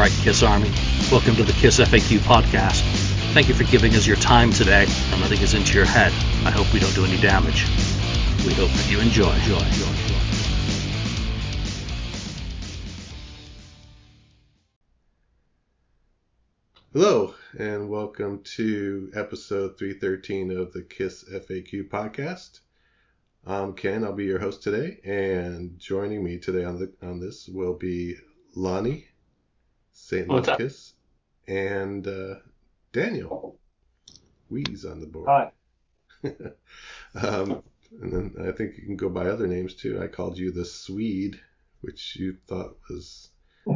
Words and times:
right, 0.00 0.10
Kiss 0.22 0.42
Army. 0.42 0.70
Welcome 1.12 1.36
to 1.36 1.44
the 1.44 1.52
Kiss 1.52 1.78
FAQ 1.78 2.20
podcast. 2.20 2.80
Thank 3.34 3.48
you 3.48 3.54
for 3.54 3.64
giving 3.64 3.94
us 3.94 4.06
your 4.06 4.16
time 4.16 4.50
today 4.50 4.86
and 5.12 5.20
letting 5.20 5.40
us 5.40 5.52
into 5.52 5.76
your 5.76 5.84
head. 5.84 6.10
I 6.46 6.50
hope 6.50 6.72
we 6.72 6.80
don't 6.80 6.94
do 6.94 7.04
any 7.04 7.20
damage. 7.20 7.66
We 8.46 8.54
hope 8.54 8.70
that 8.70 8.90
you 8.90 8.98
enjoy. 8.98 9.30
enjoy, 9.30 9.58
enjoy, 9.58 9.88
enjoy. 9.88 10.16
Hello, 16.94 17.34
and 17.58 17.90
welcome 17.90 18.42
to 18.56 19.10
episode 19.14 19.76
313 19.78 20.56
of 20.56 20.72
the 20.72 20.82
KISS 20.82 21.24
FAQ 21.30 21.90
podcast. 21.90 22.60
I'm 23.46 23.74
Ken, 23.74 24.04
I'll 24.04 24.14
be 24.14 24.24
your 24.24 24.38
host 24.38 24.62
today, 24.62 25.00
and 25.04 25.78
joining 25.78 26.24
me 26.24 26.38
today 26.38 26.64
on 26.64 26.78
the 26.78 26.90
on 27.02 27.20
this 27.20 27.46
will 27.46 27.74
be 27.74 28.16
Lonnie, 28.56 29.09
St. 30.10 30.26
Louis 30.28 30.34
What's 30.38 30.48
up? 30.48 30.58
Kiss, 30.58 30.94
and 31.46 32.04
uh, 32.08 32.34
Daniel. 32.92 33.56
Weeze 34.50 34.84
on 34.84 35.00
the 35.00 35.06
board. 35.06 35.28
Hi. 35.28 35.52
um, 37.14 37.62
and 38.02 38.12
then 38.12 38.34
I 38.48 38.50
think 38.50 38.76
you 38.76 38.82
can 38.84 38.96
go 38.96 39.08
by 39.08 39.26
other 39.26 39.46
names 39.46 39.74
too. 39.74 40.02
I 40.02 40.08
called 40.08 40.36
you 40.36 40.50
the 40.50 40.64
Swede, 40.64 41.38
which 41.82 42.16
you 42.16 42.36
thought 42.48 42.76
was 42.90 43.28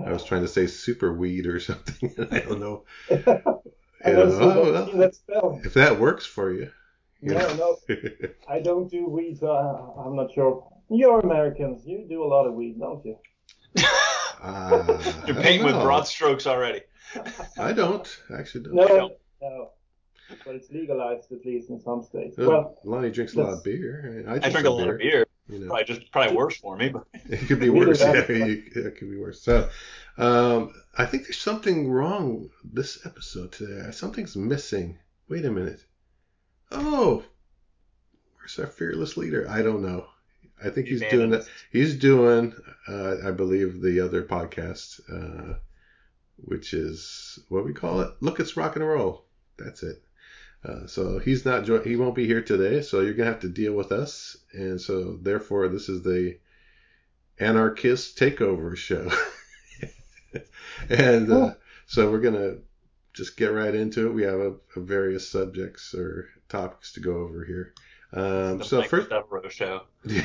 I 0.05 0.11
was 0.11 0.25
trying 0.25 0.43
to 0.43 0.49
say 0.49 0.67
super 0.67 1.13
weed 1.15 1.47
or 1.47 1.61
something. 1.71 2.13
I 2.33 2.41
don't 2.41 2.59
know. 2.59 2.83
I 3.09 3.15
Yeah, 3.15 4.15
don't 4.17 4.33
see 4.33 4.39
oh, 4.41 4.73
that- 4.73 4.89
well, 4.89 4.97
that 4.99 5.15
spell. 5.15 5.61
if 5.65 5.75
that 5.75 6.01
works 6.01 6.27
for 6.27 6.53
you. 6.53 6.69
you 7.21 7.35
No, 7.35 7.39
know. 7.55 7.77
no, 7.89 7.97
I 8.49 8.59
don't 8.59 8.91
do 8.91 9.07
weed, 9.09 9.39
so 9.39 9.53
I, 9.53 10.03
I'm 10.05 10.17
not 10.17 10.33
sure. 10.35 10.67
You're 10.91 11.21
Americans. 11.21 11.87
You 11.87 12.05
do 12.09 12.25
a 12.25 12.27
lot 12.27 12.47
of 12.49 12.55
weed, 12.55 12.81
don't 12.81 13.05
you? 13.07 13.17
Uh, 14.45 14.99
You're 15.27 15.37
painting 15.37 15.65
with 15.65 15.75
broad 15.83 16.07
strokes 16.07 16.47
already. 16.47 16.83
I 17.59 17.73
don't 17.73 18.07
actually 18.37 18.65
don't. 18.65 18.75
No, 18.75 19.17
no. 19.41 19.71
But 20.45 20.55
it's 20.57 20.71
legalized 20.71 21.31
at 21.33 21.45
least 21.45 21.71
in 21.71 21.81
some 21.81 22.03
states. 22.03 22.39
Uh, 22.39 22.47
Well, 22.49 22.79
Lonnie 22.85 23.11
drinks 23.11 23.35
a 23.35 23.43
lot 23.43 23.53
of 23.53 23.65
beer. 23.65 24.25
I, 24.27 24.33
I 24.33 24.35
I 24.35 24.39
drink, 24.39 24.53
drink 24.53 24.67
a 24.67 24.71
lot 24.71 24.85
beer. 24.85 24.93
of 24.95 24.99
beer. 25.01 25.27
You 25.49 25.59
know, 25.61 25.67
Probably 25.67 25.85
just 25.85 26.11
probably 26.13 26.35
worse 26.37 26.57
for 26.57 26.77
me, 26.77 26.89
but 26.89 27.05
it 27.15 27.47
could 27.47 27.61
be 27.61 27.69
worse. 27.69 28.01
Yeah, 28.05 28.13
that. 28.13 28.29
you, 28.31 28.63
it 28.75 28.97
could 28.97 29.11
be 29.11 29.19
worse. 29.19 29.43
So, 29.43 29.69
um, 30.17 30.73
I 30.97 31.05
think 31.05 31.25
there's 31.25 31.39
something 31.39 31.91
wrong 31.91 32.49
this 32.65 33.05
episode 33.05 33.53
today. 33.53 33.91
Something's 33.93 34.37
missing. 34.37 34.99
Wait 35.29 35.45
a 35.45 35.51
minute. 35.51 35.85
Oh, 36.73 37.23
where's 38.37 38.59
our 38.59 38.67
fearless 38.67 39.17
leader? 39.19 39.47
I 39.49 39.61
don't 39.63 39.83
know. 39.83 40.07
I 40.63 40.71
think 40.71 40.89
he's 40.89 41.03
doing 41.03 41.31
that. 41.31 41.49
He's 41.71 41.97
doing, 41.97 42.55
uh, 42.89 43.17
I 43.25 43.31
believe, 43.33 43.81
the 43.81 44.01
other 44.01 44.23
podcast, 44.23 45.01
uh, 45.11 45.59
which 46.37 46.75
is 46.75 47.39
what 47.49 47.65
we 47.65 47.73
call 47.73 48.01
it. 48.01 48.15
Look, 48.21 48.41
it's 48.41 48.57
rock 48.57 48.77
and 48.77 48.87
roll. 48.87 49.25
That's 49.59 49.83
it. 49.83 50.03
Uh, 50.65 50.87
so 50.87 51.19
he's 51.19 51.45
not. 51.45 51.65
Jo- 51.65 51.83
he 51.83 51.97
won't 51.97 52.15
be 52.15 52.27
here 52.27 52.41
today. 52.41 52.81
So 52.81 53.01
you're 53.01 53.15
gonna 53.15 53.31
have 53.31 53.41
to 53.41 53.49
deal 53.49 53.75
with 53.75 53.93
us. 53.93 54.37
And 54.53 54.81
so 54.81 55.19
therefore, 55.21 55.69
this 55.69 55.89
is 55.89 56.03
the 56.03 56.39
anarchist 57.39 58.19
takeover 58.19 58.77
show. 58.77 59.11
and 60.89 61.31
uh, 61.31 61.55
so 61.87 62.11
we're 62.11 62.21
gonna 62.21 62.57
just 63.13 63.37
get 63.37 63.53
right 63.53 63.75
into 63.75 64.07
it. 64.07 64.15
We 64.15 64.23
have 64.23 64.41
a, 64.41 64.55
a 64.77 64.81
various 64.81 65.29
subjects 65.29 65.95
or 65.95 66.29
topics 66.49 66.93
to 66.95 67.01
go 67.01 67.19
over 67.19 67.45
here. 67.45 67.75
Um, 68.15 68.59
the 68.59 68.65
so 68.65 68.81
Mike 68.81 68.91
first, 68.91 69.09
Devereaux 69.11 69.49
show. 69.49 69.83
yeah, 70.05 70.23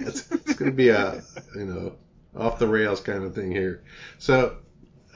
it's, 0.00 0.30
it's 0.32 0.54
going 0.54 0.70
to 0.70 0.76
be 0.76 0.88
a 0.88 1.22
you 1.54 1.64
know 1.64 1.96
off 2.36 2.58
the 2.58 2.66
rails 2.66 3.00
kind 3.00 3.22
of 3.22 3.34
thing 3.34 3.52
here. 3.52 3.84
So 4.18 4.56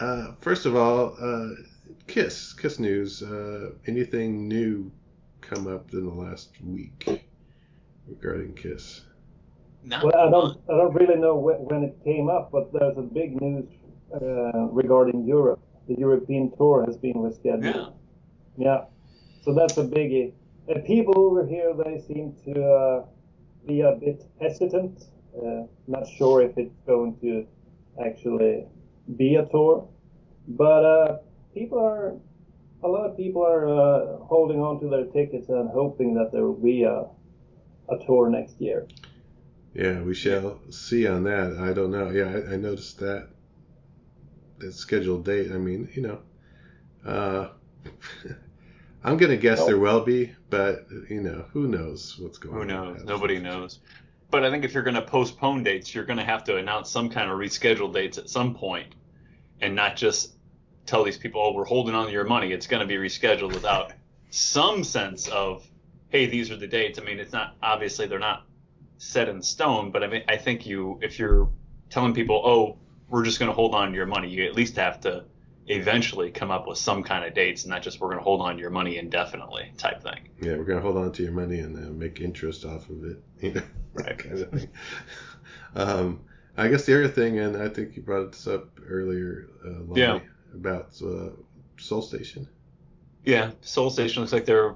uh, 0.01 0.33
first 0.41 0.65
of 0.67 0.77
all, 0.77 1.17
uh, 1.21 1.51
Kiss 2.07 2.53
Kiss 2.53 2.79
news. 2.79 3.23
Uh, 3.23 3.71
anything 3.87 4.49
new 4.49 4.91
come 5.41 5.67
up 5.67 5.93
in 5.93 6.07
the 6.07 6.13
last 6.13 6.51
week 6.63 7.23
regarding 8.07 8.55
Kiss? 8.55 9.03
No, 9.83 10.01
well, 10.03 10.17
I 10.17 10.31
don't, 10.31 10.61
I 10.69 10.77
don't 10.77 10.95
really 10.95 11.17
know 11.17 11.37
when, 11.37 11.57
when 11.57 11.85
it 11.85 11.99
came 12.05 12.31
up, 12.31 12.51
but 12.51 12.73
there's 12.73 12.97
a 12.97 13.03
big 13.03 13.41
news 13.41 13.67
uh, 14.15 14.69
regarding 14.71 15.27
Europe. 15.27 15.61
The 15.89 15.95
European 15.99 16.51
tour 16.57 16.85
has 16.87 16.97
been 16.97 17.15
rescheduled. 17.15 17.93
Yeah. 18.57 18.57
Yeah. 18.57 18.85
So 19.43 19.53
that's 19.53 19.77
a 19.77 19.85
biggie. 19.85 20.33
And 20.69 20.85
people 20.85 21.19
over 21.19 21.47
here, 21.47 21.75
they 21.75 22.01
seem 22.07 22.35
to 22.47 22.65
uh, 22.65 23.05
be 23.67 23.81
a 23.83 23.93
bit 23.93 24.25
hesitant. 24.41 25.05
Uh, 25.37 25.65
not 25.87 26.09
sure 26.17 26.43
if 26.43 26.57
it's 26.57 26.75
going 26.87 27.17
to 27.21 27.47
actually 28.05 28.67
be 29.17 29.37
a 29.37 29.47
tour. 29.47 29.89
But 30.49 30.85
uh, 30.85 31.19
people 31.53 31.79
are, 31.79 32.15
a 32.83 32.89
lot 32.89 33.11
of 33.11 33.17
people 33.17 33.43
are 33.43 33.69
uh, 33.69 34.25
holding 34.25 34.61
on 34.61 34.81
to 34.81 34.89
their 34.89 35.05
tickets 35.07 35.49
and 35.49 35.69
hoping 35.71 36.15
that 36.15 36.33
there 36.33 36.43
will 36.45 36.55
be 36.55 36.85
a, 36.85 37.07
a 37.89 38.07
tour 38.07 38.31
next 38.31 38.61
year. 38.61 38.87
Yeah, 39.75 40.01
we 40.03 40.15
shall 40.15 40.61
see 40.71 41.07
on 41.07 41.25
that. 41.25 41.59
I 41.59 41.73
don't 41.73 41.91
know. 41.91 42.11
Yeah, 42.11 42.27
I, 42.27 42.55
I 42.55 42.57
noticed 42.57 43.01
that 43.01 43.29
that 44.59 44.73
scheduled 44.73 45.25
date. 45.25 45.51
I 45.51 45.59
mean, 45.59 45.89
you 45.95 46.03
know, 46.03 46.19
uh, 47.05 47.49
I'm 49.05 49.19
gonna 49.19 49.37
guess 49.37 49.59
Well- 49.59 49.67
there 49.67 49.79
will 49.79 50.05
be, 50.05 50.33
but 50.49 50.87
you 51.11 51.21
know, 51.21 51.45
who 51.53 51.69
knows 51.69 52.19
what's 52.19 52.39
going 52.39 52.55
who 52.55 52.63
on? 52.63 52.69
Who 52.69 52.95
knows? 52.95 53.05
Nobody 53.05 53.39
knows. 53.39 53.81
But 54.31 54.45
I 54.45 54.51
think 54.51 54.65
if 54.65 54.75
you're 54.75 54.83
going 54.83 54.97
to 54.97 55.03
postpone 55.03 55.63
dates, 55.63 55.95
you're 55.95 56.07
going 56.07 56.19
to 56.19 56.25
have 56.25 56.43
to 56.45 56.57
announce 56.57 56.91
some 56.91 57.09
kind 57.09 57.31
of 57.31 57.39
rescheduled 57.39 57.93
dates 57.93 58.19
at 58.19 58.29
some 58.29 58.53
point, 58.53 58.93
and 59.61 59.77
not 59.77 59.95
just 59.95 60.35
tell 60.87 61.05
these 61.05 61.19
people, 61.19 61.41
"Oh, 61.41 61.53
we're 61.53 61.67
holding 61.67 61.95
on 61.95 62.07
to 62.07 62.13
your 62.13 62.25
money. 62.25 62.51
It's 62.51 62.67
going 62.67 62.81
to 62.81 62.87
be 62.87 62.97
rescheduled," 62.97 63.53
without 63.53 63.93
some 64.31 64.83
sense 64.83 65.29
of, 65.29 65.65
"Hey, 66.09 66.27
these 66.27 66.51
are 66.51 66.57
the 66.57 66.67
dates." 66.67 66.99
I 66.99 67.05
mean, 67.05 67.21
it's 67.21 67.33
not 67.33 67.55
obviously 67.63 68.07
they're 68.07 68.19
not 68.19 68.47
set 68.97 69.29
in 69.29 69.41
stone, 69.41 69.93
but 69.93 70.03
I 70.03 70.09
mean, 70.09 70.25
I 70.27 70.37
think 70.37 70.67
you, 70.67 70.99
if 71.01 71.19
you're 71.19 71.49
telling 71.91 72.15
people, 72.15 72.43
"Oh, 72.45 72.79
we're 73.11 73.25
just 73.25 73.39
going 73.39 73.51
to 73.51 73.55
hold 73.55 73.75
on 73.75 73.91
to 73.91 73.95
your 73.95 74.07
money," 74.07 74.31
you 74.31 74.45
at 74.47 74.55
least 74.55 74.77
have 74.77 74.99
to 75.03 75.27
eventually 75.67 76.31
come 76.31 76.51
up 76.51 76.67
with 76.67 76.79
some 76.79 77.03
kind 77.03 77.25
of 77.25 77.35
dates, 77.35 77.63
and 77.65 77.71
not 77.71 77.83
just 77.83 78.01
we're 78.01 78.09
going 78.09 78.19
to 78.19 78.25
hold 78.25 78.41
on 78.41 78.55
to 78.57 78.61
your 78.61 78.71
money 78.71 78.99
indefinitely 78.99 79.73
type 79.79 80.03
thing. 80.03 80.29
Yeah, 80.43 80.57
we're 80.57 80.65
gonna 80.65 80.81
hold 80.81 80.97
on 80.99 81.13
to 81.13 81.23
your 81.23 81.33
money 81.33 81.61
and 81.61 81.77
uh, 81.77 81.91
make 81.91 82.21
interest 82.21 82.65
off 82.65 82.89
of 82.91 83.05
it. 83.05 83.23
You 83.41 83.53
know, 83.55 83.63
Right. 83.95 84.19
kind 84.19 84.39
of 84.41 84.51
thing. 84.51 84.69
Um, 85.75 86.21
I 86.57 86.69
guess 86.69 86.85
the 86.87 86.95
other 86.95 87.09
thing, 87.09 87.39
and 87.39 87.57
I 87.57 87.69
think 87.69 87.97
you 87.97 88.03
brought 88.03 88.33
this 88.33 88.47
up 88.47 88.69
earlier, 88.87 89.49
uh, 89.65 89.71
Lonnie, 89.89 90.01
Yeah. 90.01 90.21
about 90.55 91.01
uh, 91.05 91.31
Soul 91.79 92.03
Station. 92.03 92.47
Yeah, 93.25 93.53
Soul 93.63 93.91
Station 93.91 94.21
looks 94.23 94.33
like 94.33 94.45
they're 94.45 94.75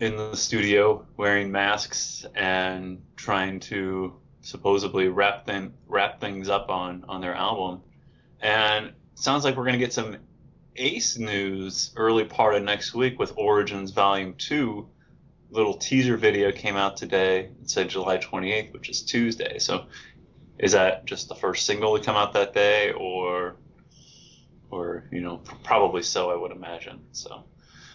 in 0.00 0.16
the 0.16 0.34
studio 0.36 1.06
wearing 1.16 1.50
masks 1.52 2.24
and 2.34 3.02
trying 3.16 3.60
to 3.60 4.14
supposedly 4.40 5.08
wrap 5.08 5.44
them 5.44 5.74
wrap 5.88 6.20
things 6.20 6.48
up 6.48 6.70
on 6.70 7.04
on 7.08 7.20
their 7.20 7.34
album. 7.34 7.82
And 8.40 8.92
sounds 9.16 9.44
like 9.44 9.56
we're 9.56 9.64
gonna 9.64 9.78
get 9.78 9.92
some 9.92 10.16
Ace 10.76 11.18
news 11.18 11.92
early 11.96 12.24
part 12.24 12.54
of 12.54 12.62
next 12.62 12.94
week 12.94 13.18
with 13.18 13.32
Origins 13.36 13.90
Volume 13.90 14.34
Two. 14.34 14.88
Little 15.50 15.74
teaser 15.74 16.16
video 16.16 16.52
came 16.52 16.76
out 16.76 16.96
today. 16.96 17.50
It 17.62 17.70
said 17.70 17.88
July 17.88 18.18
28th, 18.18 18.72
which 18.72 18.88
is 18.90 19.02
Tuesday. 19.02 19.58
So, 19.58 19.86
is 20.58 20.72
that 20.72 21.06
just 21.06 21.28
the 21.28 21.34
first 21.34 21.66
single 21.66 21.96
to 21.98 22.04
come 22.04 22.16
out 22.16 22.32
that 22.34 22.52
day, 22.52 22.92
or, 22.92 23.56
or 24.70 25.08
you 25.10 25.20
know, 25.20 25.40
probably 25.64 26.02
so, 26.02 26.30
I 26.30 26.36
would 26.36 26.50
imagine. 26.50 27.00
So, 27.12 27.44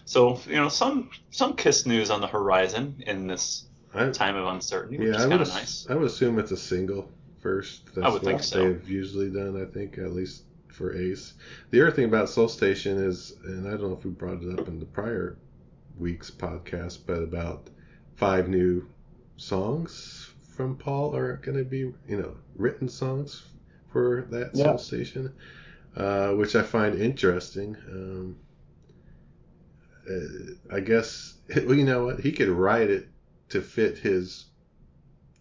so 0.06 0.40
you 0.46 0.56
know, 0.56 0.68
some 0.68 1.10
some 1.30 1.54
Kiss 1.54 1.86
news 1.86 2.10
on 2.10 2.20
the 2.20 2.26
horizon 2.26 3.02
in 3.06 3.26
this 3.28 3.66
I, 3.94 4.08
time 4.10 4.34
of 4.34 4.46
uncertainty, 4.46 4.98
which 4.98 5.08
yeah, 5.08 5.16
is 5.16 5.26
I 5.26 5.28
kind 5.28 5.38
would. 5.38 5.48
of 5.48 5.54
nice. 5.54 5.86
I 5.88 5.94
would 5.94 6.06
assume 6.06 6.38
it's 6.38 6.52
a 6.52 6.56
single 6.56 7.08
first. 7.40 7.86
That's 7.94 8.12
would 8.12 8.12
what 8.14 8.24
think 8.24 8.42
so. 8.42 8.58
they've 8.58 8.88
usually 8.88 9.30
done. 9.30 9.60
I 9.60 9.66
think 9.72 9.98
at 9.98 10.12
least 10.12 10.44
for 10.72 10.96
Ace. 10.96 11.34
The 11.70 11.82
other 11.82 11.90
thing 11.90 12.06
about 12.06 12.28
Soul 12.28 12.48
Station 12.48 12.98
is, 12.98 13.34
and 13.44 13.66
I 13.66 13.72
don't 13.72 13.82
know 13.90 13.96
if 13.96 14.04
we 14.04 14.10
brought 14.10 14.42
it 14.42 14.58
up 14.58 14.68
in 14.68 14.78
the 14.78 14.86
prior 14.86 15.36
week's 15.98 16.30
podcast, 16.30 17.00
but 17.06 17.22
about 17.22 17.68
five 18.16 18.48
new 18.48 18.88
songs 19.36 20.30
from 20.56 20.76
Paul 20.76 21.14
are 21.16 21.36
going 21.36 21.58
to 21.58 21.64
be, 21.64 21.78
you 21.78 21.94
know, 22.08 22.36
written 22.56 22.88
songs 22.88 23.42
for 23.90 24.26
that 24.30 24.50
Yeah. 24.54 24.64
Soul 24.64 24.78
Station, 24.78 25.32
uh, 25.96 26.30
which 26.32 26.56
I 26.56 26.62
find 26.62 27.00
interesting. 27.00 27.76
Um, 27.90 28.36
uh, 30.10 30.74
I 30.74 30.80
guess, 30.80 31.34
well, 31.56 31.74
you 31.74 31.84
know 31.84 32.06
what? 32.06 32.20
He 32.20 32.32
could 32.32 32.48
write 32.48 32.90
it 32.90 33.08
to 33.50 33.60
fit 33.60 33.98
his 33.98 34.46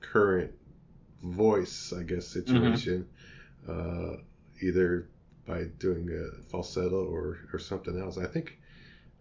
current 0.02 0.52
voice, 1.24 1.94
I 1.98 2.04
guess, 2.04 2.28
situation, 2.28 3.08
uh, 3.68 4.18
either 4.62 5.08
by 5.46 5.66
doing 5.80 6.10
a 6.10 6.50
falsetto 6.50 7.06
or, 7.06 7.40
or 7.54 7.60
something 7.60 8.00
else. 8.00 8.18
I 8.18 8.26
think 8.26 8.58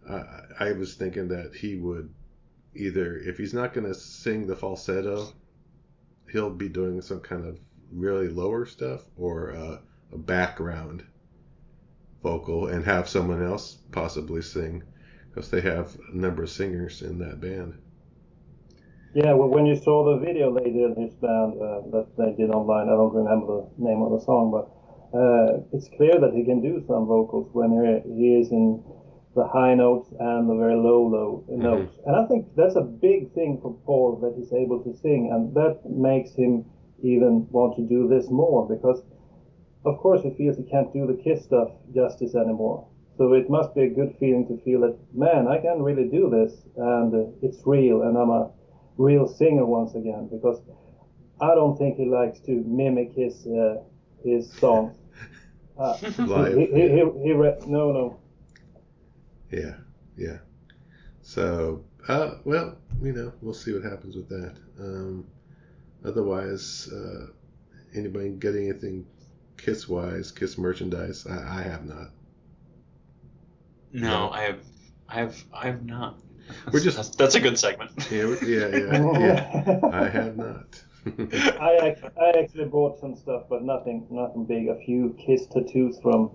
I 0.09 0.23
I 0.59 0.71
was 0.73 0.95
thinking 0.95 1.27
that 1.29 1.53
he 1.55 1.75
would 1.75 2.13
either, 2.75 3.17
if 3.17 3.37
he's 3.37 3.53
not 3.53 3.73
going 3.73 3.87
to 3.87 3.93
sing 3.93 4.47
the 4.47 4.55
falsetto, 4.55 5.33
he'll 6.31 6.49
be 6.49 6.69
doing 6.69 7.01
some 7.01 7.19
kind 7.19 7.45
of 7.45 7.59
really 7.91 8.29
lower 8.29 8.65
stuff 8.65 9.01
or 9.17 9.53
uh, 9.53 9.77
a 10.13 10.17
background 10.17 11.03
vocal 12.23 12.67
and 12.67 12.85
have 12.85 13.09
someone 13.09 13.43
else 13.43 13.77
possibly 13.91 14.41
sing 14.41 14.83
because 15.29 15.49
they 15.49 15.61
have 15.61 15.97
a 16.13 16.15
number 16.15 16.43
of 16.43 16.49
singers 16.49 17.01
in 17.01 17.19
that 17.19 17.41
band. 17.41 17.77
Yeah, 19.13 19.33
well, 19.33 19.49
when 19.49 19.65
you 19.65 19.75
saw 19.75 20.05
the 20.05 20.25
video 20.25 20.53
they 20.53 20.71
did 20.71 20.95
in 20.95 21.03
his 21.03 21.13
band 21.15 21.53
uh, 21.61 21.81
that 21.91 22.07
they 22.17 22.31
did 22.31 22.49
online, 22.49 22.87
I 22.87 22.91
don't 22.91 23.13
remember 23.13 23.65
the 23.77 23.83
name 23.83 24.01
of 24.01 24.11
the 24.11 24.25
song, 24.25 24.51
but 24.51 24.69
uh, 25.13 25.59
it's 25.73 25.89
clear 25.97 26.19
that 26.19 26.33
he 26.33 26.43
can 26.45 26.61
do 26.61 26.83
some 26.87 27.05
vocals 27.05 27.49
when 27.53 27.71
he, 27.71 28.13
he 28.15 28.35
is 28.35 28.51
in 28.51 28.83
the 29.35 29.45
high 29.45 29.73
notes 29.73 30.09
and 30.19 30.49
the 30.49 30.55
very 30.55 30.75
low 30.75 31.07
low 31.07 31.43
Mm-hmm. 31.59 31.61
notes. 31.61 31.99
And 32.05 32.15
I 32.15 32.25
think 32.27 32.47
that's 32.55 32.75
a 32.75 32.81
big 32.81 33.31
thing 33.33 33.59
for 33.61 33.73
Paul 33.85 34.17
that 34.21 34.33
he's 34.37 34.51
able 34.53 34.79
to 34.83 34.93
sing, 34.93 35.29
and 35.31 35.53
that 35.55 35.79
makes 35.85 36.33
him 36.33 36.65
even 37.03 37.47
want 37.51 37.75
to 37.77 37.81
do 37.83 38.07
this 38.07 38.29
more 38.29 38.67
because, 38.67 39.01
of 39.85 39.97
course, 39.99 40.21
he 40.23 40.31
feels 40.31 40.57
he 40.57 40.63
can't 40.63 40.91
do 40.93 41.05
the 41.07 41.13
Kiss 41.15 41.43
stuff 41.43 41.69
justice 41.93 42.35
anymore. 42.35 42.87
So 43.17 43.33
it 43.33 43.49
must 43.49 43.73
be 43.75 43.83
a 43.83 43.89
good 43.89 44.15
feeling 44.19 44.47
to 44.47 44.57
feel 44.63 44.81
that, 44.81 44.95
man, 45.13 45.47
I 45.47 45.57
can 45.59 45.81
really 45.81 46.05
do 46.05 46.29
this, 46.29 46.53
and 46.77 47.13
uh, 47.13 47.31
it's 47.41 47.61
real, 47.65 48.01
and 48.03 48.17
I'm 48.17 48.29
a 48.29 48.49
real 48.97 49.27
singer 49.27 49.65
once 49.65 49.95
again 49.95 50.27
because 50.31 50.61
I 51.41 51.55
don't 51.55 51.77
think 51.77 51.97
he 51.97 52.05
likes 52.05 52.39
to 52.41 52.63
mimic 52.65 53.11
his 53.13 53.47
uh, 53.47 53.77
his 54.23 54.51
songs. 54.53 54.95
Uh, 55.81 55.97
Live. 56.19 56.57
he, 56.57 56.65
he, 56.67 56.81
he, 56.89 57.03
he 57.23 57.31
re- 57.33 57.57
no, 57.65 57.91
no. 57.91 58.19
Yeah, 59.51 59.75
yeah. 60.15 60.37
So, 61.21 61.83
uh, 62.07 62.35
well, 62.45 62.77
you 63.01 63.13
know, 63.13 63.33
we'll 63.41 63.53
see 63.53 63.73
what 63.73 63.83
happens 63.83 64.15
with 64.15 64.29
that. 64.29 64.55
Um, 64.79 65.25
otherwise, 66.05 66.87
uh, 66.93 67.27
anybody 67.95 68.29
get 68.29 68.55
anything 68.55 69.05
Kiss 69.57 69.87
wise, 69.87 70.31
Kiss 70.31 70.57
merchandise? 70.57 71.25
I, 71.27 71.59
I 71.59 71.61
have 71.63 71.85
not. 71.85 72.09
No, 73.91 74.29
I 74.29 74.41
have, 74.43 74.59
I 75.09 75.15
have, 75.19 75.43
I 75.53 75.65
have 75.67 75.85
not. 75.85 76.17
We're 76.71 76.79
just- 76.79 76.97
that's, 76.97 77.09
that's 77.09 77.35
a 77.35 77.39
good 77.39 77.57
segment. 77.59 77.91
Yeah, 78.11 78.35
yeah, 78.41 78.67
yeah, 78.67 79.19
yeah. 79.19 79.79
I 79.91 80.07
have 80.09 80.37
not. 80.37 80.81
I, 81.59 81.95
ac- 81.95 82.07
I 82.21 82.29
actually 82.39 82.65
bought 82.65 82.99
some 82.99 83.15
stuff, 83.15 83.43
but 83.49 83.63
nothing 83.63 84.07
nothing 84.11 84.45
big. 84.45 84.67
A 84.67 84.77
few 84.85 85.15
Kiss 85.25 85.47
tattoos 85.47 85.99
from 86.01 86.29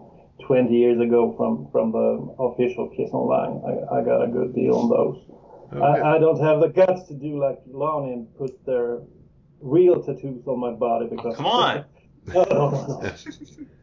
20 0.47 0.75
years 0.77 1.01
ago 1.01 1.35
from 1.37 1.69
from 1.71 1.93
the 1.93 2.35
official 2.43 2.89
Kiss 2.97 3.11
Online. 3.13 3.63
I, 3.65 3.99
I 4.01 4.05
got 4.05 4.23
a 4.23 4.29
good 4.29 4.55
deal 4.55 4.75
on 4.75 4.89
those. 4.91 5.23
Okay. 5.73 5.83
I, 6.03 6.17
I 6.17 6.19
don't 6.19 6.41
have 6.41 6.61
the 6.61 6.69
guts 6.69 7.07
to 7.09 7.15
do 7.15 7.39
like 7.41 7.59
Lonnie 7.67 8.13
and 8.13 8.37
put 8.37 8.65
their 8.67 9.03
real 9.61 10.03
tattoos 10.03 10.47
on 10.47 10.59
my 10.61 10.73
body 10.73 11.07
Oh, 11.11 11.17
because. 11.17 11.37
come 11.37 11.47
on. 11.47 11.85
no, 12.35 12.43
no, 12.45 12.71
no, 12.71 12.87
no. 13.03 13.13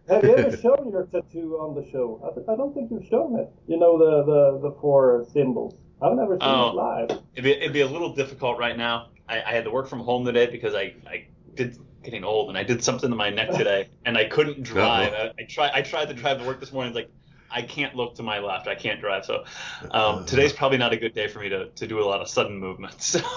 Have 0.09 0.23
you 0.25 0.35
ever 0.35 0.57
shown 0.57 0.89
your 0.91 1.05
tattoo 1.05 1.57
on 1.61 1.75
the 1.75 1.89
show? 1.91 2.19
I, 2.29 2.35
th- 2.35 2.45
I 2.49 2.55
don't 2.57 2.73
think 2.73 2.91
you've 2.91 3.07
shown 3.07 3.39
it. 3.39 3.49
You 3.67 3.77
know 3.79 3.97
the 3.97 4.23
the, 4.25 4.69
the 4.69 4.75
four 4.81 5.25
symbols. 5.31 5.75
I've 6.01 6.15
never 6.17 6.33
seen 6.33 6.39
Oh. 6.41 6.69
it 6.71 6.75
live. 6.75 7.09
It'd 7.35 7.43
be, 7.45 7.51
it'd 7.51 7.71
be 7.71 7.79
a 7.81 7.87
little 7.87 8.13
difficult 8.13 8.59
right 8.59 8.75
now. 8.77 9.07
I, 9.27 9.41
I 9.41 9.51
had 9.51 9.63
to 9.65 9.71
work 9.71 9.87
from 9.87 9.99
home 9.99 10.25
today 10.25 10.47
because 10.47 10.75
I, 10.75 10.93
I 11.07 11.27
did 11.55 11.77
getting 12.03 12.23
old 12.23 12.49
and 12.49 12.57
I 12.57 12.63
did 12.63 12.83
something 12.83 13.09
to 13.09 13.15
my 13.15 13.29
neck 13.29 13.51
today 13.57 13.89
and 14.05 14.17
I 14.17 14.25
couldn't 14.25 14.63
drive. 14.63 15.13
I, 15.13 15.31
I 15.39 15.43
tried 15.43 15.71
I 15.73 15.81
tried 15.81 16.09
to 16.09 16.13
drive 16.13 16.39
to 16.39 16.45
work 16.45 16.59
this 16.59 16.71
morning. 16.71 16.89
It's 16.89 16.95
like 16.95 17.09
I 17.53 17.61
can't 17.61 17.95
look 17.95 18.15
to 18.15 18.23
my 18.23 18.39
left. 18.39 18.67
I 18.67 18.75
can't 18.75 18.99
drive. 18.99 19.25
So 19.25 19.43
um, 19.91 20.25
today's 20.25 20.51
probably 20.51 20.79
not 20.79 20.91
a 20.91 20.97
good 20.97 21.13
day 21.13 21.27
for 21.27 21.39
me 21.39 21.49
to, 21.49 21.69
to 21.69 21.87
do 21.87 21.99
a 21.99 22.05
lot 22.05 22.19
of 22.19 22.27
sudden 22.27 22.57
movements. 22.57 23.05
So. 23.05 23.21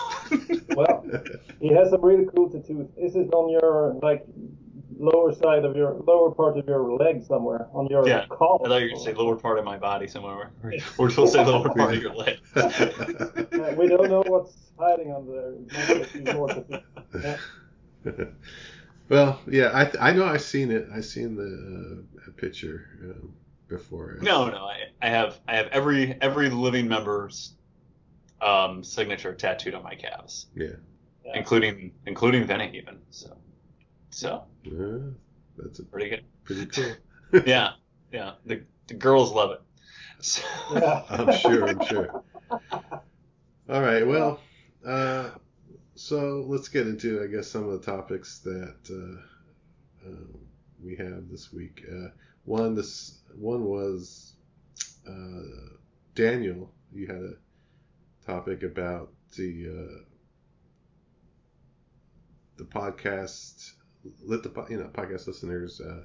Well, 0.75 1.07
he 1.59 1.73
has 1.73 1.89
some 1.89 2.05
really 2.05 2.27
cool 2.35 2.51
tattoos. 2.51 2.89
Is 2.99 3.17
it 3.17 3.33
on 3.33 3.49
your 3.49 3.99
like 4.03 4.27
lower 4.99 5.33
side 5.35 5.65
of 5.65 5.77
your 5.77 5.95
lower 6.07 6.31
part 6.33 6.59
of 6.59 6.67
your 6.69 6.93
leg 6.97 7.23
somewhere 7.25 7.69
on 7.73 7.87
your 7.89 8.07
Yeah, 8.09 8.27
collar? 8.31 8.67
I 8.67 8.69
thought 8.69 8.77
you 8.79 8.85
were 8.85 8.89
going 8.91 8.99
to 8.99 9.05
say 9.05 9.15
lower 9.15 9.37
part 9.37 9.59
of 9.59 9.65
my 9.65 9.79
body 9.79 10.07
somewhere. 10.07 10.51
Or, 10.63 10.73
or 10.99 11.11
you'll 11.11 11.27
say 11.27 11.45
lower 11.45 11.69
part 11.69 11.95
of 11.97 12.03
your 12.03 12.15
leg. 12.15 12.39
Uh, 12.55 13.73
we 13.77 13.89
don't 13.89 14.09
know 14.11 14.23
what's 14.27 14.71
hiding 14.79 15.13
under 15.13 15.33
there. 15.33 15.53
It 15.53 15.73
might 15.73 15.87
be 15.89 16.01
a 16.01 16.07
few 16.07 16.33
more 16.33 16.49
tattoos. 16.49 16.81
Yeah. 18.05 18.25
well, 19.09 19.41
yeah, 19.49 19.71
I 19.75 19.85
th- 19.85 19.97
I 20.01 20.13
know 20.13 20.25
I've 20.27 20.43
seen 20.43 20.71
it. 20.71 20.87
I've 20.95 21.05
seen 21.05 21.35
the 21.37 22.05
uh, 22.27 22.31
picture 22.37 22.87
um, 23.03 23.35
before. 23.69 24.19
No, 24.23 24.49
no, 24.49 24.59
I, 24.59 24.77
I 25.03 25.09
have 25.09 25.39
I 25.49 25.57
have 25.57 25.67
every 25.73 26.17
every 26.21 26.51
living 26.51 26.87
member's 26.89 27.55
um, 28.41 28.85
signature 28.85 29.35
tattooed 29.35 29.75
on 29.75 29.83
my 29.83 29.95
calves, 29.95 30.47
Yeah. 30.55 30.69
Yeah. 31.25 31.33
including 31.39 31.93
including 32.07 32.47
Vinny 32.47 32.71
even. 32.77 32.99
So, 33.11 33.37
so 34.17 34.45
Yeah, 34.65 35.11
that's 35.59 35.79
a, 35.79 35.83
pretty 35.83 36.09
good. 36.09 36.25
pretty 36.45 36.67
cool. 36.67 36.97
Yeah, 37.47 37.73
yeah. 38.11 38.33
The 38.47 38.63
the 38.87 38.95
girls 38.95 39.31
love 39.31 39.51
it. 39.51 39.61
So, 40.21 40.43
Yeah. 40.73 41.03
I'm 41.11 41.31
sure. 41.33 41.69
I'm 41.69 41.85
sure. 41.85 42.23
All 43.69 43.83
right. 43.83 44.07
Well, 44.07 44.41
uh, 44.87 45.31
so 45.97 46.47
let's 46.49 46.69
get 46.69 46.87
into, 46.87 47.23
I 47.23 47.27
guess, 47.27 47.49
some 47.51 47.69
of 47.69 47.73
the 47.79 47.85
topics 47.93 48.39
that 48.39 48.77
uh, 48.91 50.09
um, 50.09 50.39
we 50.83 50.97
have 50.97 51.29
this 51.31 51.53
week. 51.53 51.85
Uh, 51.91 52.09
one, 52.47 52.75
this 52.75 53.19
one 53.35 53.65
was 53.65 54.33
uh, 55.07 55.75
Daniel. 56.15 56.73
You 56.95 57.07
had 57.09 57.17
a 57.23 57.35
topic 58.25 58.63
about 58.63 59.13
the 59.37 59.67
uh, 59.69 60.05
the 62.57 62.65
podcast. 62.65 63.73
Let 64.25 64.43
the 64.43 64.67
you 64.71 64.79
know 64.79 64.91
podcast 64.93 65.27
listeners 65.27 65.81
uh, 65.81 66.05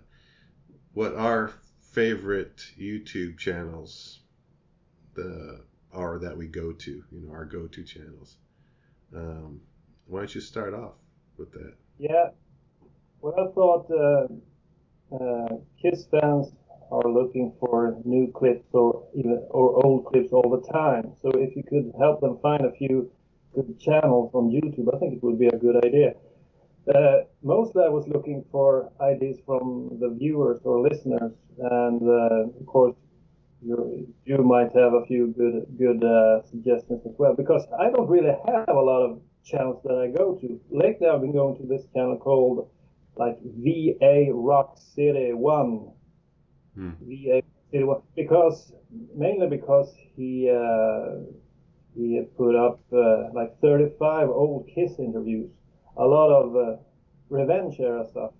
what 0.93 1.15
our 1.15 1.51
favorite 1.91 2.63
YouTube 2.79 3.37
channels 3.37 4.21
the 5.13 5.61
are 5.93 6.19
that 6.19 6.37
we 6.37 6.47
go 6.47 6.71
to. 6.71 6.91
You 6.91 7.21
know 7.21 7.33
our 7.33 7.45
go-to 7.45 7.83
channels. 7.83 8.37
Um, 9.15 9.61
why 10.07 10.19
don't 10.19 10.35
you 10.35 10.41
start 10.41 10.73
off 10.73 10.93
with 11.37 11.51
that? 11.53 11.73
Yeah. 11.97 12.29
Well, 13.21 13.33
I 13.37 13.53
thought 13.53 13.91
uh, 13.91 15.15
uh, 15.15 15.57
fans 16.11 16.51
are 16.91 17.09
looking 17.09 17.53
for 17.59 17.95
new 18.03 18.31
clips 18.31 18.67
or 18.73 19.07
even 19.15 19.45
or 19.49 19.85
old 19.85 20.05
clips 20.05 20.31
all 20.31 20.49
the 20.49 20.71
time. 20.71 21.13
So 21.21 21.29
if 21.31 21.55
you 21.55 21.63
could 21.63 21.93
help 21.99 22.21
them 22.21 22.39
find 22.41 22.65
a 22.65 22.71
few 22.71 23.11
good 23.53 23.79
channels 23.79 24.31
on 24.33 24.49
YouTube, 24.49 24.93
I 24.93 24.99
think 24.99 25.13
it 25.13 25.23
would 25.23 25.39
be 25.39 25.47
a 25.47 25.57
good 25.57 25.83
idea. 25.85 26.13
Uh, 26.87 27.21
mostly, 27.43 27.83
I 27.83 27.89
was 27.89 28.07
looking 28.07 28.43
for 28.51 28.91
ideas 29.01 29.37
from 29.45 29.97
the 29.99 30.09
viewers 30.09 30.61
or 30.63 30.81
listeners, 30.81 31.33
and 31.59 32.01
uh, 32.01 32.59
of 32.59 32.65
course, 32.65 32.95
you 33.61 34.07
you 34.25 34.37
might 34.37 34.73
have 34.73 34.93
a 34.93 35.05
few 35.05 35.27
good 35.27 35.65
good 35.77 36.03
uh, 36.03 36.41
suggestions 36.49 37.01
as 37.05 37.13
well. 37.19 37.35
Because 37.35 37.65
I 37.79 37.91
don't 37.91 38.09
really 38.09 38.35
have 38.47 38.69
a 38.69 38.81
lot 38.81 39.03
of 39.03 39.21
channels 39.45 39.81
that 39.83 39.95
I 39.95 40.07
go 40.17 40.35
to. 40.41 40.59
Lately, 40.71 41.07
I've 41.07 41.21
been 41.21 41.33
going 41.33 41.57
to 41.57 41.67
this 41.67 41.85
channel 41.93 42.17
called 42.17 42.67
like 43.15 43.37
VA 43.43 44.31
Rock 44.33 44.77
City 44.95 45.33
One. 45.33 45.91
Hmm. 46.73 46.91
VA 47.01 47.43
City 47.69 47.83
One 47.83 48.01
because 48.15 48.73
mainly 49.15 49.47
because 49.47 49.93
he 50.15 50.49
uh, 50.49 51.21
he 51.95 52.15
had 52.15 52.35
put 52.37 52.55
up 52.55 52.79
uh, 52.93 53.29
like 53.33 53.59
35 53.61 54.29
old 54.29 54.69
Kiss 54.73 54.97
interviews, 54.97 55.51
a 55.97 56.05
lot 56.05 56.29
of 56.31 56.55
uh, 56.55 56.77
Revenge 57.29 57.79
era 57.79 58.05
stuff. 58.09 58.31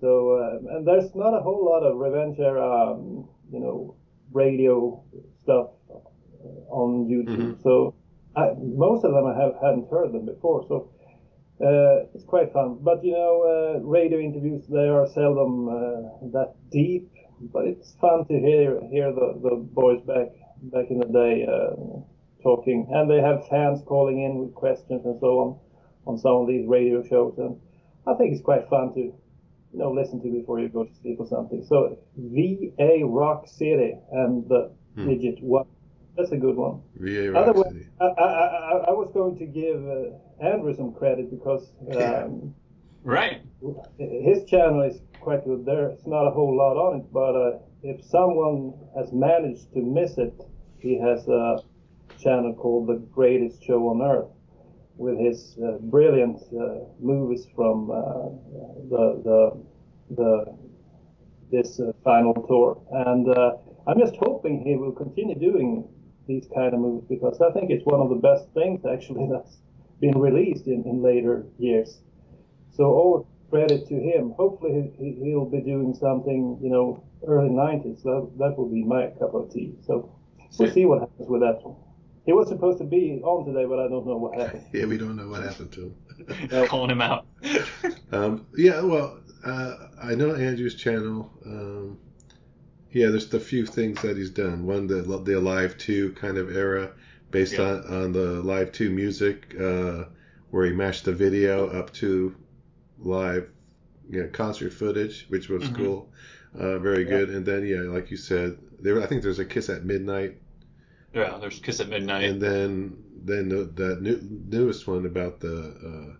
So 0.00 0.38
uh, 0.38 0.76
and 0.76 0.86
there's 0.86 1.14
not 1.14 1.34
a 1.34 1.40
whole 1.40 1.64
lot 1.64 1.82
of 1.82 1.96
Revenge 1.96 2.38
era, 2.38 2.92
um, 2.92 3.28
you 3.50 3.60
know, 3.60 3.96
radio 4.32 5.02
stuff 5.42 5.68
uh, 5.90 6.00
on 6.70 7.06
YouTube. 7.08 7.56
Mhm. 7.56 7.62
So 7.62 7.94
I, 8.36 8.52
most 8.58 9.04
of 9.04 9.12
them 9.12 9.26
I 9.26 9.34
have 9.40 9.54
hadn't 9.62 9.90
heard 9.90 10.12
them 10.12 10.26
before. 10.26 10.64
So 10.68 10.90
uh, 11.60 12.06
it's 12.14 12.24
quite 12.24 12.52
fun. 12.52 12.78
But 12.82 13.04
you 13.04 13.12
know, 13.12 13.34
uh, 13.54 13.80
radio 13.80 14.18
interviews 14.18 14.66
they 14.68 14.88
are 14.88 15.06
seldom 15.06 15.68
uh, 15.68 16.28
that 16.32 16.54
deep, 16.70 17.10
but 17.52 17.64
it's 17.66 17.94
fun 18.00 18.26
to 18.26 18.34
hear 18.38 18.80
hear 18.90 19.12
the, 19.12 19.38
the 19.42 19.56
boys 19.56 20.00
back 20.02 20.28
back 20.74 20.86
in 20.90 20.98
the 20.98 21.06
day 21.06 21.46
uh, 21.46 21.74
talking, 22.42 22.86
and 22.90 23.10
they 23.10 23.20
have 23.20 23.46
fans 23.48 23.82
calling 23.86 24.22
in 24.22 24.38
with 24.38 24.54
questions 24.54 25.04
and 25.04 25.18
so 25.20 25.38
on 25.42 25.58
on 26.06 26.18
some 26.18 26.32
of 26.36 26.48
these 26.48 26.66
radio 26.66 27.02
shows, 27.02 27.34
and 27.38 27.58
I 28.06 28.14
think 28.14 28.32
it's 28.34 28.42
quite 28.42 28.68
fun 28.68 28.92
to 28.94 29.00
you 29.00 29.14
know 29.72 29.90
listen 29.92 30.22
to 30.22 30.30
before 30.30 30.60
you 30.60 30.68
go 30.68 30.84
to 30.84 30.94
sleep 31.02 31.16
or 31.18 31.26
something. 31.26 31.64
So 31.68 31.98
VA 32.16 33.00
Rock 33.04 33.46
City 33.48 33.94
and 34.12 34.48
the 34.48 34.70
Hmm. 34.96 35.08
digit 35.08 35.42
one. 35.42 35.66
That's 36.16 36.30
a 36.30 36.36
good 36.36 36.54
one. 36.56 36.82
VA 36.96 37.32
Rock 37.32 37.48
Otherwise- 37.48 37.72
City. 37.72 37.86
I, 38.00 38.04
I, 38.06 38.28
I, 38.28 38.72
I 38.88 38.90
was 38.92 39.10
going 39.12 39.36
to 39.38 39.46
give 39.46 39.84
uh, 39.88 40.44
Andrew 40.46 40.72
some 40.76 40.92
credit 40.92 41.28
because 41.30 41.72
um, 41.96 42.54
right. 43.02 43.42
his 43.98 44.44
channel 44.44 44.82
is 44.82 45.00
quite 45.20 45.44
good. 45.44 45.64
There's 45.66 46.06
not 46.06 46.26
a 46.28 46.30
whole 46.30 46.56
lot 46.56 46.76
on 46.76 47.00
it, 47.00 47.12
but 47.12 47.34
uh, 47.34 47.58
if 47.82 48.04
someone 48.04 48.74
has 48.96 49.12
managed 49.12 49.72
to 49.74 49.80
miss 49.82 50.16
it, 50.18 50.34
he 50.78 50.96
has 51.00 51.26
a 51.26 51.58
channel 52.20 52.54
called 52.54 52.86
The 52.86 52.98
Greatest 53.12 53.64
Show 53.64 53.88
on 53.88 54.00
Earth 54.02 54.28
with 54.96 55.18
his 55.18 55.56
uh, 55.62 55.78
brilliant 55.80 56.40
uh, 56.52 56.84
movies 57.00 57.46
from 57.54 57.90
uh, 57.90 58.30
the 58.90 59.04
the 59.24 59.64
the 60.16 60.56
this 61.50 61.80
uh, 61.80 61.92
final 62.02 62.34
tour. 62.48 62.80
And 62.90 63.28
uh, 63.28 63.56
I'm 63.86 63.98
just 63.98 64.16
hoping 64.16 64.64
he 64.64 64.76
will 64.76 64.92
continue 64.92 65.34
doing 65.34 65.88
these 66.26 66.46
kind 66.54 66.74
of 66.74 66.80
movies 66.80 67.04
because 67.08 67.40
I 67.40 67.50
think 67.52 67.70
it's 67.70 67.84
one 67.84 68.00
of 68.00 68.08
the 68.08 68.16
best 68.16 68.46
things 68.54 68.84
actually 68.84 69.28
that's 69.32 69.56
been 70.00 70.18
released 70.18 70.66
in, 70.66 70.84
in 70.84 71.02
later 71.02 71.46
years. 71.58 71.98
So 72.72 72.84
all 72.84 73.28
credit 73.50 73.86
to 73.88 73.94
him. 73.94 74.34
Hopefully 74.36 74.92
he, 74.98 75.12
he'll 75.22 75.44
be 75.48 75.60
doing 75.60 75.94
something, 75.94 76.58
you 76.60 76.70
know, 76.70 77.04
early 77.26 77.50
90s. 77.50 78.02
That, 78.02 78.30
that 78.38 78.58
will 78.58 78.68
be 78.68 78.82
my 78.82 79.08
cup 79.18 79.34
of 79.34 79.52
tea. 79.52 79.74
So 79.86 80.10
we'll 80.58 80.72
see 80.72 80.86
what 80.86 81.00
happens 81.00 81.28
with 81.28 81.42
that 81.42 81.62
one. 81.62 81.76
He 82.24 82.32
was 82.32 82.48
supposed 82.48 82.78
to 82.78 82.84
be 82.84 83.20
on 83.22 83.44
today, 83.46 83.66
but 83.66 83.78
I 83.78 83.88
don't 83.88 84.06
know 84.06 84.16
what 84.16 84.34
happened. 84.40 84.64
Yeah, 84.72 84.86
we 84.86 84.96
don't 84.98 85.16
know 85.16 85.28
what 85.28 85.42
happened 85.42 85.72
to 85.72 85.80
him. 85.82 86.48
No. 86.50 86.66
Calling 86.68 86.90
him 86.90 87.02
out. 87.02 87.26
Um, 88.12 88.46
yeah, 88.56 88.80
well, 88.80 89.18
uh, 89.44 89.74
I 90.02 90.14
know 90.14 90.34
Andrew's 90.34 90.74
channel. 90.74 91.30
Um, 91.44 91.98
yeah, 92.92 93.08
there's 93.08 93.28
the 93.28 93.40
few 93.40 93.66
things 93.66 94.00
that 94.02 94.16
he's 94.16 94.30
done. 94.30 94.64
One, 94.66 94.86
the 94.86 95.02
the 95.02 95.38
Alive 95.38 95.76
2 95.78 96.12
kind 96.12 96.38
of 96.38 96.54
era, 96.56 96.92
based 97.30 97.54
Yeah. 97.54 97.62
on, 97.64 97.86
on 98.04 98.12
the 98.12 98.40
Live 98.42 98.72
2 98.72 98.90
music, 98.90 99.54
uh, 99.60 100.04
where 100.50 100.64
he 100.66 100.72
mashed 100.72 101.04
the 101.04 101.12
video 101.12 101.66
up 101.68 101.92
to 101.94 102.34
live 103.00 103.48
you 104.08 104.22
know, 104.22 104.28
concert 104.28 104.72
footage, 104.72 105.26
which 105.28 105.48
was 105.48 105.64
Mhm. 105.64 105.74
cool. 105.74 106.12
Uh, 106.56 106.78
very 106.78 107.04
good. 107.04 107.30
And 107.30 107.44
then, 107.44 107.66
yeah, 107.66 107.80
like 107.80 108.10
you 108.12 108.16
said, 108.16 108.56
there. 108.78 109.02
I 109.02 109.06
think 109.06 109.22
there's 109.22 109.40
a 109.40 109.44
Kiss 109.44 109.68
at 109.70 109.84
Midnight, 109.84 110.36
Yeah, 111.14 111.38
there's 111.40 111.60
Kiss 111.60 111.80
at 111.80 111.88
Midnight. 111.88 112.24
and 112.24 112.40
then 112.42 112.96
then 113.24 113.48
the, 113.48 113.64
the 113.64 113.96
new, 114.00 114.20
newest 114.48 114.86
one 114.86 115.06
about 115.06 115.40
the 115.40 115.58
uh, 115.58 116.16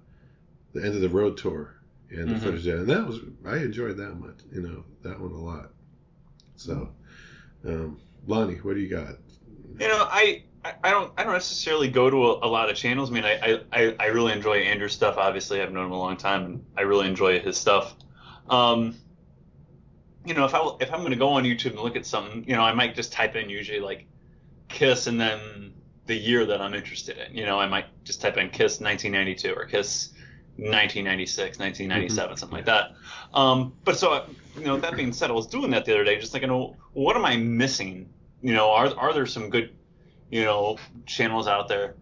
the 0.72 0.84
end 0.84 0.94
of 0.94 1.00
the 1.00 1.08
road 1.08 1.36
tour 1.36 1.74
and 2.10 2.28
the 2.28 2.34
Mhm. 2.34 2.40
footage 2.42 2.64
there, 2.64 2.76
and 2.78 2.88
that 2.88 3.06
was 3.06 3.18
I 3.44 3.56
enjoyed 3.58 3.96
that 3.96 4.14
much, 4.14 4.36
you 4.52 4.62
know, 4.62 4.84
that 5.02 5.20
one 5.20 5.32
a 5.32 5.38
lot. 5.38 5.70
So, 6.56 6.90
um, 7.66 8.00
Lonnie, 8.26 8.54
what 8.56 8.74
do 8.74 8.80
you 8.80 8.88
got? 8.88 9.16
You 9.80 9.88
know, 9.88 10.06
I, 10.08 10.44
I 10.84 10.90
don't 10.90 11.12
I 11.18 11.24
don't 11.24 11.32
necessarily 11.32 11.88
go 11.88 12.08
to 12.08 12.16
a, 12.16 12.46
a 12.46 12.48
lot 12.48 12.70
of 12.70 12.76
channels. 12.76 13.10
I 13.10 13.14
mean, 13.14 13.24
I, 13.24 13.60
I, 13.72 13.96
I 13.98 14.06
really 14.06 14.32
enjoy 14.32 14.58
Andrew's 14.58 14.92
stuff. 14.92 15.16
Obviously, 15.18 15.60
I've 15.60 15.72
known 15.72 15.86
him 15.86 15.92
a 15.92 15.98
long 15.98 16.16
time, 16.16 16.44
and 16.44 16.64
I 16.76 16.82
really 16.82 17.08
enjoy 17.08 17.40
his 17.40 17.56
stuff. 17.58 17.96
Um, 18.48 18.94
you 20.24 20.34
know, 20.34 20.44
if 20.44 20.54
I 20.54 20.60
if 20.80 20.92
I'm 20.92 21.02
gonna 21.02 21.16
go 21.16 21.30
on 21.30 21.42
YouTube 21.42 21.72
and 21.72 21.80
look 21.80 21.96
at 21.96 22.06
something, 22.06 22.44
you 22.46 22.54
know, 22.54 22.62
I 22.62 22.72
might 22.72 22.94
just 22.94 23.12
type 23.12 23.34
in 23.34 23.50
usually 23.50 23.80
like 23.80 24.06
Kiss 24.74 25.06
and 25.06 25.20
then 25.20 25.72
the 26.06 26.16
year 26.16 26.44
that 26.44 26.60
I'm 26.60 26.74
interested 26.74 27.16
in. 27.16 27.36
You 27.36 27.46
know, 27.46 27.58
I 27.58 27.66
might 27.66 27.86
just 28.04 28.20
type 28.20 28.36
in 28.36 28.50
Kiss 28.50 28.80
1992 28.80 29.54
or 29.54 29.64
Kiss 29.66 30.10
1996, 30.56 31.58
1997, 31.58 32.36
something 32.36 32.56
like 32.56 32.66
that. 32.66 32.92
Um, 33.32 33.72
but 33.84 33.96
so, 33.96 34.26
you 34.58 34.64
know, 34.64 34.76
that 34.78 34.96
being 34.96 35.12
said, 35.12 35.30
I 35.30 35.32
was 35.32 35.46
doing 35.46 35.70
that 35.70 35.84
the 35.84 35.94
other 35.94 36.04
day, 36.04 36.18
just 36.18 36.32
thinking, 36.32 36.50
oh, 36.50 36.76
what 36.92 37.16
am 37.16 37.24
I 37.24 37.36
missing? 37.36 38.08
You 38.42 38.52
know, 38.52 38.70
are 38.70 38.94
are 38.96 39.14
there 39.14 39.26
some 39.26 39.48
good, 39.48 39.74
you 40.30 40.44
know, 40.44 40.76
channels 41.06 41.46
out 41.46 41.68
there? 41.68 41.94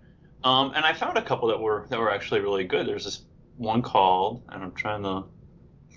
Um, 0.42 0.72
and 0.74 0.84
I 0.84 0.94
found 0.94 1.18
a 1.18 1.22
couple 1.22 1.48
that 1.48 1.60
were 1.60 1.86
that 1.90 2.00
were 2.00 2.10
actually 2.10 2.40
really 2.40 2.64
good. 2.64 2.86
There's 2.88 3.04
this 3.04 3.22
one 3.58 3.82
called, 3.82 4.42
and 4.48 4.62
I'm 4.62 4.72
trying 4.72 5.02
to 5.04 5.24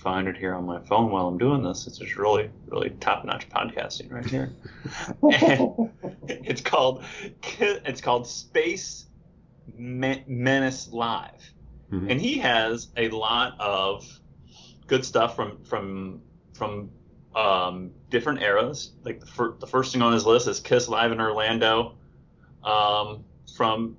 find 0.06 0.28
it 0.28 0.38
here 0.38 0.54
on 0.54 0.66
my 0.68 0.80
phone 0.82 1.10
while 1.12 1.28
I'm 1.28 1.38
doing 1.40 1.64
this. 1.64 1.88
It's 1.88 1.98
just 1.98 2.16
really, 2.16 2.52
really 2.68 2.92
top-notch 3.02 3.50
podcasting 3.50 4.12
right 4.12 4.24
here. 4.26 4.54
And 5.24 5.90
it's 6.30 6.62
called 6.62 7.04
it's 7.60 8.02
called 8.02 8.28
Space 8.28 9.08
Me- 9.76 10.24
Menace 10.28 10.90
Live 10.94 11.42
Mhm. 11.92 12.12
and 12.12 12.20
he 12.22 12.38
has 12.40 12.88
a 12.98 13.10
lot 13.10 13.60
of 13.60 14.08
good 14.88 15.04
stuff 15.06 15.36
from 15.36 15.64
from 15.64 16.22
from 16.54 16.90
um, 17.36 17.92
different 18.10 18.42
eras. 18.42 18.94
Like 19.04 19.20
the, 19.20 19.26
fir- 19.26 19.56
the 19.60 19.68
first 19.68 19.92
thing 19.92 20.02
on 20.02 20.14
his 20.14 20.26
list 20.26 20.48
is 20.48 20.60
Kiss 20.60 20.88
Live 20.88 21.12
in 21.12 21.20
Orlando, 21.20 21.96
um, 22.64 23.24
from 23.56 23.98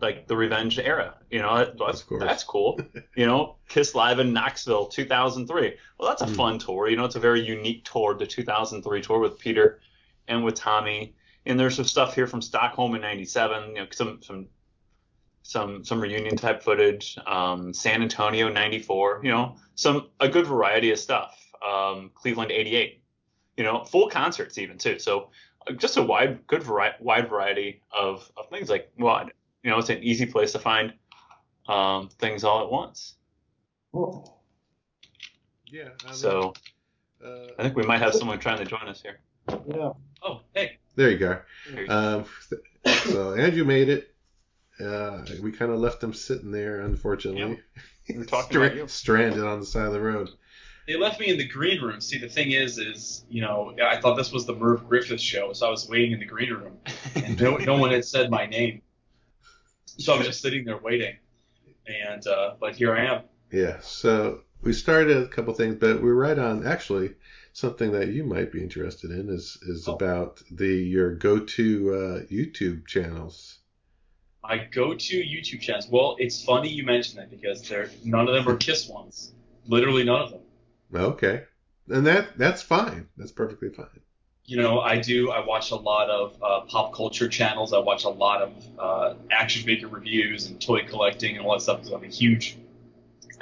like 0.00 0.26
the 0.28 0.36
Revenge 0.36 0.78
era. 0.78 1.17
You 1.30 1.40
know, 1.42 1.72
that's 1.78 2.04
that's 2.18 2.44
cool. 2.44 2.80
you 3.16 3.26
know, 3.26 3.56
Kiss 3.68 3.94
Live 3.94 4.18
in 4.18 4.32
Knoxville, 4.32 4.86
2003. 4.86 5.74
Well, 5.98 6.08
that's 6.08 6.22
a 6.22 6.26
Hmm. 6.26 6.34
fun 6.34 6.58
tour. 6.58 6.88
You 6.88 6.96
know, 6.96 7.04
it's 7.04 7.16
a 7.16 7.20
very 7.20 7.40
unique 7.40 7.84
tour, 7.84 8.14
the 8.14 8.26
2003 8.26 9.02
tour 9.02 9.18
with 9.18 9.38
Peter 9.38 9.80
and 10.26 10.44
with 10.44 10.54
Tommy. 10.54 11.14
And 11.46 11.58
there's 11.60 11.76
some 11.76 11.84
stuff 11.84 12.14
here 12.14 12.26
from 12.26 12.40
Stockholm 12.42 12.94
in 12.94 13.00
'97. 13.02 13.68
You 13.70 13.74
know, 13.82 13.86
some 13.90 14.20
some 14.22 14.46
some 15.42 15.84
some 15.84 16.00
reunion 16.00 16.36
type 16.36 16.62
footage. 16.62 17.18
Um, 17.26 17.72
San 17.72 18.02
Antonio 18.02 18.48
'94. 18.48 19.20
You 19.22 19.30
know, 19.30 19.56
some 19.74 20.08
a 20.20 20.28
good 20.28 20.46
variety 20.46 20.90
of 20.92 20.98
stuff. 20.98 21.36
Um, 21.66 22.10
Cleveland 22.14 22.50
'88. 22.52 23.02
You 23.56 23.64
know, 23.64 23.84
full 23.84 24.08
concerts 24.08 24.58
even 24.58 24.78
too. 24.78 24.98
So 24.98 25.30
uh, 25.66 25.72
just 25.72 25.96
a 25.96 26.02
wide, 26.02 26.46
good 26.46 26.62
vari- 26.62 26.94
wide 27.00 27.28
variety 27.28 27.82
of, 27.90 28.30
of 28.36 28.48
things. 28.50 28.68
Like, 28.70 28.92
well, 28.98 29.28
you 29.64 29.70
know, 29.70 29.78
it's 29.78 29.88
an 29.88 30.02
easy 30.02 30.26
place 30.26 30.52
to 30.52 30.58
find 30.60 30.92
um, 31.68 32.08
things 32.18 32.44
all 32.44 32.62
at 32.64 32.70
once. 32.70 33.14
Yeah. 35.70 35.88
I 36.06 36.12
So 36.12 36.54
uh, 37.24 37.46
I 37.58 37.62
think 37.62 37.76
we 37.76 37.84
might 37.84 37.98
have 37.98 38.14
someone 38.14 38.38
trying 38.38 38.58
to 38.58 38.64
join 38.64 38.88
us 38.88 39.02
here. 39.02 39.18
yeah. 39.68 39.92
Oh, 40.22 40.40
hey. 40.54 40.78
there 40.96 41.10
you 41.10 41.18
go. 41.18 41.40
Um, 41.88 42.24
so 43.04 43.34
Andrew 43.34 43.64
made 43.64 43.88
it. 43.88 44.14
Uh, 44.80 45.24
we 45.42 45.50
kind 45.52 45.72
of 45.72 45.78
left 45.80 46.02
him 46.02 46.14
sitting 46.14 46.50
there, 46.52 46.80
unfortunately. 46.80 47.60
We 48.08 48.16
were 48.18 48.24
talking 48.24 48.50
Stra- 48.50 48.66
about 48.66 48.76
you. 48.76 48.88
stranded 48.88 49.44
on 49.44 49.60
the 49.60 49.66
side 49.66 49.86
of 49.86 49.92
the 49.92 50.00
road. 50.00 50.30
They 50.86 50.96
left 50.96 51.20
me 51.20 51.28
in 51.28 51.36
the 51.36 51.46
green 51.46 51.82
room. 51.82 52.00
See, 52.00 52.16
the 52.16 52.28
thing 52.28 52.52
is, 52.52 52.78
is 52.78 53.24
you 53.28 53.42
know, 53.42 53.74
I 53.84 54.00
thought 54.00 54.14
this 54.16 54.32
was 54.32 54.46
the 54.46 54.54
Merv 54.54 54.88
Griffin 54.88 55.18
show, 55.18 55.52
so 55.52 55.66
I 55.66 55.70
was 55.70 55.86
waiting 55.88 56.12
in 56.12 56.18
the 56.20 56.24
green 56.24 56.50
room, 56.50 56.78
and 57.16 57.38
no, 57.38 57.56
no 57.58 57.76
one 57.76 57.90
had 57.90 58.04
said 58.06 58.30
my 58.30 58.46
name, 58.46 58.80
so 59.84 60.14
I 60.14 60.18
was 60.18 60.26
just 60.28 60.40
sitting 60.40 60.64
there 60.64 60.78
waiting, 60.78 61.16
and 61.88 62.26
uh, 62.26 62.54
but 62.60 62.76
here 62.76 62.94
I 62.94 63.04
am. 63.06 63.22
Yeah. 63.50 63.78
So 63.80 64.42
we 64.62 64.72
started 64.72 65.16
a 65.16 65.28
couple 65.28 65.54
things, 65.54 65.76
but 65.76 66.02
we're 66.02 66.14
right 66.14 66.38
on. 66.38 66.66
Actually, 66.66 67.14
something 67.52 67.92
that 67.92 68.08
you 68.08 68.24
might 68.24 68.52
be 68.52 68.62
interested 68.62 69.10
in 69.10 69.28
is 69.30 69.58
is 69.62 69.88
Oh. 69.88 69.94
about 69.94 70.42
the 70.50 70.66
your 70.74 71.14
go-to 71.14 71.94
uh, 71.94 72.20
YouTube 72.30 72.86
channels. 72.86 73.58
My 74.42 74.58
go-to 74.70 75.16
YouTube 75.16 75.60
channels. 75.60 75.88
Well, 75.90 76.16
it's 76.18 76.42
funny 76.44 76.68
you 76.70 76.84
mention 76.84 77.16
that 77.16 77.30
because 77.30 77.62
they're 77.68 77.90
none 78.04 78.28
of 78.28 78.34
them 78.34 78.48
are 78.48 78.56
Kiss 78.56 78.88
ones. 78.88 79.32
Literally 79.66 80.04
none 80.04 80.22
of 80.22 80.30
them. 80.30 80.40
Okay. 80.94 81.44
And 81.88 82.06
that 82.06 82.36
that's 82.38 82.62
fine. 82.62 83.08
That's 83.16 83.32
perfectly 83.32 83.70
fine. 83.70 84.00
You 84.48 84.56
know, 84.56 84.80
I 84.80 84.98
do. 84.98 85.30
I 85.30 85.44
watch 85.44 85.72
a 85.72 85.76
lot 85.76 86.08
of 86.08 86.34
uh, 86.42 86.60
pop 86.62 86.94
culture 86.94 87.28
channels. 87.28 87.74
I 87.74 87.78
watch 87.80 88.04
a 88.04 88.08
lot 88.08 88.40
of 88.40 88.52
uh, 88.78 89.14
action 89.30 89.62
figure 89.62 89.88
reviews 89.88 90.46
and 90.46 90.58
toy 90.58 90.86
collecting 90.86 91.36
and 91.36 91.44
all 91.44 91.52
that 91.52 91.60
stuff 91.60 91.80
because 91.80 91.92
I'm 91.92 92.02
a 92.02 92.06
huge 92.06 92.56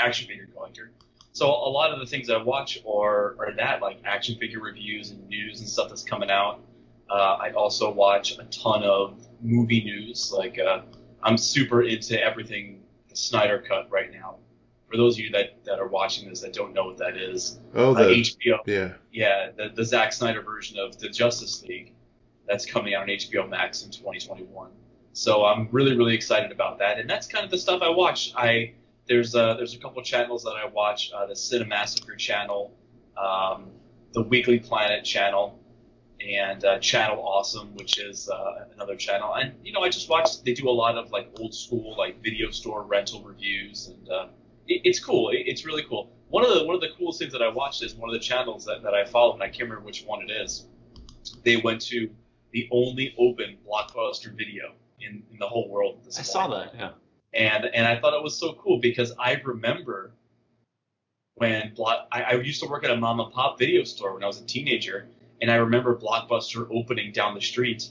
action 0.01 0.27
figure 0.27 0.49
collector. 0.53 0.91
So 1.33 1.47
a 1.47 1.71
lot 1.71 1.93
of 1.93 2.01
the 2.01 2.07
things 2.07 2.29
I 2.29 2.43
watch 2.43 2.81
are, 2.85 3.37
are 3.39 3.53
that, 3.57 3.81
like 3.81 4.01
action 4.05 4.35
figure 4.37 4.59
reviews 4.59 5.11
and 5.13 5.29
news 5.29 5.61
and 5.61 5.69
stuff 5.69 5.91
that's 5.91 6.03
coming 6.03 6.29
out. 6.29 6.59
Uh, 7.09 7.37
I 7.41 7.53
also 7.53 7.89
watch 7.89 8.37
a 8.41 8.45
ton 8.47 8.83
of 8.83 9.17
movie 9.41 9.85
news. 9.85 10.33
Like 10.33 10.59
uh, 10.59 10.81
I'm 11.23 11.39
super 11.39 11.83
into 11.83 12.21
everything 12.21 12.83
the 13.09 13.17
Snyder 13.17 13.65
Cut 13.69 13.89
right 13.93 14.13
now. 14.13 14.39
For 14.90 14.97
those 14.97 15.16
of 15.16 15.21
you 15.21 15.31
that, 15.31 15.64
that 15.64 15.78
are 15.81 15.88
watching 15.88 16.28
this 16.28 16.40
that 16.43 16.52
don't 16.52 16.73
know 16.73 16.85
what 16.85 16.99
that 16.99 17.16
is, 17.16 17.59
Oh, 17.75 17.95
uh, 17.95 18.05
the 18.05 18.14
HBO 18.14 18.59
yeah. 18.66 18.93
yeah, 19.12 19.50
the, 19.57 19.71
the 19.75 19.85
Zack 19.85 20.12
Snyder 20.12 20.43
version 20.43 20.78
of 20.78 20.99
the 20.99 21.09
Justice 21.09 21.62
League 21.62 21.93
that's 22.47 22.64
coming 22.64 22.95
out 22.95 23.02
on 23.02 23.09
HBO 23.09 23.49
Max 23.49 23.83
in 23.85 23.90
2021. 23.90 24.71
So 25.12 25.45
I'm 25.45 25.69
really 25.73 25.97
really 25.97 26.14
excited 26.14 26.52
about 26.52 26.78
that, 26.78 26.99
and 26.99 27.09
that's 27.11 27.26
kind 27.26 27.45
of 27.45 27.50
the 27.50 27.59
stuff 27.59 27.83
I 27.83 27.88
watch. 27.90 28.33
I 28.37 28.75
there's 29.09 29.35
a, 29.35 29.55
there's 29.57 29.75
a 29.75 29.78
couple 29.78 30.02
channels 30.02 30.43
that 30.45 30.55
I 30.55 30.66
watch, 30.66 31.12
uh, 31.14 31.26
the 31.26 31.35
Cinemassacre 31.35 32.19
channel, 32.19 32.73
um, 33.16 33.66
the 34.12 34.23
Weekly 34.23 34.59
Planet 34.59 35.05
channel, 35.05 35.59
and 36.21 36.64
uh, 36.64 36.78
Channel 36.81 37.23
Awesome, 37.23 37.75
which 37.76 37.99
is 37.99 38.28
uh, 38.28 38.64
another 38.75 38.97
channel. 38.97 39.35
And 39.35 39.55
you 39.64 39.73
know, 39.73 39.81
I 39.81 39.88
just 39.88 40.09
watch. 40.09 40.43
They 40.43 40.55
do 40.55 40.69
a 40.69 40.71
lot 40.71 40.97
of 40.97 41.11
like 41.11 41.31
old 41.38 41.55
school 41.55 41.97
like 41.97 42.23
video 42.23 42.50
store 42.50 42.83
rental 42.83 43.23
reviews, 43.23 43.88
and 43.88 44.09
uh, 44.11 44.26
it, 44.69 44.83
it's 44.85 45.01
cool. 45.01 45.31
It, 45.31 45.45
it's 45.47 45.65
really 45.65 45.85
cool. 45.85 46.13
One 46.29 46.45
of 46.45 46.53
the 46.55 46.65
one 46.65 46.75
of 46.75 46.81
the 46.81 46.91
coolest 46.99 47.19
things 47.19 47.33
that 47.33 47.43
I 47.43 47.49
watched 47.49 47.83
is 47.83 47.95
one 47.95 48.09
of 48.09 48.15
the 48.15 48.21
channels 48.21 48.65
that, 48.65 48.83
that 48.83 48.95
I 48.95 49.05
follow, 49.05 49.35
and 49.35 49.43
I 49.43 49.47
can't 49.49 49.69
remember 49.69 49.85
which 49.85 50.05
one 50.05 50.23
it 50.23 50.31
is. 50.31 50.67
They 51.45 51.57
went 51.57 51.81
to 51.83 52.11
the 52.53 52.69
only 52.73 53.15
open 53.19 53.59
blockbuster 53.67 54.33
video 54.37 54.75
in, 55.01 55.23
in 55.31 55.39
the 55.39 55.47
whole 55.47 55.69
world. 55.69 56.01
I 56.07 56.23
saw 56.23 56.49
that. 56.49 56.75
Yeah. 56.75 56.91
and 57.35 57.67
and 57.67 57.87
I 57.87 57.99
thought 58.01 58.15
it 58.15 58.23
was 58.23 58.37
so 58.37 58.55
cool 58.55 58.79
because 58.79 59.13
I 59.19 59.41
remember 59.45 60.13
when 61.35 61.75
block 61.75 62.09
I, 62.11 62.23
I 62.23 62.33
used 62.35 62.63
to 62.63 62.69
work 62.69 62.85
at 62.85 62.91
a 62.91 62.97
mom 62.97 63.21
and 63.21 63.33
pop 63.33 63.59
video 63.59 63.85
store 63.85 64.15
when 64.15 64.25
I 64.25 64.27
was 64.27 64.41
a 64.41 64.45
teenager, 64.47 65.09
and 65.41 65.51
I 65.51 65.57
remember 65.57 65.97
Blockbuster 65.97 66.67
opening 66.75 67.13
down 67.13 67.35
the 67.35 67.41
street, 67.41 67.91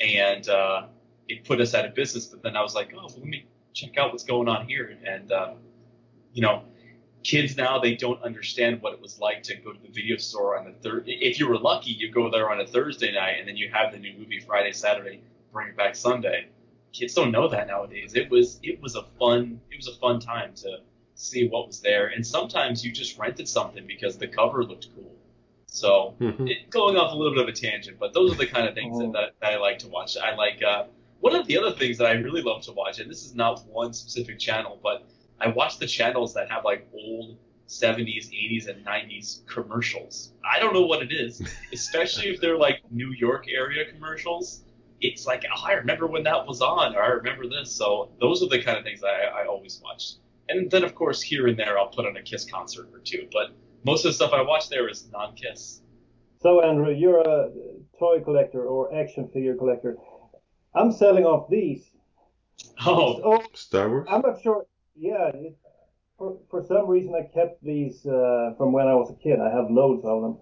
and 0.00 0.48
uh, 0.48 0.86
it 1.28 1.44
put 1.44 1.60
us 1.60 1.74
out 1.74 1.84
of 1.84 1.94
business. 1.94 2.26
But 2.26 2.42
then 2.42 2.56
I 2.56 2.62
was 2.62 2.74
like, 2.74 2.92
oh, 2.94 2.98
well, 2.98 3.14
let 3.18 3.26
me 3.26 3.46
check 3.74 3.96
out 3.98 4.12
what's 4.12 4.24
going 4.24 4.48
on 4.48 4.66
here, 4.66 4.98
and 5.04 5.30
uh, 5.30 5.54
you 6.32 6.42
know. 6.42 6.62
kids 7.22 7.54
now 7.54 7.78
they 7.78 7.94
don't 7.94 8.22
understand 8.22 8.80
what 8.80 8.94
it 8.94 9.00
was 9.00 9.18
like 9.20 9.42
to 9.42 9.54
go 9.56 9.72
to 9.72 9.78
the 9.82 9.92
video 9.92 10.16
store 10.16 10.58
on 10.58 10.64
the 10.64 10.72
third. 10.82 11.04
If 11.06 11.38
you 11.38 11.46
were 11.46 11.58
lucky, 11.58 11.90
you 11.90 12.10
go 12.10 12.30
there 12.30 12.50
on 12.50 12.60
a 12.60 12.66
Thursday 12.66 13.12
night 13.12 13.36
and 13.38 13.46
then 13.46 13.58
you 13.58 13.68
have 13.70 13.92
the 13.92 13.98
new 13.98 14.14
movie 14.18 14.40
Friday, 14.40 14.72
Saturday, 14.72 15.20
bring 15.52 15.68
it 15.68 15.76
back 15.76 15.94
Sunday. 15.94 16.48
Kids 16.94 17.12
don't 17.12 17.30
know 17.30 17.46
that 17.48 17.66
nowadays. 17.66 18.14
It 18.14 18.30
was 18.30 18.58
it 18.62 18.80
was 18.80 18.96
a 18.96 19.04
fun 19.18 19.60
it 19.70 19.76
was 19.76 19.88
a 19.88 19.96
fun 19.98 20.18
time 20.18 20.54
to 20.62 20.78
see 21.14 21.46
what 21.46 21.66
was 21.66 21.80
there, 21.80 22.06
and 22.06 22.26
sometimes 22.26 22.82
you 22.84 22.90
just 22.90 23.18
rented 23.18 23.46
something 23.46 23.86
because 23.86 24.16
the 24.16 24.26
cover 24.26 24.64
looked 24.64 24.88
cool. 24.94 25.14
So 25.66 26.16
Mhm. 26.20 26.48
it, 26.48 26.70
going 26.70 26.96
off 26.96 27.12
a 27.12 27.16
little 27.16 27.34
bit 27.34 27.42
of 27.42 27.48
a 27.48 27.52
tangent, 27.52 27.98
but 27.98 28.14
those 28.14 28.32
are 28.32 28.38
the 28.38 28.46
kind 28.46 28.66
of 28.66 28.74
things 28.74 28.98
that, 28.98 29.12
that, 29.12 29.34
that 29.40 29.52
I 29.52 29.58
like 29.58 29.78
to 29.80 29.88
watch. 29.88 30.16
I 30.16 30.34
like 30.34 30.62
uh, 30.62 30.84
one 31.20 31.36
of 31.36 31.46
the 31.46 31.58
other 31.58 31.72
things 31.72 31.98
that 31.98 32.06
I 32.06 32.12
really 32.12 32.40
love 32.40 32.62
to 32.62 32.72
watch, 32.72 32.98
and 32.98 33.10
this 33.10 33.24
is 33.26 33.34
not 33.34 33.62
one 33.66 33.92
specific 33.92 34.38
channel, 34.38 34.80
but 34.82 35.04
I 35.40 35.48
watch 35.48 35.78
the 35.78 35.86
channels 35.86 36.34
that 36.34 36.50
have 36.50 36.64
like 36.64 36.86
old 36.92 37.38
70s, 37.68 38.30
80s, 38.30 38.68
and 38.68 38.84
90s 38.84 39.46
commercials. 39.46 40.32
I 40.44 40.58
don't 40.58 40.74
know 40.74 40.86
what 40.86 41.02
it 41.02 41.12
is, 41.12 41.40
especially 41.72 42.28
if 42.28 42.40
they're 42.40 42.58
like 42.58 42.80
New 42.90 43.12
York 43.12 43.46
area 43.48 43.84
commercials. 43.92 44.64
It's 45.00 45.26
like, 45.26 45.44
oh, 45.56 45.64
I 45.64 45.72
remember 45.74 46.06
when 46.06 46.24
that 46.24 46.46
was 46.46 46.60
on, 46.60 46.94
or 46.94 47.02
I 47.02 47.08
remember 47.08 47.48
this. 47.48 47.72
So 47.72 48.10
those 48.20 48.42
are 48.42 48.48
the 48.48 48.60
kind 48.62 48.76
of 48.76 48.84
things 48.84 49.00
that 49.00 49.08
I, 49.08 49.42
I 49.42 49.46
always 49.46 49.80
watch. 49.82 50.14
And 50.48 50.70
then, 50.70 50.84
of 50.84 50.94
course, 50.94 51.22
here 51.22 51.46
and 51.46 51.56
there, 51.56 51.78
I'll 51.78 51.88
put 51.88 52.06
on 52.06 52.16
a 52.16 52.22
Kiss 52.22 52.44
concert 52.44 52.88
or 52.92 52.98
two. 52.98 53.28
But 53.32 53.52
most 53.84 54.04
of 54.04 54.10
the 54.10 54.14
stuff 54.14 54.32
I 54.32 54.42
watch 54.42 54.68
there 54.68 54.88
is 54.88 55.08
non-Kiss. 55.12 55.80
So 56.42 56.60
Andrew, 56.62 56.92
you're 56.92 57.20
a 57.20 57.50
toy 57.98 58.20
collector 58.20 58.64
or 58.64 58.92
action 58.94 59.28
figure 59.32 59.54
collector. 59.54 59.96
I'm 60.74 60.90
selling 60.92 61.24
off 61.24 61.48
these. 61.48 61.88
Oh, 62.84 63.20
Oh, 63.24 63.42
Star 63.54 63.88
Wars. 63.88 64.08
I'm 64.10 64.22
not 64.22 64.42
sure. 64.42 64.66
Yeah, 65.00 65.28
it, 65.32 65.56
for 66.18 66.36
for 66.50 66.62
some 66.68 66.86
reason 66.86 67.14
I 67.14 67.22
kept 67.32 67.64
these 67.64 68.04
uh, 68.06 68.52
from 68.58 68.72
when 68.72 68.86
I 68.86 68.94
was 68.94 69.10
a 69.10 69.14
kid. 69.22 69.38
I 69.40 69.50
have 69.50 69.70
loads 69.70 70.04
of 70.04 70.20
them, 70.22 70.36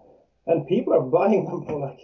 and 0.49 0.67
people 0.67 0.93
are 0.95 1.01
buying 1.19 1.45
them 1.45 1.65
for 1.65 1.79
like 1.79 2.01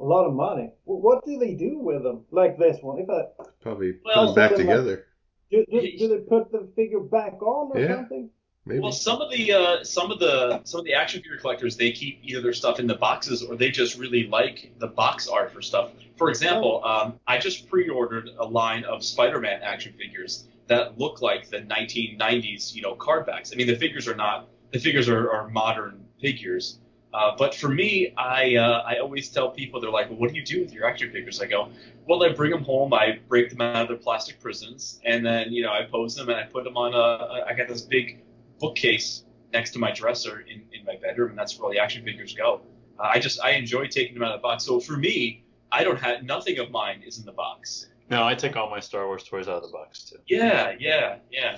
a 0.00 0.04
lot 0.04 0.26
of 0.26 0.34
money. 0.34 0.72
What 0.84 1.24
do 1.24 1.38
they 1.38 1.54
do 1.54 1.78
with 1.78 2.02
them? 2.02 2.24
Like 2.32 2.58
this 2.58 2.78
one. 2.82 2.98
If 2.98 3.08
I 3.08 3.22
Probably 3.62 3.92
Well, 4.04 4.14
put 4.14 4.26
them 4.26 4.34
back 4.34 4.50
something 4.50 4.66
like- 4.66 4.76
together. 4.78 5.04
do, 5.52 5.64
do, 5.70 5.80
do 5.98 6.08
they 6.08 6.18
put 6.34 6.50
the 6.50 6.68
figure 6.74 7.00
back 7.00 7.40
on 7.40 7.70
or 7.72 7.80
Yeah. 7.80 7.94
something? 7.96 8.30
Maybe. 8.64 8.78
Well, 8.78 8.92
some 8.92 9.20
of 9.20 9.30
the 9.30 9.52
uh, 9.52 9.84
some 9.84 10.12
of 10.12 10.20
the 10.20 10.60
some 10.62 10.78
of 10.78 10.86
the 10.86 10.94
action 10.94 11.20
figure 11.20 11.36
collectors 11.36 11.76
they 11.76 11.90
keep 11.90 12.20
either 12.22 12.40
their 12.40 12.52
stuff 12.52 12.78
in 12.78 12.86
the 12.86 12.94
boxes 12.94 13.42
or 13.42 13.56
they 13.56 13.70
just 13.70 13.98
really 13.98 14.28
like 14.28 14.72
the 14.78 14.86
box 14.86 15.26
art 15.26 15.52
for 15.52 15.60
stuff. 15.60 15.90
For 16.16 16.30
example, 16.30 16.84
um, 16.84 17.18
I 17.26 17.38
just 17.38 17.68
pre-ordered 17.68 18.30
a 18.38 18.44
line 18.44 18.84
of 18.84 19.02
Spider-Man 19.02 19.62
action 19.62 19.94
figures 19.94 20.44
that 20.68 20.96
look 20.96 21.20
like 21.20 21.50
the 21.50 21.58
1990s, 21.62 22.72
you 22.72 22.82
know, 22.82 22.94
card 22.94 23.26
backs. 23.26 23.50
I 23.52 23.56
mean, 23.56 23.66
the 23.66 23.74
figures 23.74 24.06
are 24.06 24.14
not 24.14 24.48
the 24.70 24.78
figures 24.78 25.08
are, 25.08 25.32
are 25.32 25.48
modern 25.48 26.04
figures. 26.20 26.78
Uh, 27.12 27.34
but 27.36 27.54
for 27.54 27.68
me, 27.68 28.14
I 28.16 28.54
uh, 28.54 28.84
I 28.86 28.98
always 28.98 29.28
tell 29.28 29.50
people 29.50 29.80
they're 29.80 29.90
like, 29.90 30.08
well, 30.08 30.18
what 30.20 30.30
do 30.30 30.36
you 30.36 30.44
do 30.44 30.60
with 30.60 30.72
your 30.72 30.86
action 30.86 31.10
figures? 31.10 31.40
I 31.40 31.46
go, 31.46 31.68
well, 32.06 32.22
I 32.22 32.32
bring 32.32 32.52
them 32.52 32.62
home, 32.62 32.94
I 32.94 33.18
break 33.28 33.50
them 33.50 33.60
out 33.60 33.82
of 33.82 33.88
their 33.88 33.96
plastic 33.96 34.40
prisons, 34.40 35.00
and 35.04 35.26
then 35.26 35.52
you 35.52 35.64
know 35.64 35.72
I 35.72 35.82
pose 35.90 36.14
them 36.14 36.28
and 36.28 36.38
I 36.38 36.44
put 36.44 36.62
them 36.62 36.76
on 36.76 36.94
a 36.94 37.44
I 37.44 37.54
got 37.54 37.66
this 37.66 37.82
big 37.82 38.22
bookcase 38.62 39.24
next 39.52 39.72
to 39.72 39.78
my 39.78 39.92
dresser 39.92 40.40
in, 40.40 40.62
in 40.72 40.86
my 40.86 40.96
bedroom, 40.96 41.30
and 41.30 41.38
that's 41.38 41.58
where 41.58 41.66
all 41.66 41.72
the 41.72 41.78
action 41.78 42.02
figures 42.04 42.32
go. 42.32 42.62
Uh, 42.98 43.10
I 43.14 43.18
just 43.18 43.40
I 43.42 43.50
enjoy 43.50 43.88
taking 43.88 44.14
them 44.14 44.22
out 44.22 44.32
of 44.32 44.40
the 44.40 44.42
box. 44.42 44.64
So 44.64 44.80
for 44.80 44.96
me, 44.96 45.44
I 45.70 45.84
don't 45.84 46.00
have 46.00 46.22
nothing 46.22 46.58
of 46.58 46.70
mine 46.70 47.02
is 47.04 47.18
in 47.18 47.26
the 47.26 47.32
box. 47.32 47.88
No, 48.08 48.24
I 48.24 48.34
take 48.34 48.56
all 48.56 48.70
my 48.70 48.80
Star 48.80 49.06
Wars 49.06 49.24
toys 49.24 49.48
out 49.48 49.56
of 49.56 49.62
the 49.62 49.72
box 49.76 50.04
too. 50.04 50.16
Yeah, 50.26 50.74
yeah, 50.78 51.18
yeah, 51.30 51.56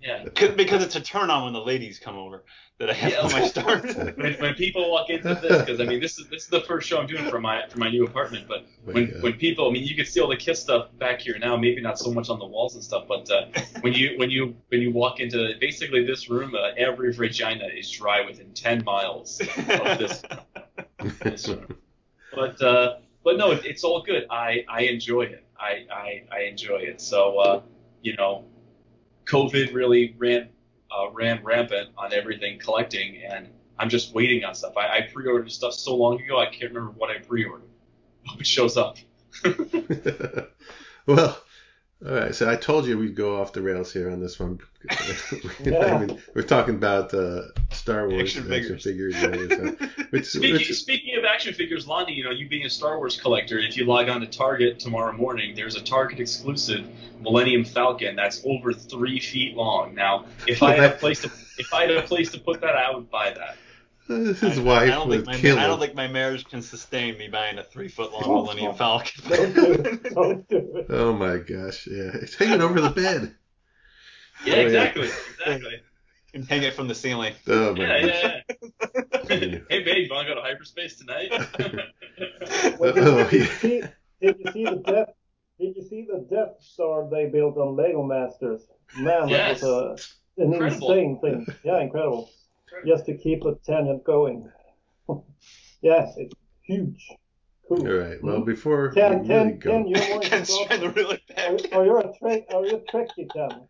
yeah. 0.00 0.24
Because, 0.24 0.54
because 0.54 0.82
it's 0.84 0.96
a 0.96 1.00
turn 1.00 1.30
on 1.30 1.44
when 1.44 1.54
the 1.54 1.60
ladies 1.60 1.98
come 1.98 2.16
over 2.16 2.44
that 2.78 2.90
I 2.90 2.92
have 2.92 3.10
Yeah. 3.12 3.18
all 3.18 3.30
my 3.30 3.46
Star 3.46 3.78
When, 4.16 4.34
when 4.34 4.54
people 4.54 4.90
walk 4.90 5.08
into 5.08 5.34
this, 5.34 5.60
because 5.60 5.80
I 5.80 5.84
mean 5.84 6.00
this 6.00 6.18
is 6.18 6.28
this 6.28 6.42
is 6.42 6.48
the 6.48 6.62
first 6.62 6.88
show 6.88 6.98
I'm 6.98 7.06
doing 7.06 7.24
for 7.30 7.40
my 7.40 7.66
for 7.68 7.78
my 7.78 7.88
new 7.88 8.04
apartment, 8.04 8.46
but 8.48 8.66
when 8.84 9.10
God. 9.10 9.22
when 9.22 9.32
people, 9.34 9.68
I 9.68 9.72
mean, 9.72 9.84
you 9.84 9.94
can 9.94 10.04
see 10.06 10.20
all 10.20 10.28
the 10.28 10.36
Kiss 10.36 10.60
stuff 10.60 10.88
back 10.98 11.20
here 11.20 11.38
now. 11.38 11.56
Maybe 11.56 11.80
not 11.80 11.98
so 11.98 12.10
much 12.12 12.28
on 12.30 12.38
the 12.38 12.46
walls 12.46 12.74
and 12.74 12.82
stuff, 12.82 13.04
but 13.06 13.30
uh, 13.30 13.46
when 13.80 13.92
you 13.92 14.18
when 14.18 14.30
you 14.30 14.56
when 14.68 14.80
you 14.80 14.90
walk 14.92 15.20
into 15.20 15.54
basically 15.60 16.04
this 16.04 16.28
room, 16.28 16.54
uh, 16.54 16.70
every 16.76 17.12
vagina 17.12 17.66
is 17.66 17.90
dry 17.90 18.24
within 18.26 18.52
10 18.52 18.84
miles 18.84 19.40
of 19.40 19.98
this 19.98 20.22
this 21.22 21.48
room. 21.48 21.66
But 22.34 22.60
uh, 22.60 22.96
but 23.22 23.36
no, 23.36 23.52
it, 23.52 23.64
it's 23.64 23.84
all 23.84 24.02
good. 24.02 24.26
I 24.30 24.64
I 24.68 24.82
enjoy 24.82 25.22
it. 25.22 25.44
I 25.58 25.86
I, 25.92 26.24
I 26.32 26.40
enjoy 26.42 26.78
it. 26.78 27.00
So 27.00 27.38
uh, 27.38 27.62
you 28.02 28.16
know, 28.16 28.44
COVID 29.26 29.72
really 29.72 30.14
ran 30.18 30.48
uh, 30.94 31.10
ran 31.10 31.42
rampant 31.42 31.90
on 31.96 32.12
everything 32.12 32.58
collecting, 32.58 33.22
and 33.22 33.48
I'm 33.78 33.88
just 33.88 34.14
waiting 34.14 34.44
on 34.44 34.54
stuff. 34.54 34.76
I, 34.76 34.98
I 34.98 35.00
pre-ordered 35.12 35.50
stuff 35.50 35.74
so 35.74 35.94
long 35.96 36.20
ago, 36.20 36.38
I 36.38 36.46
can't 36.46 36.72
remember 36.72 36.92
what 36.92 37.10
I 37.10 37.18
pre-ordered. 37.18 37.68
Hope 38.26 38.40
it 38.40 38.46
shows 38.46 38.76
up. 38.76 38.96
well, 41.06 41.42
all 42.06 42.14
right. 42.14 42.34
So 42.34 42.50
I 42.50 42.56
told 42.56 42.86
you 42.86 42.98
we'd 42.98 43.14
go 43.14 43.40
off 43.40 43.52
the 43.52 43.62
rails 43.62 43.92
here 43.92 44.10
on 44.10 44.20
this 44.20 44.38
one. 44.38 44.60
I 44.90 45.98
mean, 45.98 46.20
we're 46.34 46.42
talking 46.42 46.74
about 46.74 47.14
uh, 47.14 47.42
Star 47.70 48.08
Wars 48.08 48.36
Action 48.36 48.52
action 48.52 48.78
figures. 48.78 49.16
figures. 49.16 49.52
and 49.52 49.62
other. 49.80 49.90
Which, 50.10 50.26
Speaking, 50.26 50.52
which, 50.52 50.72
speaking 50.74 51.16
of 51.16 51.24
action 51.24 51.54
figures, 51.54 51.86
Lonnie, 51.86 52.12
you 52.12 52.24
know, 52.24 52.30
you 52.30 52.48
being 52.48 52.66
a 52.66 52.70
Star 52.70 52.98
Wars 52.98 53.18
collector, 53.18 53.58
if 53.58 53.76
you 53.76 53.86
log 53.86 54.08
on 54.08 54.20
to 54.20 54.26
Target 54.26 54.78
tomorrow 54.78 55.12
morning, 55.12 55.54
there's 55.54 55.76
a 55.76 55.82
Target 55.82 56.20
exclusive 56.20 56.86
Millennium 57.20 57.64
Falcon 57.64 58.14
that's 58.16 58.42
over 58.44 58.72
three 58.72 59.18
feet 59.18 59.56
long. 59.56 59.94
Now, 59.94 60.26
if 60.46 60.62
I 60.62 60.74
had 60.74 60.92
a 60.92 60.94
place 60.98 61.22
to 61.22 61.30
if 61.56 61.72
I 61.72 61.82
had 61.82 61.92
a 61.92 62.02
place 62.02 62.30
to 62.32 62.38
put 62.38 62.60
that, 62.60 62.76
I 62.76 62.94
would 62.94 63.10
buy 63.10 63.32
that. 63.32 63.56
His 64.06 64.58
I- 64.58 64.62
wife 64.62 64.82
I 64.82 64.86
don't 64.94 65.08
would 65.08 65.16
think 65.24 65.26
my, 65.26 65.36
kill 65.36 65.58
I 65.58 65.66
don't 65.66 65.78
think 65.80 65.94
my 65.94 66.08
marriage 66.08 66.44
can 66.46 66.62
sustain 66.62 67.16
me 67.18 67.28
buying 67.28 67.58
a 67.58 67.62
three 67.64 67.88
foot 67.88 68.12
long 68.12 68.22
Oh, 68.24 68.42
Millennium 68.42 68.72
oh. 68.72 68.74
Falcon. 68.74 69.24
Don't 69.28 69.54
do 69.54 69.72
it. 69.72 70.14
Don't 70.14 70.48
do 70.48 70.72
it. 70.76 70.86
Oh 70.90 71.12
my 71.12 71.38
gosh! 71.38 71.86
Yeah, 71.86 72.10
it's 72.14 72.34
hanging 72.34 72.60
over 72.60 72.80
the 72.80 72.90
bed. 72.90 73.34
Yeah, 74.44 74.54
Oh, 74.54 74.56
yeah. 74.56 74.62
exactly, 74.62 75.08
exactly. 75.38 75.80
and 76.34 76.44
hang 76.48 76.62
it 76.64 76.74
from 76.74 76.88
the 76.88 76.94
ceiling. 76.94 77.34
Oh 77.46 77.74
my 77.74 77.80
Yeah, 77.82 78.00
gosh! 78.06 78.42
yeah, 78.60 79.00
yeah. 79.30 79.58
hey, 79.70 79.82
babe, 79.84 80.06
you 80.06 80.08
want 80.10 80.28
to 80.28 80.34
go 80.34 80.40
to 80.40 80.42
hyperspace 80.42 80.96
tonight? 80.98 81.30
Well, 82.78 82.92
Oh, 82.96 83.28
did, 83.30 83.32
you 83.32 83.38
yeah. 83.40 83.58
see, 83.58 83.82
did 84.20 84.36
you 84.38 84.52
see 84.52 84.64
the 84.64 84.76
Death? 84.86 85.08
Did 85.58 85.76
you 85.76 85.82
see 85.82 86.06
the 86.10 86.26
Death 86.30 86.56
Star 86.60 87.08
they 87.10 87.26
built 87.26 87.56
on 87.56 87.74
Lego 87.76 88.02
Masters? 88.04 88.62
Man, 88.98 89.28
Yes. 89.28 89.60
that 89.60 89.66
was 89.66 90.14
a, 90.38 90.42
an 90.42 90.52
Incredible. 90.52 90.92
insane 90.92 91.20
thing. 91.20 91.46
Yeah, 91.64 91.80
incredible. 91.80 92.30
Just 92.86 93.06
to 93.06 93.16
keep 93.16 93.42
the 93.42 93.58
tangent 93.64 94.04
going. 94.04 94.50
yes, 95.82 96.14
it's 96.16 96.34
huge. 96.62 97.06
All 97.70 97.78
Cool. 97.78 97.86
right. 97.98 98.22
Well, 98.22 98.42
before 98.42 98.90
Ken, 98.90 99.22
we 99.22 99.28
really 99.34 99.50
Ken, 99.52 99.58
go, 99.58 99.70
Ken, 99.70 99.88
you're 99.88 100.08
more 100.08 100.16
into 100.16 100.28
Ken's 100.28 100.48
Star 100.52 100.66
trying 100.66 100.80
to 100.80 100.90
reel 100.90 101.10
it 101.12 101.22
Are, 101.72 101.78
are 101.80 101.84
you 101.86 101.98
a 101.98 102.18
Trek? 102.18 102.42
Are 102.52 102.66
you 102.66 102.76
a 102.76 102.80
Trekkie, 102.80 103.28
Ken? 103.32 103.68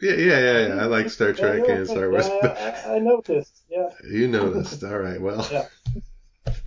yeah, 0.00 0.12
yeah, 0.12 0.38
yeah, 0.38 0.66
yeah. 0.68 0.74
I 0.82 0.84
like 0.84 1.10
Star 1.10 1.32
Trek 1.32 1.62
you're 1.66 1.76
and 1.76 1.86
Star 1.86 2.10
Wars. 2.10 2.28
Yeah, 2.28 2.82
I, 2.86 2.92
I, 2.92 2.96
I 2.96 2.98
noticed. 3.00 3.62
Yeah. 3.68 3.88
you 4.10 4.28
noticed. 4.28 4.84
All 4.84 4.98
right. 4.98 5.20
Well, 5.20 5.46
Yeah. 5.50 5.66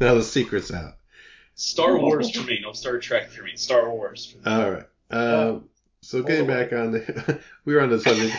now 0.01 0.15
the 0.15 0.23
secret's 0.23 0.71
out. 0.73 0.95
Star 1.55 1.97
Wars 1.97 2.29
for 2.31 2.43
me, 2.45 2.59
no 2.61 2.73
Star 2.73 2.99
Trek 2.99 3.29
for 3.31 3.43
me. 3.43 3.55
Star 3.55 3.89
Wars 3.89 4.25
for 4.25 4.37
me. 4.49 4.55
All 4.55 4.71
right. 4.71 4.85
Um, 5.09 5.69
so 6.01 6.21
getting 6.21 6.47
back 6.47 6.73
on 6.73 6.91
the, 6.91 7.39
we 7.65 7.73
were 7.73 7.81
on 7.81 7.89
the 7.89 7.99
subject, 7.99 8.35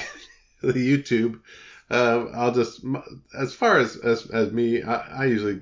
the 0.63 0.73
YouTube. 0.73 1.41
Um, 1.91 2.31
I'll 2.35 2.53
just, 2.53 2.85
as 3.39 3.55
far 3.55 3.79
as 3.79 3.97
as, 3.97 4.31
as 4.31 4.53
me, 4.53 4.83
I, 4.83 5.23
I 5.23 5.25
usually 5.27 5.61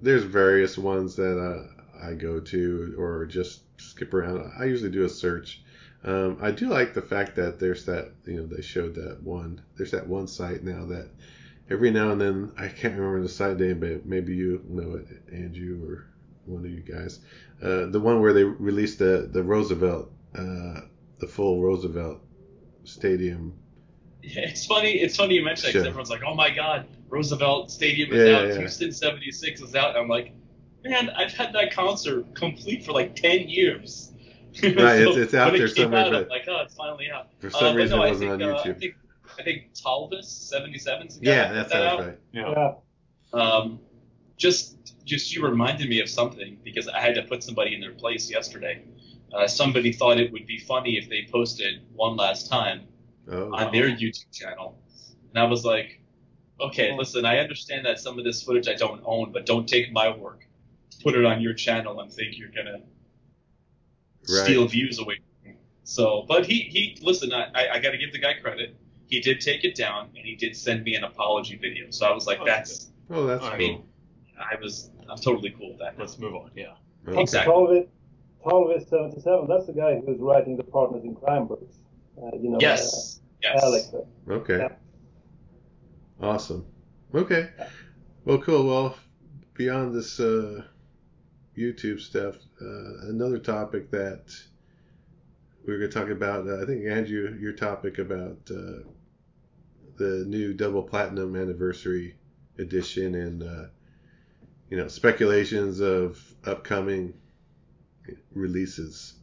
there's 0.00 0.22
various 0.24 0.78
ones 0.78 1.16
that 1.16 1.38
uh, 1.38 2.06
I 2.06 2.14
go 2.14 2.40
to 2.40 2.94
or 2.98 3.26
just 3.26 3.62
skip 3.80 4.14
around. 4.14 4.52
I 4.58 4.64
usually 4.64 4.90
do 4.90 5.04
a 5.04 5.08
search. 5.08 5.62
Um, 6.02 6.38
I 6.40 6.50
do 6.50 6.68
like 6.68 6.94
the 6.94 7.02
fact 7.02 7.36
that 7.36 7.58
there's 7.58 7.84
that 7.86 8.12
you 8.24 8.36
know 8.36 8.46
they 8.46 8.62
showed 8.62 8.94
that 8.94 9.22
one 9.22 9.60
there's 9.76 9.90
that 9.90 10.06
one 10.06 10.28
site 10.28 10.64
now 10.64 10.86
that 10.86 11.10
every 11.68 11.90
now 11.90 12.10
and 12.10 12.20
then 12.20 12.52
I 12.56 12.68
can't 12.68 12.94
remember 12.94 13.22
the 13.22 13.28
site 13.28 13.58
name, 13.58 13.80
but 13.80 14.06
maybe 14.06 14.34
you 14.34 14.62
know 14.68 14.94
it, 14.96 15.06
Andrew 15.32 15.84
or 15.86 16.06
one 16.46 16.64
of 16.64 16.70
you 16.70 16.80
guys. 16.80 17.20
Uh, 17.62 17.86
the 17.86 18.00
one 18.00 18.20
where 18.20 18.32
they 18.32 18.44
released 18.44 18.98
the 18.98 19.28
the 19.30 19.42
Roosevelt, 19.42 20.10
uh, 20.34 20.80
the 21.18 21.26
full 21.28 21.62
Roosevelt 21.62 22.20
Stadium. 22.84 23.54
Yeah, 24.22 24.42
it's 24.42 24.66
funny. 24.66 24.92
It's 24.92 25.16
funny 25.16 25.34
you 25.36 25.44
mention 25.44 25.62
that 25.66 25.68
because 25.72 25.82
Sure. 25.82 25.88
everyone's 25.88 26.10
like, 26.10 26.22
"Oh 26.26 26.34
my 26.34 26.50
God, 26.50 26.86
Roosevelt 27.08 27.70
Stadium 27.70 28.12
is 28.12 28.28
Yeah, 28.28 28.36
out. 28.36 28.42
yeah, 28.46 28.52
yeah. 28.52 28.58
Houston 28.60 28.92
'76 28.92 29.60
is 29.62 29.74
out." 29.74 29.96
I'm 29.96 30.08
like, 30.08 30.32
"Man, 30.84 31.10
I've 31.10 31.32
had 31.32 31.52
that 31.54 31.72
concert 31.72 32.34
complete 32.34 32.84
for 32.84 32.92
like 32.92 33.14
10 33.16 33.48
years." 33.48 34.12
Right, 34.62 35.00
it's- 35.00 35.16
it's 35.16 35.34
out 35.34 35.52
there 35.52 35.66
it 35.66 35.76
somewhere, 35.76 36.00
out, 36.00 36.06
I'm 36.08 36.12
but 36.12 36.28
like, 36.28 36.44
"Oh, 36.48 36.60
it's 36.62 36.74
finally 36.74 37.08
out." 37.10 37.28
For 37.38 37.46
Uh, 37.46 37.50
some 37.50 37.62
but 37.74 37.76
reason, 37.76 37.98
no, 37.98 38.04
it 38.04 38.08
wasn't 38.10 38.30
think, 38.38 38.42
on 38.42 38.56
uh, 38.56 38.62
YouTube. 38.62 38.76
I 38.76 38.78
think 38.78 38.94
I 39.38 39.42
think 39.42 39.74
Talvis 39.74 40.26
77's 40.52 41.18
the 41.18 41.26
yeah, 41.26 41.46
put 41.48 41.54
that 41.54 41.68
that 41.70 41.82
out. 41.86 41.98
sounds 42.00 42.08
right. 42.08 42.18
Yeah. 42.32 42.74
Yeah. 43.32 43.40
Um, 43.40 43.80
just 44.36 44.94
just 45.04 45.34
you 45.34 45.42
reminded 45.46 45.88
me 45.88 46.00
of 46.00 46.08
something 46.08 46.58
because 46.64 46.88
I 46.88 47.00
had 47.00 47.14
to 47.14 47.22
put 47.22 47.42
somebody 47.42 47.74
in 47.74 47.80
their 47.80 47.92
place 47.92 48.30
yesterday. 48.30 48.82
Uh, 49.32 49.46
somebody 49.46 49.92
thought 49.92 50.18
it 50.18 50.32
would 50.32 50.46
be 50.46 50.58
funny 50.58 50.98
if 50.98 51.08
they 51.08 51.26
posted 51.30 51.80
one 51.94 52.16
last 52.16 52.48
time 52.50 52.88
Oh, 53.30 53.52
on 53.54 53.72
their 53.72 53.88
YouTube 53.88 54.30
channel, 54.32 54.78
and 55.30 55.38
I 55.38 55.44
was 55.44 55.64
like, 55.64 56.00
okay, 56.60 56.96
listen, 56.96 57.24
I 57.24 57.38
understand 57.38 57.86
that 57.86 57.98
some 58.00 58.18
of 58.18 58.24
this 58.24 58.42
footage 58.42 58.68
I 58.68 58.74
don't 58.74 59.00
own, 59.04 59.32
but 59.32 59.46
don't 59.46 59.68
take 59.68 59.92
my 59.92 60.14
work, 60.16 60.46
put 61.02 61.14
it 61.14 61.24
on 61.24 61.40
your 61.40 61.54
channel, 61.54 62.00
and 62.00 62.12
think 62.12 62.36
you're 62.38 62.50
gonna 62.50 62.80
Right. 64.28 64.44
steal 64.44 64.66
views 64.68 64.98
away 64.98 65.16
from 65.42 65.52
me. 65.52 65.58
So, 65.84 66.24
but 66.28 66.44
he 66.46 66.60
he 66.60 66.98
listen, 67.02 67.32
I 67.32 67.50
I, 67.54 67.74
I 67.74 67.78
got 67.78 67.90
to 67.92 67.98
give 67.98 68.12
the 68.12 68.18
guy 68.18 68.34
credit. 68.34 68.76
He 69.08 69.20
did 69.20 69.40
take 69.40 69.64
it 69.64 69.74
down, 69.74 70.10
and 70.16 70.24
he 70.24 70.36
did 70.36 70.54
send 70.56 70.84
me 70.84 70.94
an 70.94 71.04
apology 71.04 71.56
video. 71.56 71.90
So 71.90 72.06
I 72.06 72.12
was 72.12 72.26
like, 72.26 72.38
Oh, 72.40 72.46
that's 72.46 72.90
Oh, 73.10 73.26
that's 73.26 73.44
I 73.44 73.50
cool. 73.50 73.58
mean, 73.58 73.84
I 74.38 74.54
was 74.60 74.90
I'm 75.08 75.18
totally 75.18 75.50
cool 75.58 75.70
with 75.70 75.78
that. 75.80 75.98
Let's 75.98 76.18
move 76.18 76.34
on. 76.34 76.50
Yeah. 76.54 76.74
Okay. 77.08 77.22
Exactly. 77.22 77.52
Talvis, 77.52 77.88
Talvis 78.44 78.88
77, 78.88 79.46
that's 79.48 79.66
the 79.66 79.72
guy 79.72 80.00
who's 80.06 80.18
writing 80.20 80.56
the 80.56 80.62
Partners 80.64 81.02
in 81.04 81.14
Crime 81.16 81.46
books. 81.46 81.76
Uh, 82.22 82.36
you 82.36 82.50
know, 82.50 82.58
Yes, 82.60 83.19
yes. 83.42 83.62
Alex. 83.62 83.88
uh, 83.94 84.32
Okay. 84.32 84.58
Yeah. 84.58 84.68
Awesome. 86.20 86.66
Okay. 87.14 87.48
Well, 88.24 88.38
cool. 88.38 88.66
Well, 88.66 88.96
beyond 89.54 89.94
this 89.94 90.20
uh, 90.20 90.62
YouTube 91.56 92.00
stuff, 92.00 92.36
uh, 92.60 93.08
another 93.08 93.38
topic 93.38 93.90
that 93.90 94.26
we 95.66 95.74
are 95.74 95.78
going 95.78 95.90
to 95.90 95.98
talk 95.98 96.08
about, 96.10 96.46
uh, 96.48 96.62
I 96.62 96.66
think, 96.66 96.86
Andrew, 96.86 97.36
your 97.40 97.52
topic 97.52 97.98
about 97.98 98.38
uh, 98.50 98.84
the 99.96 100.24
new 100.26 100.54
double 100.54 100.82
platinum 100.82 101.36
anniversary 101.36 102.16
edition 102.58 103.14
and, 103.14 103.42
uh, 103.42 103.66
you 104.68 104.76
know, 104.76 104.88
speculations 104.88 105.80
of 105.80 106.22
upcoming 106.44 107.14
releases. 108.32 109.14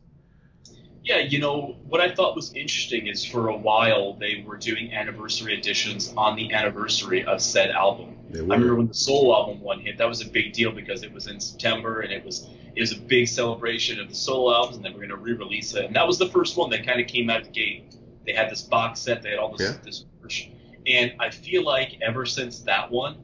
Yeah, 1.08 1.20
you 1.20 1.40
know, 1.40 1.78
what 1.88 2.02
I 2.02 2.14
thought 2.14 2.36
was 2.36 2.52
interesting 2.54 3.08
is 3.08 3.24
for 3.24 3.48
a 3.48 3.56
while 3.56 4.16
they 4.16 4.44
were 4.46 4.58
doing 4.58 4.94
anniversary 4.94 5.58
editions 5.58 6.14
on 6.18 6.36
the 6.36 6.52
anniversary 6.52 7.24
of 7.24 7.42
said 7.42 7.72
album. 7.72 8.18
I 8.34 8.40
remember 8.40 8.76
when 8.76 8.90
the 8.90 8.94
Solo 8.94 9.34
album 9.34 9.62
one 9.62 9.80
hit, 9.80 9.98
that 10.00 10.10
was 10.10 10.20
a 10.20 10.28
big 10.30 10.52
deal 10.52 10.70
because 10.74 11.04
it 11.04 11.14
was 11.14 11.28
in 11.28 11.40
September 11.40 12.02
and 12.02 12.12
it 12.12 12.26
was 12.26 12.50
it 12.76 12.82
was 12.82 12.92
a 12.92 13.00
big 13.00 13.30
celebration 13.30 14.02
of 14.02 14.10
the 14.10 14.16
Solo 14.16 14.54
albums 14.54 14.76
and 14.76 14.86
they 14.86 14.90
were 14.90 14.98
going 14.98 15.10
to 15.10 15.16
re-release 15.16 15.74
it. 15.76 15.86
And 15.86 15.96
that 15.96 16.06
was 16.06 16.18
the 16.18 16.28
first 16.28 16.58
one 16.58 16.70
that 16.72 16.86
kind 16.86 17.00
of 17.00 17.08
came 17.08 17.30
out 17.30 17.40
of 17.40 17.46
the 17.46 17.54
gate. 17.54 17.96
They 18.26 18.34
had 18.34 18.52
this 18.52 18.64
box 18.64 19.00
set, 19.00 19.22
they 19.24 19.30
had 19.30 19.40
all 19.40 19.56
this 19.56 19.62
Yeah. 19.66 19.78
this 19.86 20.04
merch. 20.22 20.50
And 20.86 21.14
I 21.22 21.30
feel 21.30 21.64
like 21.64 22.00
ever 22.02 22.26
since 22.26 22.60
that 22.64 22.92
one, 22.92 23.16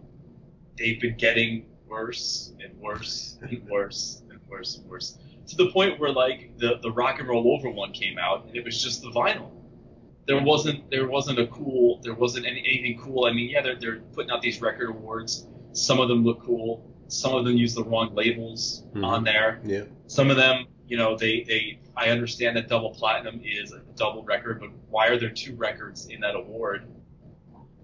they've 0.78 1.02
been 1.02 1.18
getting 1.18 1.66
worse 1.86 2.54
and 2.64 2.80
worse 2.80 3.38
and 3.42 3.62
worse 3.70 4.22
and 4.30 4.40
worse 4.48 4.78
and 4.78 4.90
worse 4.90 5.18
to 5.48 5.56
the 5.56 5.70
point 5.72 6.00
where 6.00 6.12
like 6.12 6.58
the 6.58 6.80
the 6.82 6.92
rock 6.92 7.20
and 7.20 7.28
roll 7.28 7.54
over 7.58 7.70
one 7.70 7.92
came 7.92 8.18
out 8.18 8.46
and 8.46 8.56
it 8.56 8.64
was 8.64 8.82
just 8.82 9.02
the 9.02 9.10
vinyl. 9.10 9.52
There 10.26 10.42
wasn't 10.42 10.90
there 10.90 11.08
wasn't 11.08 11.40
a 11.40 11.48
cool 11.48 12.00
there 12.04 12.14
wasn't 12.14 12.46
any, 12.46 12.60
anything 12.60 13.00
cool. 13.00 13.26
I 13.26 13.34
mean, 13.34 13.50
yeah, 13.50 13.62
they're 13.62 13.76
they're 13.76 14.00
putting 14.14 14.32
out 14.32 14.42
these 14.42 14.62
record 14.62 14.90
awards. 14.90 15.48
Some 15.74 16.00
of 16.00 16.08
them 16.08 16.24
look 16.24 16.42
cool. 16.42 16.90
Some 17.08 17.36
of 17.36 17.46
them 17.46 17.58
use 17.58 17.76
the 17.76 17.84
wrong 17.84 18.16
labels 18.16 18.84
Mhm. 18.94 19.06
on 19.06 19.24
there. 19.24 19.62
Yeah. 19.66 19.84
Some 20.08 20.30
of 20.32 20.38
them, 20.38 20.66
you 20.88 20.98
know, 20.98 21.18
they 21.18 21.44
they 21.44 21.80
I 21.96 22.10
understand 22.10 22.56
that 22.58 22.70
double 22.70 22.92
platinum 22.92 23.42
is 23.44 23.72
a 23.74 23.80
double 23.96 24.24
record, 24.24 24.60
but 24.62 24.70
why 24.90 25.08
are 25.08 25.18
there 25.20 25.30
two 25.30 25.56
records 25.56 26.08
in 26.08 26.22
that 26.22 26.36
award? 26.36 26.88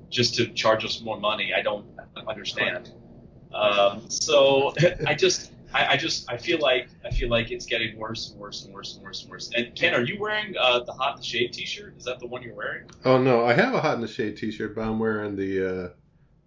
Just 0.09 0.35
to 0.35 0.47
charge 0.47 0.83
us 0.85 1.01
more 1.01 1.19
money? 1.19 1.53
I 1.53 1.61
don't 1.61 1.85
understand. 2.27 2.91
Um, 3.53 4.09
so 4.09 4.73
I 5.07 5.13
just 5.13 5.51
I, 5.73 5.93
I 5.93 5.97
just 5.97 6.29
I 6.31 6.37
feel 6.37 6.59
like 6.59 6.89
I 7.05 7.11
feel 7.11 7.29
like 7.29 7.51
it's 7.51 7.65
getting 7.65 7.97
worse 7.97 8.31
and 8.31 8.39
worse 8.39 8.65
and 8.65 8.73
worse 8.73 8.95
and 8.95 9.03
worse 9.03 9.21
and 9.21 9.31
worse. 9.31 9.51
And 9.55 9.75
Ken, 9.75 9.93
are 9.93 10.01
you 10.01 10.19
wearing 10.19 10.55
uh, 10.59 10.79
the 10.79 10.93
Hot 10.93 11.15
in 11.15 11.21
the 11.21 11.25
Shade 11.25 11.53
T-shirt? 11.53 11.95
Is 11.97 12.05
that 12.05 12.19
the 12.19 12.27
one 12.27 12.41
you're 12.41 12.55
wearing? 12.55 12.89
Oh 13.05 13.17
no, 13.17 13.45
I 13.45 13.53
have 13.53 13.73
a 13.73 13.81
hot 13.81 13.95
in 13.95 14.01
the 14.01 14.07
shade 14.07 14.37
T-shirt, 14.37 14.75
but 14.75 14.81
I'm 14.81 14.99
wearing 14.99 15.35
the 15.35 15.85
uh, 15.85 15.89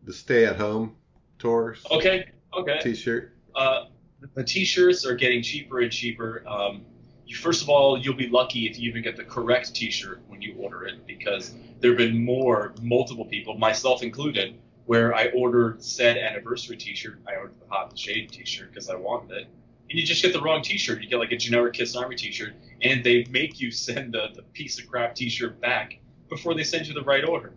the 0.05 0.13
stay 0.13 0.45
at 0.45 0.57
home 0.57 0.97
tours 1.39 1.85
Okay, 1.91 2.27
okay. 2.55 2.81
T-shirt. 2.83 3.33
Uh, 3.55 3.87
the 4.35 4.45
T-shirts 4.45 5.05
are 5.05 5.15
getting 5.15 5.43
cheaper 5.43 5.81
and 5.81 5.91
cheaper. 5.93 6.43
Um, 6.47 6.85
you, 7.27 7.37
first 7.37 7.63
of 7.63 7.69
all, 7.69 7.99
you'll 7.99 8.17
be 8.17 8.29
lucky 8.29 8.67
if 8.67 8.79
you 8.79 8.89
even 8.89 9.03
get 9.03 9.17
the 9.17 9.25
correct 9.25 9.75
T-shirt 9.75 10.21
when 10.29 10.41
you 10.41 10.55
order 10.59 10.85
it, 10.85 11.07
because 11.07 11.55
there 11.81 11.91
have 11.91 11.99
been 11.99 12.25
more, 12.25 12.75
multiple 12.81 13.25
people, 13.25 13.59
myself 13.59 14.03
included, 14.03 14.59
where 14.87 15.15
I 15.15 15.29
ordered 15.29 15.83
said 15.83 16.17
anniversary 16.17 16.77
T-shirt. 16.77 17.21
I 17.29 17.37
ordered 17.37 17.61
the 17.61 17.67
Hot 17.75 17.91
the 17.91 17.97
Shade 17.97 18.31
T-shirt 18.31 18.71
because 18.71 18.89
I 18.89 18.97
wanted 18.97 19.37
it, 19.37 19.49
and 19.91 19.99
you 19.99 20.05
just 20.05 20.23
get 20.23 20.33
the 20.33 20.41
wrong 20.41 20.63
T-shirt. 20.63 21.03
You 21.03 21.09
get 21.09 21.19
like 21.19 21.33
a 21.33 21.37
generic 21.37 21.75
Kiss 21.75 21.95
Army 21.95 22.17
T-shirt, 22.17 22.55
and 22.83 23.05
they 23.05 23.25
make 23.31 23.61
you 23.61 23.71
send 23.71 24.15
the, 24.15 24.29
the 24.35 24.43
piece 24.43 24.79
of 24.79 24.89
crap 24.89 25.15
T-shirt 25.15 25.61
back 25.61 25.99
before 26.29 26.55
they 26.55 26.65
send 26.65 26.87
you 26.87 26.95
the 26.95 27.03
right 27.03 27.25
order. 27.25 27.53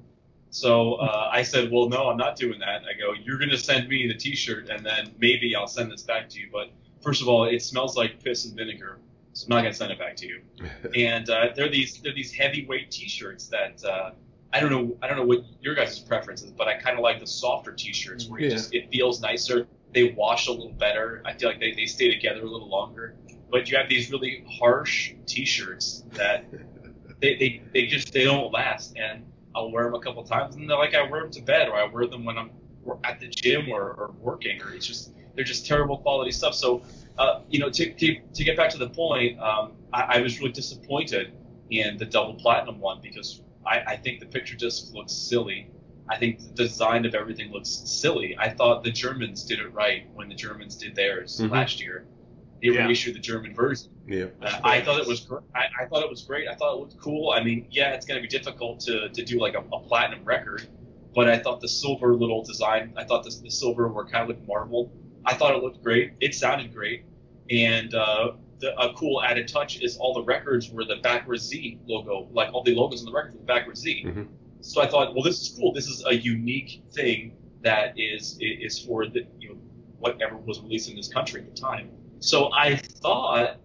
So 0.49 0.93
uh, 0.95 1.29
I 1.31 1.43
said, 1.43 1.69
well, 1.71 1.89
no, 1.89 2.09
I'm 2.09 2.17
not 2.17 2.37
doing 2.37 2.59
that. 2.59 2.83
I 2.83 2.97
go, 2.97 3.13
you're 3.13 3.37
going 3.37 3.49
to 3.49 3.57
send 3.57 3.89
me 3.89 4.07
the 4.07 4.13
T-shirt, 4.13 4.69
and 4.69 4.85
then 4.85 5.13
maybe 5.19 5.53
I'll 5.55 5.67
send 5.67 5.91
this 5.91 6.03
back 6.03 6.29
to 6.29 6.39
you. 6.39 6.47
But 6.51 6.69
first 7.01 7.21
of 7.21 7.27
all, 7.27 7.45
it 7.45 7.61
smells 7.61 7.97
like 7.97 8.23
piss 8.23 8.45
and 8.45 8.55
vinegar, 8.55 8.99
so 9.33 9.45
I'm 9.45 9.49
not 9.49 9.61
going 9.63 9.73
to 9.73 9.77
send 9.77 9.91
it 9.91 9.99
back 9.99 10.15
to 10.17 10.27
you. 10.27 10.41
And 10.95 11.29
uh, 11.29 11.47
they're 11.55 11.67
these 11.67 11.99
they're 12.01 12.13
these 12.13 12.31
heavyweight 12.31 12.89
T-shirts 12.89 13.47
that 13.47 13.83
uh, 13.83 14.11
I 14.55 14.61
don't 14.61 14.71
know 14.71 14.97
I 15.01 15.07
don't 15.07 15.17
know 15.17 15.25
what 15.25 15.43
your 15.59 15.75
guys' 15.75 15.99
preference 15.99 16.41
is, 16.41 16.51
but 16.51 16.69
I 16.69 16.75
kind 16.75 16.97
of 16.97 17.03
like 17.03 17.19
the 17.19 17.27
softer 17.27 17.73
T-shirts 17.73 18.29
where 18.29 18.39
it 18.39 18.51
just 18.51 18.73
it 18.73 18.89
feels 18.89 19.19
nicer. 19.19 19.67
They 19.93 20.13
wash 20.13 20.47
a 20.47 20.51
little 20.51 20.71
better. 20.71 21.21
I 21.25 21.33
feel 21.33 21.49
like 21.49 21.59
they, 21.59 21.73
they 21.73 21.85
stay 21.85 22.09
together 22.09 22.39
a 22.39 22.49
little 22.49 22.69
longer. 22.69 23.17
But 23.51 23.69
you 23.69 23.75
have 23.75 23.89
these 23.89 24.09
really 24.09 24.45
harsh 24.49 25.11
T-shirts 25.25 26.05
that 26.13 26.45
they, 27.19 27.35
they, 27.35 27.61
they 27.73 27.85
just 27.87 28.13
they 28.13 28.23
don't 28.23 28.53
last 28.53 28.95
and 28.95 29.25
I'll 29.53 29.71
wear 29.71 29.83
them 29.83 29.93
a 29.93 29.99
couple 29.99 30.23
times 30.23 30.55
and 30.55 30.69
they're 30.69 30.77
like 30.77 30.95
I 30.95 31.01
wear 31.01 31.23
them 31.23 31.31
to 31.31 31.41
bed 31.41 31.67
or 31.67 31.75
I 31.75 31.85
wear 31.87 32.07
them 32.07 32.23
when 32.23 32.37
I'm 32.37 32.51
at 33.03 33.19
the 33.19 33.27
gym 33.27 33.67
or, 33.69 33.81
or 33.81 34.13
working 34.21 34.61
or 34.61 34.73
it's 34.73 34.87
just 34.87 35.11
they're 35.35 35.43
just 35.43 35.65
terrible 35.65 35.97
quality 35.97 36.31
stuff 36.31 36.53
so 36.53 36.81
uh, 37.17 37.41
you 37.49 37.59
know 37.59 37.69
to, 37.69 37.93
to, 37.93 38.19
to 38.33 38.43
get 38.43 38.55
back 38.55 38.69
to 38.69 38.77
the 38.77 38.89
point 38.89 39.37
um, 39.39 39.73
I, 39.91 40.01
I 40.01 40.21
was 40.21 40.39
really 40.39 40.51
disappointed 40.51 41.33
in 41.71 41.97
the 41.97 42.05
double 42.05 42.35
platinum 42.35 42.79
one 42.79 42.99
because 43.01 43.41
I, 43.65 43.79
I 43.87 43.95
think 43.97 44.19
the 44.19 44.25
picture 44.27 44.55
just 44.55 44.93
looks 44.93 45.13
silly 45.13 45.69
I 46.07 46.17
think 46.17 46.39
the 46.39 46.53
design 46.63 47.05
of 47.05 47.15
everything 47.15 47.51
looks 47.51 47.69
silly 47.85 48.35
I 48.39 48.49
thought 48.49 48.83
the 48.83 48.91
Germans 48.91 49.43
did 49.43 49.59
it 49.59 49.73
right 49.73 50.07
when 50.13 50.29
the 50.29 50.35
Germans 50.35 50.75
did 50.75 50.95
theirs 50.95 51.39
Mhm. 51.41 51.51
last 51.51 51.81
year 51.81 52.05
they 52.61 52.69
Yeah. 52.69 52.85
reissued 52.85 53.15
the 53.15 53.19
German 53.19 53.53
version 53.53 53.89
yeah. 54.07 54.25
uh, 54.41 54.59
I 54.63 54.81
thought 54.81 54.99
it 54.99 55.07
was 55.07 55.21
gr- 55.21 55.39
I, 55.55 55.65
I 55.81 55.85
thought 55.87 56.03
it 56.03 56.09
was 56.09 56.21
great. 56.23 56.47
I 56.47 56.53
thought 56.55 56.75
it 56.75 56.79
looked 56.79 56.97
cool. 56.99 57.31
I 57.31 57.43
mean, 57.43 57.67
yeah, 57.71 57.93
it's 57.95 58.05
going 58.05 58.21
to 58.21 58.21
be 58.21 58.27
difficult 58.27 58.79
to, 58.81 59.09
to 59.09 59.25
do 59.25 59.39
like 59.39 59.55
a, 59.55 59.63
a 59.73 59.79
platinum 59.79 60.23
record, 60.23 60.67
but 61.15 61.27
I 61.27 61.39
thought 61.39 61.59
the 61.59 61.67
silver 61.67 62.13
little 62.15 62.43
design, 62.43 62.93
I 62.97 63.03
thought 63.03 63.23
the, 63.23 63.35
the 63.43 63.49
silver 63.49 63.87
were 63.87 64.05
kind 64.05 64.29
of 64.29 64.37
like 64.37 64.47
marble. 64.47 64.91
I 65.25 65.33
thought 65.33 65.55
it 65.55 65.63
looked 65.63 65.81
great. 65.83 66.13
It 66.21 66.35
sounded 66.35 66.71
great, 66.71 67.03
and 67.49 67.95
uh, 67.95 68.33
the, 68.59 68.77
a 68.79 68.93
cool 68.93 69.21
added 69.21 69.47
touch 69.47 69.81
is 69.81 69.97
all 69.97 70.13
the 70.13 70.23
records 70.23 70.69
were 70.71 70.85
the 70.85 70.97
backwards 70.97 71.43
Z 71.43 71.79
logo, 71.87 72.27
like 72.31 72.53
all 72.53 72.63
the 72.63 72.73
logos 72.75 73.01
on 73.01 73.05
the 73.05 73.11
record 73.11 73.33
were 73.33 73.39
the 73.39 73.45
backwards 73.45 73.81
Z. 73.81 74.03
Mhm. 74.07 74.27
So 74.61 74.81
I 74.81 74.87
thought, 74.87 75.13
well, 75.13 75.23
this 75.23 75.41
is 75.41 75.49
cool. 75.57 75.73
This 75.73 75.87
is 75.87 76.03
a 76.07 76.13
unique 76.15 76.81
thing 76.93 77.33
that 77.61 77.93
is 77.97 78.37
is 78.39 78.79
for 78.79 79.05
the 79.07 79.25
you 79.39 79.49
know 79.49 79.55
whatever 79.99 80.37
was 80.37 80.59
released 80.61 80.89
in 80.89 80.95
this 80.95 81.07
country 81.07 81.41
at 81.41 81.53
the 81.53 81.59
time. 81.59 81.89
So 82.19 82.51
I 82.53 82.75
thought 82.75 83.57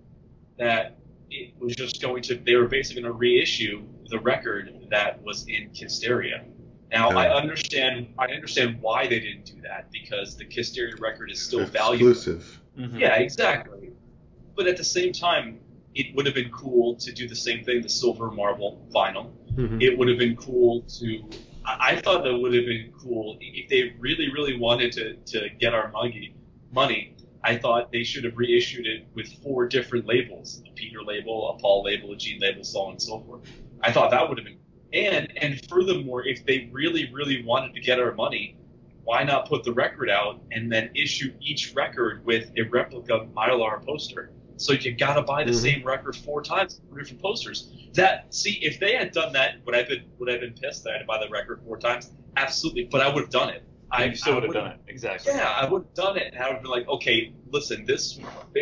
that 0.58 0.96
it 1.30 1.54
was 1.58 1.76
just 1.76 2.02
going 2.02 2.22
to 2.24 2.34
they 2.34 2.56
were 2.56 2.66
basically 2.68 3.02
going 3.02 3.12
to 3.12 3.18
reissue 3.18 3.84
the 4.08 4.18
record 4.18 4.74
that 4.90 5.22
was 5.22 5.46
in 5.48 5.70
Kissteria. 5.70 6.44
Now 6.90 7.10
I 7.10 7.32
understand 7.32 8.08
I 8.18 8.26
understand 8.26 8.80
why 8.82 9.06
they 9.06 9.20
didn't 9.20 9.44
do 9.46 9.60
that 9.62 9.90
because 9.92 10.36
the 10.36 10.44
Kissteria 10.44 10.98
record 11.00 11.30
is 11.30 11.40
still 11.40 11.64
valuable. 11.64 12.10
Exclusive. 12.10 12.60
Mhm. 12.78 12.98
Yeah, 12.98 13.14
exactly. 13.16 13.79
But 14.56 14.66
at 14.66 14.76
the 14.76 14.84
same 14.84 15.12
time, 15.12 15.60
it 15.94 16.14
would 16.14 16.26
have 16.26 16.34
been 16.34 16.50
cool 16.50 16.96
to 16.96 17.12
do 17.12 17.26
the 17.26 17.36
same 17.36 17.64
thing, 17.64 17.82
the 17.82 17.88
silver 17.88 18.30
marble 18.30 18.86
vinyl. 18.94 19.30
Mhm. 19.54 19.82
It 19.82 19.96
would 19.96 20.08
have 20.08 20.18
been 20.18 20.36
cool 20.36 20.82
to. 20.82 21.24
I 21.64 21.96
thought 21.96 22.26
it 22.26 22.32
would 22.32 22.54
have 22.54 22.64
been 22.66 22.92
cool 22.98 23.36
if 23.40 23.68
they 23.68 23.94
really, 23.98 24.30
really 24.32 24.56
wanted 24.58 24.92
to, 24.92 25.14
to 25.14 25.48
get 25.58 25.74
our 25.74 25.90
money. 25.90 26.34
Money. 26.72 27.14
I 27.42 27.56
thought 27.56 27.90
they 27.90 28.04
should 28.04 28.24
have 28.24 28.36
reissued 28.36 28.86
it 28.86 29.06
with 29.14 29.32
four 29.42 29.66
different 29.66 30.06
labels: 30.06 30.62
a 30.66 30.72
Peter 30.72 31.02
label, 31.02 31.50
a 31.50 31.58
Paul 31.58 31.82
label, 31.82 32.12
a 32.12 32.16
Gene 32.16 32.38
label, 32.40 32.64
so 32.64 32.80
on 32.80 32.92
and 32.92 33.02
so 33.02 33.20
forth. 33.20 33.42
I 33.80 33.92
thought 33.92 34.10
that 34.10 34.28
would 34.28 34.38
have 34.38 34.44
been. 34.46 34.58
And 34.92 35.32
and 35.38 35.64
furthermore, 35.68 36.26
if 36.26 36.44
they 36.44 36.68
really, 36.72 37.10
really 37.12 37.42
wanted 37.42 37.74
to 37.74 37.80
get 37.80 37.98
our 37.98 38.14
money, 38.14 38.56
why 39.04 39.24
not 39.24 39.48
put 39.48 39.64
the 39.64 39.72
record 39.72 40.10
out 40.10 40.40
and 40.52 40.70
then 40.70 40.90
issue 40.94 41.32
each 41.40 41.74
record 41.74 42.24
with 42.24 42.50
a 42.56 42.62
replica 42.62 43.14
of 43.14 43.28
mylar 43.28 43.84
poster? 43.84 44.32
So 44.60 44.74
you 44.74 44.92
gotta 44.92 45.22
buy 45.22 45.42
the 45.42 45.52
Mhm. 45.52 45.62
same 45.62 45.82
record 45.82 46.14
four 46.14 46.42
times, 46.42 46.82
four 46.86 46.98
different 46.98 47.22
posters. 47.22 47.72
That 47.94 48.32
see, 48.32 48.58
if 48.62 48.78
they 48.78 48.94
had 48.94 49.10
done 49.10 49.32
that, 49.32 49.64
would 49.64 49.74
I 49.74 49.78
have 49.78 49.88
been 49.88 50.04
would 50.18 50.28
I 50.28 50.32
have 50.32 50.42
been 50.42 50.52
pissed 50.52 50.84
that 50.84 50.90
I 50.90 50.92
had 50.94 50.98
to 51.00 51.06
buy 51.06 51.18
the 51.18 51.30
record 51.30 51.62
four 51.64 51.78
times? 51.78 52.12
Absolutely, 52.36 52.84
but 52.84 53.00
I 53.00 53.08
would 53.08 53.22
have 53.22 53.30
done 53.30 53.48
it. 53.48 53.62
I 53.90 54.12
still 54.12 54.34
would 54.34 54.44
have 54.44 54.52
done 54.52 54.72
it 54.72 54.80
exactly. 54.86 55.32
Yeah, 55.32 55.48
I 55.48 55.68
would 55.68 55.82
have 55.84 55.94
done 55.94 56.18
it, 56.18 56.34
and 56.34 56.42
I 56.42 56.48
would 56.48 56.54
have 56.56 56.62
been 56.62 56.70
like, 56.70 56.86
okay, 56.88 57.32
listen, 57.50 57.86
this, 57.86 58.20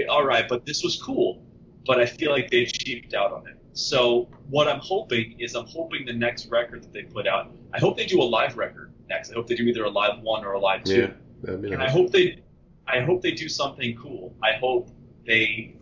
all 0.08 0.24
right, 0.24 0.48
but 0.48 0.64
this 0.64 0.82
was 0.84 1.02
cool, 1.02 1.44
but 1.84 2.00
I 2.00 2.06
feel 2.06 2.30
like 2.30 2.48
they 2.48 2.64
cheaped 2.64 3.12
out 3.12 3.32
on 3.32 3.46
it. 3.48 3.56
So 3.72 4.28
what 4.48 4.68
I'm 4.68 4.78
hoping 4.78 5.38
is 5.38 5.54
I'm 5.54 5.66
hoping 5.66 6.06
the 6.06 6.14
next 6.14 6.46
record 6.46 6.82
that 6.84 6.92
they 6.92 7.02
put 7.02 7.26
out, 7.26 7.52
I 7.74 7.78
hope 7.78 7.96
they 7.96 8.06
do 8.06 8.22
a 8.22 8.24
live 8.24 8.56
record 8.56 8.92
next. 9.08 9.30
I 9.30 9.34
hope 9.34 9.48
they 9.48 9.56
do 9.56 9.64
either 9.64 9.84
a 9.84 9.90
live 9.90 10.20
one 10.20 10.44
or 10.44 10.52
a 10.52 10.60
live 10.60 10.84
two. 10.84 11.00
Yeah, 11.00 11.10
that'd 11.42 11.60
be 11.60 11.72
and 11.72 11.82
I 11.82 11.90
hope 11.90 12.10
they, 12.10 12.42
I 12.86 13.00
hope 13.00 13.20
they 13.20 13.32
do 13.32 13.48
something 13.48 13.96
cool. 13.96 14.34
I 14.42 14.52
hope 14.52 14.90
they, 15.26 15.74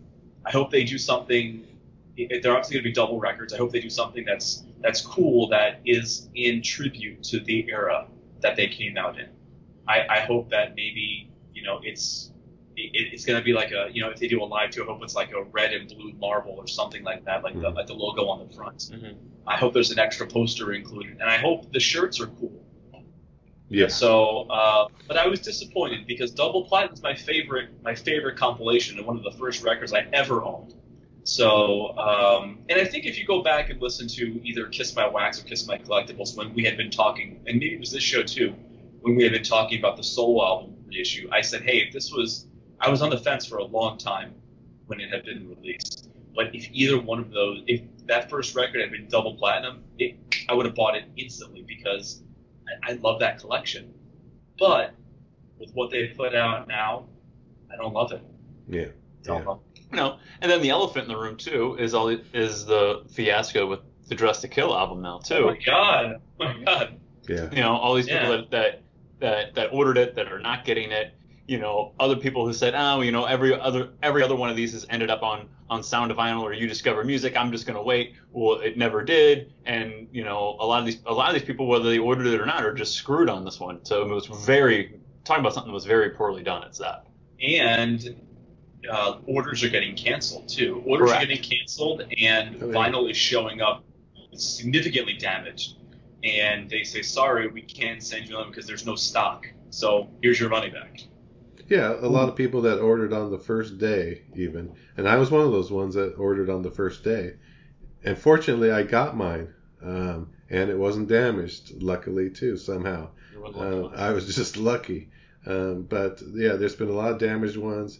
I 0.47 0.51
hope 0.51 0.71
they 0.71 0.83
do 0.85 0.97
something. 0.97 1.65
They're 2.17 2.53
obviously 2.55 2.75
going 2.75 2.83
to 2.83 2.89
be 2.89 2.93
double 2.93 3.19
records, 3.19 3.53
I 3.53 3.57
hope 3.57 3.71
they 3.71 3.79
do 3.81 3.89
something 3.89 4.23
that's 4.25 4.63
that's 4.81 5.01
cool 5.01 5.47
that 5.49 5.81
is 5.85 6.29
in 6.35 6.61
tribute 6.61 7.21
to 7.23 7.39
the 7.41 7.67
era 7.69 8.07
that 8.41 8.55
they 8.55 8.67
came 8.67 8.97
out 8.97 9.19
in. 9.19 9.27
I, 9.87 10.05
I 10.09 10.19
hope 10.21 10.49
that 10.49 10.73
maybe 10.75 11.29
you 11.53 11.63
know 11.63 11.79
it's 11.83 12.31
it, 12.75 12.91
it's 13.13 13.25
going 13.25 13.37
to 13.39 13.43
be 13.43 13.53
like 13.53 13.71
a 13.71 13.89
you 13.91 14.01
know 14.01 14.09
if 14.09 14.17
they 14.19 14.27
do 14.27 14.41
a 14.41 14.45
live 14.45 14.71
two, 14.71 14.83
I 14.83 14.85
hope 14.87 15.03
it's 15.03 15.15
like 15.15 15.31
a 15.33 15.43
red 15.43 15.73
and 15.73 15.87
blue 15.89 16.13
marble 16.13 16.55
or 16.57 16.67
something 16.67 17.03
like 17.03 17.25
that, 17.25 17.43
like 17.43 17.53
the 17.59 17.69
Mhm. 17.69 17.75
like 17.75 17.87
the 17.87 17.93
logo 17.93 18.25
on 18.27 18.47
the 18.47 18.53
front. 18.55 18.77
Mhm. 18.93 19.15
I 19.45 19.55
hope 19.57 19.73
there's 19.73 19.91
an 19.91 19.99
extra 19.99 20.25
poster 20.27 20.73
included, 20.73 21.17
and 21.19 21.29
I 21.29 21.37
hope 21.37 21.71
the 21.71 21.79
shirts 21.79 22.19
are 22.19 22.27
cool. 22.27 22.63
Yeah. 23.69 23.87
So, 23.87 24.47
uh, 24.49 24.87
but 25.07 25.17
I 25.17 25.27
was 25.27 25.41
disappointed 25.41 26.07
because 26.07 26.31
Double 26.31 26.65
Platinum 26.65 26.93
is 26.93 27.03
my 27.03 27.15
favorite, 27.15 27.69
my 27.83 27.95
favorite 27.95 28.37
compilation 28.37 28.97
and 28.97 29.05
one 29.05 29.17
of 29.17 29.23
the 29.23 29.31
first 29.31 29.63
records 29.63 29.93
I 29.93 30.07
ever 30.13 30.43
owned. 30.43 30.73
So, 31.23 31.97
um, 31.97 32.59
and 32.69 32.79
I 32.79 32.85
think 32.85 33.05
if 33.05 33.19
you 33.19 33.25
go 33.25 33.43
back 33.43 33.69
and 33.69 33.81
listen 33.81 34.07
to 34.07 34.41
either 34.45 34.67
Kiss 34.67 34.95
My 34.95 35.05
Wax 35.05 35.41
or 35.41 35.43
Kiss 35.43 35.67
My 35.67 35.77
Collectibles 35.77 36.37
when 36.37 36.53
we 36.53 36.63
had 36.63 36.77
been 36.77 36.89
talking, 36.89 37.41
and 37.45 37.59
maybe 37.59 37.73
it 37.73 37.79
was 37.79 37.91
this 37.91 38.03
show 38.03 38.23
too, 38.23 38.55
when 39.01 39.17
we 39.17 39.23
had 39.23 39.33
been 39.33 39.43
talking 39.43 39.79
about 39.79 39.97
the 39.97 40.03
solo 40.03 40.45
album 40.45 40.75
reissue, 40.87 41.29
I 41.31 41.41
said, 41.41 41.63
hey, 41.63 41.79
if 41.79 41.93
this 41.93 42.13
was, 42.13 42.47
I 42.79 42.89
was 42.89 43.01
on 43.01 43.09
the 43.09 43.17
fence 43.17 43.45
for 43.45 43.57
a 43.57 43.65
long 43.65 43.97
time 43.97 44.35
when 44.85 45.01
it 45.01 45.09
had 45.09 45.25
been 45.25 45.49
released. 45.49 46.09
But 46.33 46.55
if 46.55 46.69
either 46.71 46.97
one 46.97 47.19
of 47.19 47.31
those, 47.31 47.61
if 47.67 47.81
that 48.05 48.29
first 48.29 48.55
record 48.55 48.79
had 48.79 48.91
been 48.91 49.09
double 49.09 49.35
platinum, 49.35 49.83
it, 49.99 50.15
I 50.47 50.53
would 50.53 50.65
have 50.65 50.75
bought 50.75 50.95
it 50.95 51.05
instantly 51.17 51.65
because 51.67 52.23
I, 52.83 52.91
I 52.91 52.93
love 52.95 53.19
that 53.19 53.39
collection. 53.39 53.93
But 54.59 54.93
with 55.59 55.71
what 55.73 55.91
they 55.91 56.07
put 56.07 56.35
out 56.35 56.67
now, 56.67 57.05
I 57.71 57.75
don't 57.75 57.93
love 57.93 58.11
it. 58.11 58.21
Yeah. 58.67 58.85
Don't 59.23 59.41
Yeah. 59.41 59.47
love 59.47 59.59
You 59.91 59.97
know, 59.97 60.17
and 60.41 60.51
then 60.51 60.61
the 60.61 60.69
elephant 60.69 61.03
in 61.03 61.09
the 61.09 61.17
room 61.19 61.37
too 61.37 61.75
is 61.79 61.93
all 61.93 62.09
is 62.09 62.65
the 62.65 63.03
fiasco 63.09 63.67
with 63.67 63.79
the 64.07 64.15
Dress 64.15 64.41
to 64.41 64.47
Kill 64.47 64.75
album 64.75 65.01
now 65.01 65.19
too. 65.19 65.35
Oh 65.35 65.45
my 65.47 65.59
god! 65.65 66.21
Oh 66.39 66.45
my 66.45 66.63
god! 66.63 66.99
Yeah. 67.27 67.49
you 67.51 67.61
know, 67.61 67.75
all 67.75 67.93
these 67.95 68.07
people 68.07 68.29
Yeah. 68.29 68.37
that, 68.37 68.51
that 68.51 68.81
that 69.19 69.55
that 69.55 69.73
ordered 69.73 69.97
it 69.97 70.15
that 70.15 70.31
are 70.31 70.39
not 70.39 70.65
getting 70.65 70.91
it. 70.91 71.13
You 71.47 71.59
know, 71.59 71.93
other 71.99 72.17
people 72.17 72.45
who 72.45 72.51
said, 72.53 72.73
oh, 72.75 72.99
you 73.01 73.11
know, 73.11 73.23
every 73.25 73.57
other 73.57 73.89
every 74.03 74.21
other 74.21 74.35
one 74.35 74.49
of 74.49 74.57
these 74.57 74.73
has 74.73 74.85
ended 74.89 75.09
up 75.09 75.23
on 75.23 75.47
on 75.69 75.81
Sound 75.83 76.11
of 76.11 76.17
Vinyl 76.17 76.41
or 76.41 76.51
uDiscover 76.51 77.05
Music. 77.05 77.37
I'm 77.37 77.51
just 77.53 77.65
gonna 77.65 77.81
wait. 77.81 78.15
Well, 78.31 78.59
it 78.59 78.77
never 78.77 79.01
did, 79.03 79.53
and 79.65 80.07
you 80.11 80.23
know, 80.25 80.57
a 80.59 80.65
lot 80.65 80.79
of 80.79 80.85
these 80.85 80.97
a 81.05 81.13
lot 81.13 81.29
of 81.29 81.35
these 81.35 81.47
people, 81.47 81.67
whether 81.67 81.89
they 81.89 81.99
ordered 81.99 82.27
it 82.27 82.39
or 82.41 82.45
not, 82.45 82.63
are 82.65 82.73
just 82.73 82.95
screwed 82.95 83.29
on 83.29 83.45
this 83.45 83.59
one. 83.61 83.83
So 83.85 84.01
it 84.03 84.13
was 84.13 84.27
very 84.45 84.99
talking 85.23 85.41
about 85.41 85.53
something 85.53 85.71
that 85.71 85.75
was 85.75 85.85
very 85.85 86.09
poorly 86.11 86.43
done. 86.43 86.63
It's 86.63 86.79
that. 86.79 87.05
And 87.41 88.15
uh, 88.91 89.19
orders 89.25 89.63
are 89.63 89.69
getting 89.69 89.95
canceled 89.95 90.49
too. 90.49 90.83
Orders 90.85 91.11
Correct. 91.11 91.23
are 91.23 91.27
getting 91.27 91.43
canceled, 91.43 92.01
and 92.19 92.61
Oh, 92.61 92.67
yeah. 92.69 92.73
vinyl 92.73 93.09
is 93.09 93.15
showing 93.17 93.61
up 93.61 93.83
significantly 94.33 95.13
damaged. 95.13 95.75
And 96.23 96.69
they 96.69 96.83
say, 96.83 97.03
sorry, 97.03 97.47
we 97.47 97.61
can't 97.61 98.01
send 98.03 98.27
you 98.27 98.35
them 98.37 98.49
because 98.49 98.65
there's 98.67 98.85
no 98.85 98.95
stock. 98.95 99.47
So 99.69 100.09
here's 100.21 100.39
your 100.39 100.49
money 100.49 100.69
back. 100.69 101.01
Yeah, 101.67 101.95
a 101.99 102.07
lot 102.07 102.29
of 102.29 102.35
people 102.35 102.61
that 102.61 102.79
ordered 102.79 103.11
on 103.11 103.29
the 103.29 103.37
first 103.37 103.77
day, 103.77 104.23
even, 104.35 104.73
and 104.95 105.07
I 105.07 105.17
was 105.17 105.29
one 105.29 105.41
of 105.41 105.51
those 105.51 105.69
ones 105.69 105.95
that 105.95 106.15
ordered 106.15 106.49
on 106.49 106.61
the 106.61 106.71
first 106.71 107.03
day. 107.03 107.33
And 108.03 108.17
fortunately, 108.17 108.71
I 108.71 108.83
got 108.83 109.17
mine, 109.17 109.53
um, 109.83 110.29
and 110.49 110.69
it 110.69 110.77
wasn't 110.77 111.09
damaged. 111.09 111.81
Luckily, 111.81 112.29
too, 112.29 112.55
somehow. 112.55 113.09
Uh, 113.53 113.87
I 113.87 114.11
was 114.11 114.33
just 114.35 114.55
lucky. 114.55 115.09
Um, 115.45 115.83
but 115.83 116.21
yeah, 116.33 116.53
there's 116.53 116.75
been 116.75 116.89
a 116.89 116.93
lot 116.93 117.11
of 117.11 117.19
damaged 117.19 117.57
ones. 117.57 117.99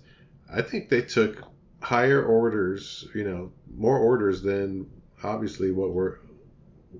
I 0.54 0.62
think 0.62 0.90
they 0.90 1.02
took 1.02 1.44
higher 1.82 2.24
orders, 2.24 3.08
you 3.14 3.24
know, 3.24 3.52
more 3.76 3.98
orders 3.98 4.42
than 4.42 4.90
obviously 5.24 5.72
what 5.72 5.94
were 5.94 6.22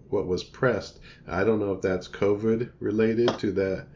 what 0.10 0.28
was 0.28 0.44
pressed. 0.44 1.00
I 1.28 1.44
don't 1.44 1.60
know 1.60 1.72
if 1.74 1.82
that's 1.82 2.08
COVID 2.08 2.72
related 2.80 3.40
to 3.40 3.52
that 3.54 3.88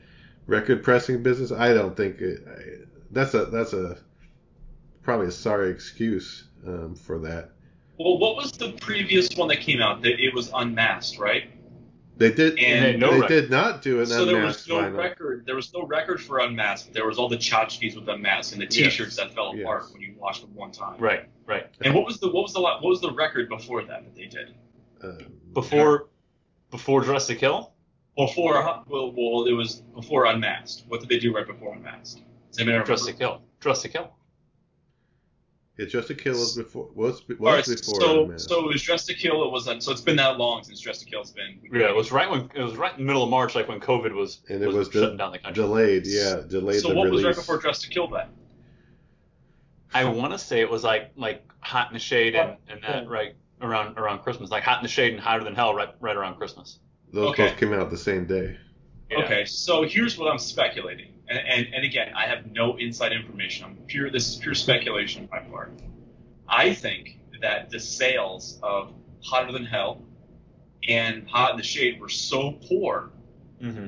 record 0.52 0.84
pressing 0.84 1.24
business. 1.24 1.52
I 1.52 1.74
don't 1.74 1.96
think 1.98 2.20
it, 2.22 2.44
I, 2.48 2.86
that's 3.12 3.34
a 3.34 3.46
that's 3.46 3.74
a 3.74 3.98
probably 5.02 5.28
a 5.28 5.32
sorry 5.32 5.72
excuse 5.72 6.46
um, 6.68 6.94
for 6.96 7.18
that. 7.20 7.50
Well, 7.98 8.18
what 8.18 8.36
was 8.36 8.52
the 8.52 8.74
previous 8.74 9.36
one 9.36 9.48
that 9.50 9.62
came 9.62 9.82
out? 9.82 10.02
That 10.02 10.20
it 10.20 10.34
was 10.34 10.52
unmasked, 10.54 11.18
right? 11.20 11.50
They 12.18 12.32
did 12.32 12.60
And 12.60 12.86
they, 12.86 12.98
no 12.98 13.14
record. 13.14 13.28
did 13.30 13.50
not 13.50 13.82
do 13.82 14.00
an 14.00 14.06
so 14.06 14.26
there 14.26 14.44
was 14.46 14.68
no 14.68 14.76
vinyl. 14.76 14.96
record. 14.98 15.44
There 15.46 15.56
was 15.56 15.74
no 15.74 15.84
record 15.88 16.22
for 16.22 16.40
unmasked. 16.40 16.88
But 16.90 16.94
there 16.94 17.08
was 17.08 17.18
all 17.18 17.30
the 17.30 17.38
tchotchkes 17.38 17.96
with 17.96 18.08
unmasked 18.08 18.54
and 18.54 18.62
the 18.62 18.68
T-shirts 18.68 19.16
that 19.16 19.34
fell 19.34 19.56
Yes. 19.56 19.64
apart 19.64 19.86
when 19.92 20.02
you 20.02 20.14
watched 20.20 20.42
them 20.42 20.54
one 20.54 20.72
time. 20.72 21.00
Right, 21.00 21.28
right. 21.48 21.68
And 21.82 21.96
what 21.96 22.06
was 22.06 22.20
the 22.20 22.28
what 22.28 22.44
was 22.44 22.54
the 22.54 22.62
what 22.62 22.84
was 22.84 23.02
the 23.02 23.12
record 23.12 23.50
before 23.50 23.84
that 23.86 24.04
that 24.04 24.16
they 24.16 24.26
did? 24.26 24.54
Um, 25.04 25.18
Before 25.54 26.10
before 26.70 27.02
Dress 27.02 27.26
to 27.28 27.36
Kill. 27.36 27.71
Before 28.18 28.84
well, 28.88 29.14
well, 29.16 29.46
it 29.46 29.54
was 29.54 29.84
before 29.96 30.26
unmasked. 30.26 30.84
What 30.88 31.00
did 31.00 31.10
they 31.10 31.20
do 31.20 31.34
right 31.34 31.48
before 31.48 31.74
unmasked? 31.74 32.22
Does 32.50 32.60
anybody 32.60 32.84
Dress 32.86 33.06
to? 33.06 33.14
Kill. 33.14 33.42
Dress 33.62 33.82
to 33.84 33.90
Kill. 33.90 34.12
Yeah, 35.78 35.86
Dress 35.86 36.08
to 36.08 36.16
Kill 36.16 36.34
was 36.34 36.58
before 36.58 36.90
was 36.94 37.28
was 37.28 37.38
All 37.40 37.46
right, 37.54 37.66
before 37.66 38.02
so 38.02 38.26
Unmasked. 38.26 38.50
so 38.50 38.66
it 38.66 38.74
was 38.74 38.82
Dress 38.84 39.06
to 39.06 39.14
Kill. 39.14 39.46
It 39.46 39.52
was 39.52 39.68
uh, 39.70 39.80
so 39.80 39.94
it's 39.94 40.02
been 40.02 40.18
that 40.18 40.38
long 40.38 40.64
since 40.64 40.82
Dress 40.82 41.00
to 41.00 41.06
Kill's 41.06 41.32
been. 41.32 41.60
Yeah, 41.72 41.88
it 41.88 41.96
was 41.96 42.12
right 42.12 42.30
when 42.30 42.50
it 42.54 42.62
was 42.62 42.76
right 42.76 42.92
in 42.92 43.00
the 43.00 43.06
middle 43.06 43.24
of 43.24 43.30
March, 43.30 43.56
like 43.56 43.70
when 43.70 43.80
COVID 43.80 44.14
was 44.14 44.42
and 44.50 44.62
it 44.62 44.68
was, 44.68 44.90
de- 44.90 45.00
shutting 45.00 45.18
down 45.18 45.32
the 45.32 45.40
country. 45.40 45.64
delayed. 45.64 46.06
Yeah, 46.06 46.42
delayed 46.48 46.82
So 46.82 46.90
the 46.90 46.96
what 46.96 47.10
was 47.10 47.24
right 47.24 47.36
before 47.36 47.58
Dress 47.58 47.80
to 47.84 47.90
Kill 47.90 48.10
then? 48.10 48.28
I 49.94 50.04
want 50.06 50.34
to 50.34 50.38
say 50.38 50.60
it 50.60 50.70
was 50.70 50.84
like 50.84 51.12
like 51.16 51.44
Hot 51.62 51.88
in 51.88 51.94
the 51.94 52.00
Shade 52.00 52.36
and, 52.36 52.58
and 52.68 52.84
that 52.84 53.08
right 53.08 53.36
around 53.62 53.98
around 53.98 54.20
Christmas, 54.20 54.52
like 54.52 54.64
Hot 54.64 54.80
in 54.80 54.84
the 54.84 54.90
Shade 54.90 55.14
and 55.14 55.22
Hotter 55.22 55.46
Than 55.46 55.56
Hell, 55.56 55.74
right 55.74 55.90
right 56.02 56.16
around 56.18 56.36
Christmas. 56.36 56.80
Those 57.12 57.32
Okay. 57.32 57.48
both 57.50 57.58
came 57.58 57.74
out 57.74 57.90
the 57.90 57.98
same 57.98 58.26
day. 58.26 58.58
Yeah. 59.10 59.20
Okay, 59.20 59.46
so 59.46 59.84
here's 59.84 60.18
what 60.18 60.32
I'm 60.32 60.40
speculating, 60.40 61.12
and, 61.28 61.40
and 61.40 61.74
and 61.74 61.84
again, 61.84 62.14
I 62.16 62.28
have 62.28 62.46
no 62.52 62.78
inside 62.78 63.12
information. 63.12 63.66
I'm 63.66 63.76
pure. 63.88 64.10
This 64.10 64.30
is 64.30 64.36
pure 64.38 64.54
speculation 64.54 65.24
on 65.24 65.30
my 65.30 65.40
part. 65.50 65.74
I 66.48 66.74
think 66.74 67.18
that 67.42 67.70
the 67.70 67.80
sales 67.80 68.60
of 68.64 68.94
Hotter 69.24 69.52
Than 69.52 69.66
Hell 69.66 70.02
and 70.88 71.28
Hot 71.30 71.52
in 71.52 71.58
the 71.58 71.64
Shade 71.64 72.00
were 72.00 72.10
so 72.10 72.54
poor 72.70 73.10
Mm-hmm. 73.62 73.88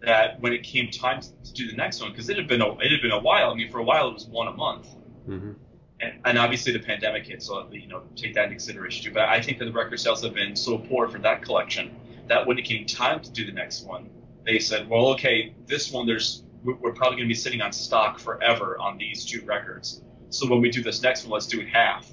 that 0.00 0.40
when 0.40 0.52
it 0.52 0.62
came 0.62 0.90
time 0.90 1.20
to 1.20 1.52
do 1.52 1.68
the 1.70 1.76
next 1.76 2.00
one, 2.00 2.10
because 2.10 2.28
it 2.30 2.36
had 2.36 2.48
been 2.48 2.62
a, 2.62 2.72
it 2.78 2.90
had 2.90 3.02
been 3.02 3.12
a 3.12 3.20
while. 3.20 3.50
I 3.50 3.54
mean, 3.54 3.70
for 3.70 3.78
a 3.78 3.84
while 3.84 4.08
it 4.08 4.14
was 4.14 4.26
one 4.26 4.48
a 4.48 4.52
month, 4.52 4.88
hmm 5.26 5.52
and, 6.00 6.14
and 6.24 6.38
obviously 6.38 6.72
the 6.72 6.78
pandemic 6.78 7.26
hit, 7.26 7.42
so 7.42 7.68
you 7.70 7.88
know 7.88 8.02
take 8.16 8.34
that 8.34 8.44
into 8.44 8.54
consideration 8.54 9.04
too. 9.04 9.12
But 9.12 9.28
I 9.28 9.42
think 9.42 9.58
that 9.58 9.66
the 9.66 9.72
record 9.72 10.00
sales 10.00 10.22
have 10.22 10.34
been 10.34 10.56
so 10.56 10.78
poor 10.78 11.08
for 11.08 11.18
that 11.18 11.42
collection 11.42 11.90
that 12.28 12.46
when 12.46 12.58
it 12.58 12.64
came 12.64 12.86
time 12.86 13.20
to 13.20 13.30
do 13.30 13.44
the 13.46 13.52
next 13.52 13.84
one, 13.84 14.10
they 14.44 14.58
said, 14.58 14.88
well, 14.88 15.08
okay, 15.08 15.54
this 15.66 15.90
one 15.92 16.06
there's 16.06 16.44
we're 16.64 16.92
probably 16.92 17.16
going 17.16 17.28
to 17.28 17.28
be 17.28 17.34
sitting 17.34 17.60
on 17.60 17.72
stock 17.72 18.18
forever 18.18 18.76
on 18.80 18.98
these 18.98 19.24
two 19.24 19.44
records. 19.44 20.02
So 20.30 20.48
when 20.48 20.60
we 20.60 20.70
do 20.70 20.82
this 20.82 21.02
next 21.02 21.24
one, 21.24 21.30
let's 21.32 21.46
do 21.46 21.60
it 21.60 21.68
half. 21.68 22.10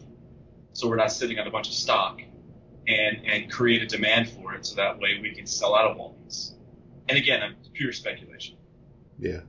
So 0.74 0.88
we're 0.88 0.98
not 0.98 1.12
sitting 1.12 1.40
on 1.40 1.48
a 1.48 1.52
bunch 1.52 1.68
of 1.68 1.74
stock, 1.74 2.22
and 2.88 3.26
and 3.26 3.52
create 3.52 3.82
a 3.82 3.88
demand 3.88 4.30
for 4.30 4.54
it, 4.54 4.66
so 4.66 4.76
that 4.76 5.00
way 5.00 5.20
we 5.22 5.34
can 5.34 5.46
sell 5.46 5.76
out 5.76 5.92
of 5.92 5.98
all 5.98 6.18
these. 6.24 6.56
And 7.10 7.18
again, 7.18 7.56
pure 7.74 7.92
speculation. 7.92 8.58
Yeah. 9.18 9.42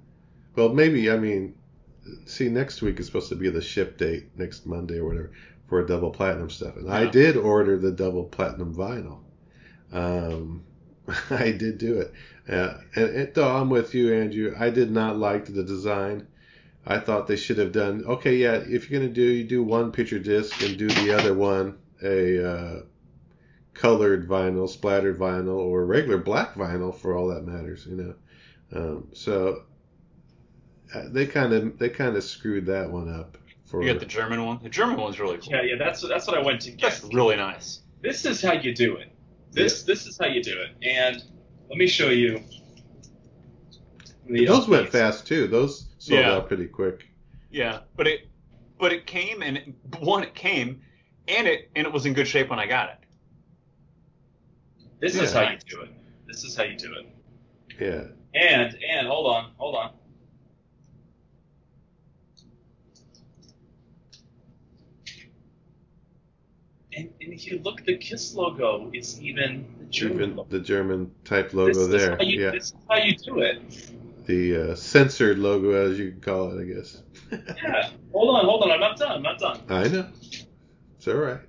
Well, 0.55 0.70
maybe 0.70 1.11
I 1.11 1.16
mean, 1.16 1.55
see, 2.24 2.48
next 2.48 2.83
week 2.83 2.98
is 3.00 3.07
supposed 3.07 3.29
to 3.31 3.37
be 3.37 3.50
the 3.50 3.61
ship 3.61 3.98
date, 3.98 4.37
next 4.37 4.66
Monday 4.66 4.98
or 4.98 5.07
whatever, 5.07 5.33
for 5.68 5.81
a 5.81 5.87
double 5.87 6.11
platinum 6.11 6.50
stuff, 6.50 6.76
and 6.76 6.90
I 6.90 7.07
did 7.07 7.37
order 7.37 7.79
the 7.79 7.92
double 7.92 8.24
platinum 8.24 8.74
vinyl. 8.74 9.20
Um, 9.92 10.64
I 11.31 11.53
did 11.53 11.79
do 11.79 12.01
it, 12.01 12.12
uh, 12.49 12.79
and, 12.94 13.11
and 13.11 13.35
though 13.35 13.57
I'm 13.57 13.70
with 13.70 13.94
you, 13.94 14.12
Andrew, 14.12 14.55
I 14.59 14.70
did 14.70 14.90
not 14.90 15.18
like 15.18 15.46
the 15.46 15.62
design. 15.62 16.27
I 16.88 16.99
thought 16.99 17.27
they 17.27 17.37
should 17.37 17.59
have 17.59 17.72
done 17.72 18.05
okay. 18.07 18.37
Yeah, 18.37 18.55
if 18.55 18.88
you're 18.88 19.01
gonna 19.01 19.12
do, 19.12 19.22
you 19.22 19.44
do 19.44 19.62
one 19.62 19.92
picture 19.92 20.18
disc 20.18 20.62
and 20.62 20.79
do 20.79 20.88
the 20.88 21.16
other 21.16 21.35
one 21.35 21.79
a 22.03 22.49
uh, 22.49 22.83
colored 23.75 24.29
vinyl, 24.29 24.68
splattered 24.68 25.18
vinyl, 25.18 25.59
or 25.59 25.85
regular 25.85 26.18
black 26.18 26.55
vinyl 26.55 26.94
for 26.94 27.16
all 27.16 27.29
that 27.29 27.44
matters. 27.44 27.87
You 27.87 27.96
know. 27.96 28.14
Um, 28.72 29.09
so 29.12 29.62
uh, 30.94 31.05
they 31.09 31.27
kind 31.27 31.53
of 31.53 31.79
they 31.79 31.88
kind 31.88 32.16
of 32.16 32.25
screwed 32.25 32.66
that 32.66 32.90
one 32.90 33.12
up 33.12 33.37
for 33.66 33.83
You 33.83 33.92
got 33.92 34.01
the 34.01 34.07
German 34.07 34.44
one. 34.44 34.61
The 34.62 34.68
German 34.68 34.96
one's 34.96 35.20
really 35.20 35.38
cool. 35.38 35.53
Yeah, 35.53 35.62
yeah, 35.62 35.77
that's 35.79 36.03
that's 36.03 36.27
what 36.27 36.37
I 36.37 36.42
went 36.42 36.61
to 36.62 36.70
get. 36.70 36.92
That's 36.92 37.14
really 37.14 37.37
nice. 37.37 37.81
this 38.01 38.25
is 38.25 38.42
how 38.42 38.53
you 38.53 38.75
do 38.75 38.96
it. 38.96 39.11
This 39.56 39.82
this 39.84 40.06
is 40.06 40.18
how 40.18 40.26
you 40.26 40.42
do 40.42 40.52
it. 40.60 40.86
And 40.86 41.24
let 41.68 41.78
me 41.78 41.86
show 41.86 42.10
you. 42.10 42.42
the 44.28 44.44
those 44.44 44.68
uh, 44.68 44.72
went 44.72 44.88
fast 44.90 45.26
too. 45.26 45.46
Those 45.48 45.88
sold 45.98 46.20
Yeah. 46.20 46.32
out 46.34 46.48
pretty 46.48 46.66
quick. 46.66 47.08
Yeah, 47.50 47.80
but 47.96 48.06
it 48.06 48.28
but 48.78 48.92
it 48.92 49.06
came 49.06 49.42
and 49.42 49.56
it, 49.56 49.74
one 49.98 50.22
it 50.22 50.34
came 50.34 50.82
and 51.26 51.46
it 51.46 51.70
and 51.74 51.86
it 51.86 51.92
was 51.92 52.04
in 52.04 52.12
good 52.12 52.28
shape 52.28 52.50
when 52.50 52.58
I 52.58 52.66
got 52.66 52.90
it. 52.90 52.98
This 55.00 55.14
is 55.16 55.32
how 55.32 55.42
you 55.50 55.58
do 55.68 55.80
it. 55.80 55.90
This 56.26 56.44
is 56.44 56.54
how 56.54 56.64
you 56.64 56.76
do 56.76 56.92
it. 56.94 57.06
Yeah. 57.80 58.04
And 58.38 58.76
and 58.90 59.06
hold 59.06 59.26
on, 59.26 59.52
hold 59.56 59.74
on. 59.74 59.92
And, 66.96 67.11
and 67.20 67.32
if 67.32 67.46
you 67.46 67.61
look, 67.62 67.85
the 67.85 67.96
Kiss 67.98 68.35
logo 68.35 68.90
is 68.94 69.20
even 69.20 69.66
the 69.78 69.85
German 69.87 70.16
Even 70.16 70.37
logo. 70.37 70.48
the 70.50 70.61
German 70.61 71.11
type 71.24 71.46
This 71.46 71.54
logo 71.54 71.80
is 71.80 71.88
there. 71.88 72.16
how 72.16 72.22
you- 72.22 72.40
Yeah. 72.42 72.50
This 72.52 72.64
is 72.64 72.74
how 72.88 72.96
you 72.96 73.16
do 73.16 73.40
it. 73.40 73.61
The 74.26 74.72
uh, 74.72 74.74
censored 74.74 75.38
logo, 75.38 75.70
as 75.72 75.98
you 75.98 76.11
can 76.12 76.20
call 76.20 76.50
it, 76.59 76.61
I 76.62 76.64
guess. 76.64 77.02
Yeah. 77.62 77.90
Hold 78.12 78.37
on, 78.37 78.44
hold 78.46 78.62
on. 78.64 78.70
I'm 78.72 78.80
not 78.80 78.96
done. 78.96 79.12
I'm 79.12 79.22
not 79.22 79.38
done. 79.38 79.61
I 79.68 79.88
know. 79.88 80.06
It's 80.96 81.06
all 81.06 81.14
right. 81.14 81.40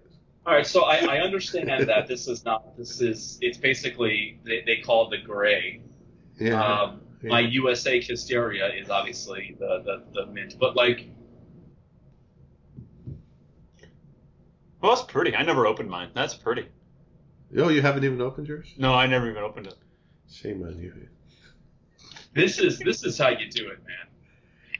All 0.45 0.53
right. 0.53 0.67
So 0.67 0.83
I, 0.83 0.97
I 0.97 1.17
understand 1.19 1.87
that 1.87 2.07
this 2.07 2.27
is 2.27 2.43
not. 2.45 2.77
This 2.77 2.99
is. 3.01 3.37
It's 3.41 3.57
basically 3.57 4.39
they, 4.43 4.63
they 4.65 4.77
call 4.77 5.07
it 5.11 5.17
the 5.17 5.25
gray. 5.25 5.81
Yeah. 6.39 6.61
Um, 6.63 7.01
yeah. 7.23 7.29
My 7.29 7.39
USA 7.39 7.99
Hysteria 8.01 8.67
is 8.73 8.89
obviously 8.89 9.55
the, 9.59 9.81
the 9.85 10.03
the 10.25 10.31
mint, 10.31 10.55
but 10.59 10.75
like 10.75 11.09
Well, 14.81 14.95
that's 14.95 15.05
pretty. 15.11 15.35
I 15.35 15.43
never 15.43 15.65
opened 15.65 15.89
mine. 15.89 16.09
That's 16.13 16.33
pretty. 16.33 16.67
oh, 17.57 17.69
you 17.69 17.81
haven't 17.81 18.03
even 18.03 18.21
opened 18.21 18.47
yours? 18.47 18.73
No, 18.77 18.93
I 18.93 19.07
never 19.07 19.29
even 19.29 19.43
opened 19.43 19.67
it. 19.67 19.75
Shame 20.31 20.63
on 20.63 20.77
you. 20.79 20.93
this 22.33 22.59
is 22.59 22.79
this 22.79 23.03
is 23.03 23.17
how 23.17 23.29
you 23.29 23.49
do 23.49 23.69
it, 23.69 23.79
man. 23.87 24.07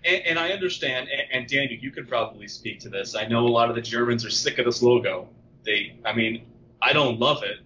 And, 0.06 0.26
and 0.26 0.40
I 0.40 0.50
understand. 0.52 1.10
And, 1.10 1.22
and 1.32 1.48
Daniel, 1.48 1.80
you 1.80 1.92
could 1.92 2.08
probably 2.08 2.48
speak 2.48 2.80
to 2.82 2.90
this. 2.90 3.16
I 3.16 3.28
know 3.28 3.48
a 3.48 3.50
lot 3.50 3.70
of 3.70 3.76
the 3.76 3.82
Germans 3.82 4.26
are 4.26 4.30
sick 4.30 4.60
of 4.60 4.66
this 4.66 4.84
logo. 4.84 5.30
They, 5.64 5.98
I 6.06 6.14
mean, 6.14 6.46
I 6.82 6.94
don't 6.94 7.20
love 7.20 7.44
it, 7.44 7.58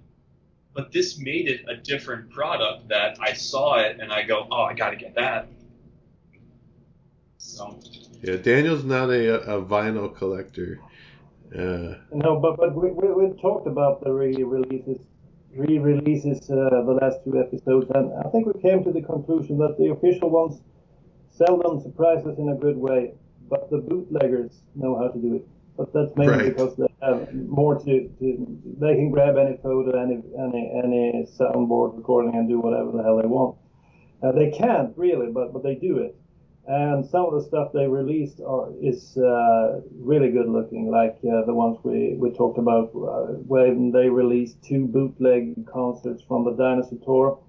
but 0.74 0.92
this 0.92 1.20
made 1.20 1.48
it 1.48 1.66
a 1.68 1.76
different 1.76 2.32
product 2.32 2.88
that 2.90 3.18
I 3.22 3.34
saw 3.34 3.80
it 3.80 4.00
and 4.00 4.12
I 4.12 4.24
go, 4.24 4.48
oh, 4.50 4.64
I 4.64 4.74
got 4.74 4.92
to 4.92 4.96
get 4.96 5.16
that. 5.16 5.48
So 7.38 7.80
Yeah, 8.22 8.38
Daniel's 8.38 8.84
not 8.84 9.10
a, 9.10 9.56
a 9.56 9.62
vinyl 9.62 10.16
collector. 10.16 10.80
Uh, 11.56 11.96
No, 12.14 12.40
but 12.40 12.58
but 12.58 12.76
we, 12.76 12.92
we, 12.92 13.08
we 13.14 13.42
talked 13.42 13.68
about 13.68 14.04
the 14.04 14.12
re-releases, 14.12 15.00
re-releases 15.56 16.50
uh, 16.50 16.56
the 16.86 16.98
last 17.02 17.18
two 17.26 17.40
episodes, 17.40 17.88
and 17.94 18.14
I 18.26 18.30
think 18.30 18.48
we 18.48 18.62
came 18.62 18.84
to 18.86 18.92
the 18.92 19.02
conclusion 19.02 19.58
that 19.60 19.76
the 19.78 19.92
official 19.92 20.30
ones 20.30 20.62
seldom 21.32 21.82
surprise 21.82 22.26
us 22.26 22.38
in 22.38 22.50
a 22.50 22.56
good 22.56 22.78
way, 22.78 23.14
but 23.50 23.70
the 23.70 23.78
bootleggers 23.80 24.62
know 24.76 24.98
how 24.98 25.10
to 25.10 25.20
do 25.20 25.36
it. 25.36 25.48
But 25.78 25.94
that's 25.94 26.16
mainly 26.16 26.38
Right. 26.38 26.56
because 26.56 26.76
they 26.78 26.88
have 27.02 27.34
more 27.34 27.76
to, 27.80 28.10
to 28.20 28.26
they 28.80 28.96
can 28.96 29.10
grab 29.12 29.38
any 29.38 29.58
photo, 29.58 29.92
any 30.00 30.22
any 30.40 30.64
any 30.84 31.28
soundboard 31.38 31.98
recording, 31.98 32.36
and 32.36 32.48
do 32.48 32.60
whatever 32.60 32.92
the 32.92 33.04
hell 33.04 33.18
they 33.22 33.28
want. 33.28 33.58
Uh, 34.24 34.32
they 34.32 34.52
can't 34.52 34.96
really, 34.98 35.32
but 35.32 35.52
but 35.54 35.64
they 35.64 35.76
do 35.76 35.98
it. 36.00 36.16
And 36.68 37.06
some 37.06 37.26
of 37.26 37.34
the 37.34 37.42
stuff 37.42 37.72
they 37.74 37.88
released 37.88 38.40
are 38.40 38.70
is 38.82 39.18
uh, 39.18 39.82
really 40.00 40.30
good 40.32 40.48
looking, 40.48 40.92
like 40.92 41.18
uh, 41.26 41.44
the 41.46 41.54
ones 41.54 41.78
we, 41.84 42.16
we 42.18 42.32
talked 42.32 42.60
about 42.60 42.92
uh, 42.96 43.34
when 43.48 43.92
they 43.92 44.10
released 44.10 44.58
two 44.64 44.86
bootleg 44.88 45.66
concerts 45.66 46.22
from 46.28 46.46
the 46.46 46.52
Dinosaur 46.52 47.00
Tour. 47.04 47.40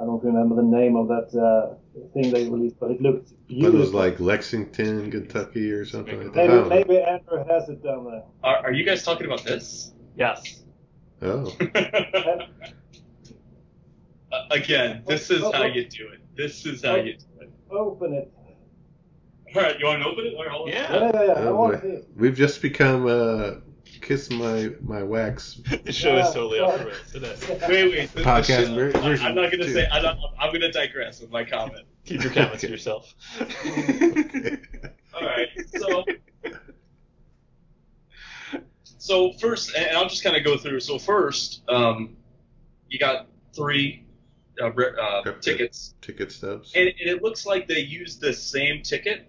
I 0.00 0.04
don't 0.04 0.22
remember 0.24 0.56
the 0.56 0.62
name 0.62 0.96
of 0.96 1.06
that 1.08 1.30
uh, 1.38 1.76
thing 2.12 2.32
they 2.32 2.48
released, 2.48 2.80
but 2.80 2.90
it 2.90 3.00
looked 3.00 3.32
It 3.48 3.72
was 3.72 3.94
like 3.94 4.18
Lexington, 4.18 5.10
Kentucky, 5.12 5.70
or 5.70 5.84
something 5.84 6.20
like 6.20 6.32
that. 6.32 6.48
Maybe 6.48 6.68
maybe 6.68 6.98
Andrew 7.00 7.44
has 7.48 7.68
it 7.68 7.84
down 7.84 8.04
there. 8.10 8.24
are, 8.42 8.56
are 8.64 8.72
you 8.72 8.84
guys 8.84 9.04
talking 9.04 9.26
about 9.26 9.44
this? 9.44 9.92
Yes. 10.16 10.64
Oh, 11.22 11.54
Uh, 14.32 14.46
Again, 14.50 15.02
this 15.06 15.30
is 15.30 15.42
how 15.42 15.64
you 15.64 15.86
do 15.86 16.08
it. 16.08 16.20
This 16.34 16.64
is 16.64 16.82
how 16.82 16.94
you 16.94 17.12
do 17.18 17.26
it. 17.42 17.51
Open 17.72 18.12
it. 18.14 18.32
All 19.54 19.62
right, 19.62 19.78
you 19.78 19.86
want 19.86 20.02
to 20.02 20.08
open 20.08 20.26
it? 20.26 20.34
All 20.34 20.42
right, 20.42 20.50
hold 20.50 20.68
on. 20.68 20.74
Yeah. 20.74 20.92
Yeah, 20.92 21.10
yeah, 21.14 21.24
yeah. 21.24 21.32
I 21.32 21.46
Oh, 21.46 21.56
want 21.56 21.74
boy. 21.74 21.80
to 21.80 21.82
see 21.82 21.92
it. 21.98 22.08
we've 22.16 22.34
just 22.36 22.62
become 22.62 23.06
uh, 23.06 23.50
kiss 24.00 24.30
my 24.30 24.70
my 24.80 25.02
wax. 25.02 25.60
The 25.84 25.92
show 25.92 26.16
is 26.16 26.26
totally 26.32 26.60
off 26.60 26.78
the 26.78 26.86
rails 26.86 27.12
today. 27.12 27.36
Wait, 27.68 27.92
wait. 27.92 28.12
the- 28.12 28.18
the 28.20 28.24
Podcast 28.24 28.44
shit- 28.66 28.68
ver- 28.74 28.90
version 29.00 29.26
I'm 29.26 29.34
not 29.34 29.50
gonna 29.50 29.64
two. 29.64 29.72
say. 29.74 29.86
I'm, 29.90 30.02
not, 30.02 30.18
I'm 30.38 30.52
gonna 30.52 30.72
digress 30.72 31.20
with 31.20 31.30
my 31.30 31.44
comment. 31.44 31.86
Keep 32.04 32.22
your 32.24 32.32
comments 32.32 32.60
to 32.62 32.68
yourself. 32.70 33.14
All 35.14 35.20
right. 35.26 35.48
So, 35.78 36.04
so 38.98 39.32
first, 39.34 39.74
and 39.76 39.96
I'll 39.96 40.08
just 40.08 40.24
kind 40.24 40.36
of 40.36 40.44
go 40.44 40.56
through. 40.56 40.80
So 40.80 40.98
first, 40.98 41.62
um, 41.68 42.16
you 42.88 42.98
got 42.98 43.26
three 43.54 44.04
uh, 44.60 44.66
uh, 44.66 45.32
tickets, 45.40 45.94
Ticket 46.00 46.32
stubs. 46.32 46.72
and, 46.74 46.88
and 46.88 47.08
it 47.08 47.22
looks 47.22 47.46
like 47.46 47.68
they 47.68 47.80
used 47.80 48.20
the 48.20 48.32
same 48.32 48.82
ticket, 48.82 49.28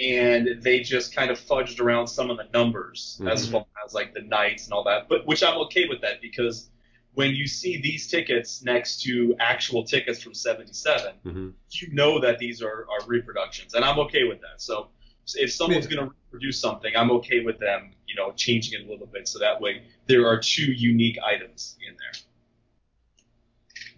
and 0.00 0.62
they 0.62 0.80
just 0.80 1.14
kind 1.14 1.30
of 1.30 1.38
fudged 1.38 1.80
around 1.80 2.06
some 2.06 2.30
of 2.30 2.36
the 2.36 2.46
numbers 2.52 3.20
as 3.26 3.48
Mhm. 3.48 3.52
well 3.52 3.68
as 3.84 3.94
like 3.94 4.12
the 4.14 4.20
nights 4.22 4.64
and 4.64 4.72
all 4.72 4.84
that. 4.84 5.08
But 5.08 5.26
which 5.26 5.42
I'm 5.42 5.56
okay 5.62 5.88
with 5.88 6.00
that 6.02 6.20
because 6.20 6.70
when 7.14 7.34
you 7.34 7.46
see 7.46 7.80
these 7.80 8.08
tickets 8.08 8.62
next 8.62 9.02
to 9.04 9.34
actual 9.40 9.84
tickets 9.84 10.22
from 10.22 10.34
'77 10.34 11.14
hmm 11.22 11.48
you 11.70 11.88
know 11.92 12.20
that 12.20 12.38
these 12.38 12.62
are, 12.62 12.86
are 12.90 13.06
reproductions, 13.06 13.74
and 13.74 13.84
I'm 13.84 13.98
okay 13.98 14.24
with 14.24 14.40
that. 14.42 14.60
So 14.62 14.88
if 15.34 15.52
someone's 15.52 15.86
Yeah. 15.90 15.96
going 15.96 16.08
to 16.08 16.14
reproduce 16.26 16.58
something, 16.60 16.94
I'm 16.96 17.10
okay 17.12 17.40
with 17.40 17.58
them, 17.58 17.92
you 18.06 18.14
know, 18.14 18.32
changing 18.32 18.80
it 18.80 18.86
a 18.86 18.90
little 18.90 19.06
bit 19.08 19.26
so 19.26 19.38
that 19.40 19.60
way 19.60 19.82
there 20.06 20.26
are 20.28 20.38
two 20.38 20.70
unique 20.72 21.18
items 21.24 21.76
in 21.86 21.96
there. 21.96 22.12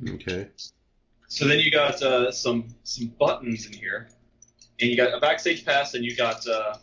Okay. 0.06 0.48
So 1.28 1.46
then 1.46 1.58
you 1.58 1.70
got 1.70 2.02
uh, 2.02 2.30
some 2.32 2.68
some 2.84 3.12
buttons 3.18 3.66
in 3.66 3.72
here, 3.72 4.08
and 4.80 4.90
you 4.90 4.96
got 4.96 5.12
a 5.12 5.20
backstage 5.20 5.64
pass, 5.64 5.94
and 5.94 6.04
you 6.04 6.16
got. 6.16 6.46
Uh, 6.46 6.74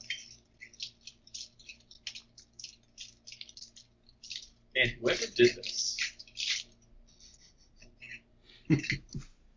and 4.76 4.92
whoever 5.02 5.26
did 5.36 5.56
this. 5.56 5.98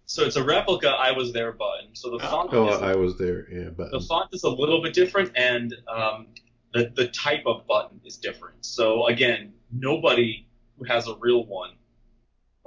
so 0.07 0.25
it's 0.25 0.37
a 0.37 0.45
replica 0.45 0.89
I 0.91 1.13
was 1.13 1.33
there 1.33 1.53
button. 1.53 1.95
So 1.95 2.11
the 2.11 2.19
font 2.21 2.51
Oh, 2.53 2.69
is 2.69 2.83
I 2.83 2.95
was 2.95 3.19
there. 3.19 3.47
Yeah, 3.51 3.71
but 3.71 3.91
the 3.91 4.01
font 4.01 4.29
is 4.33 4.45
a 4.45 4.51
little 4.51 4.83
bit 4.83 4.95
different, 4.95 5.33
and 5.37 5.75
um, 5.89 6.29
the 6.73 6.93
the 6.95 7.09
type 7.09 7.45
of 7.47 7.67
button 7.67 8.01
is 8.05 8.17
different. 8.17 8.65
So 8.65 9.07
again, 9.07 9.53
nobody 9.73 10.47
who 10.79 10.85
has 10.85 11.09
a 11.09 11.17
real 11.17 11.45
one, 11.47 11.71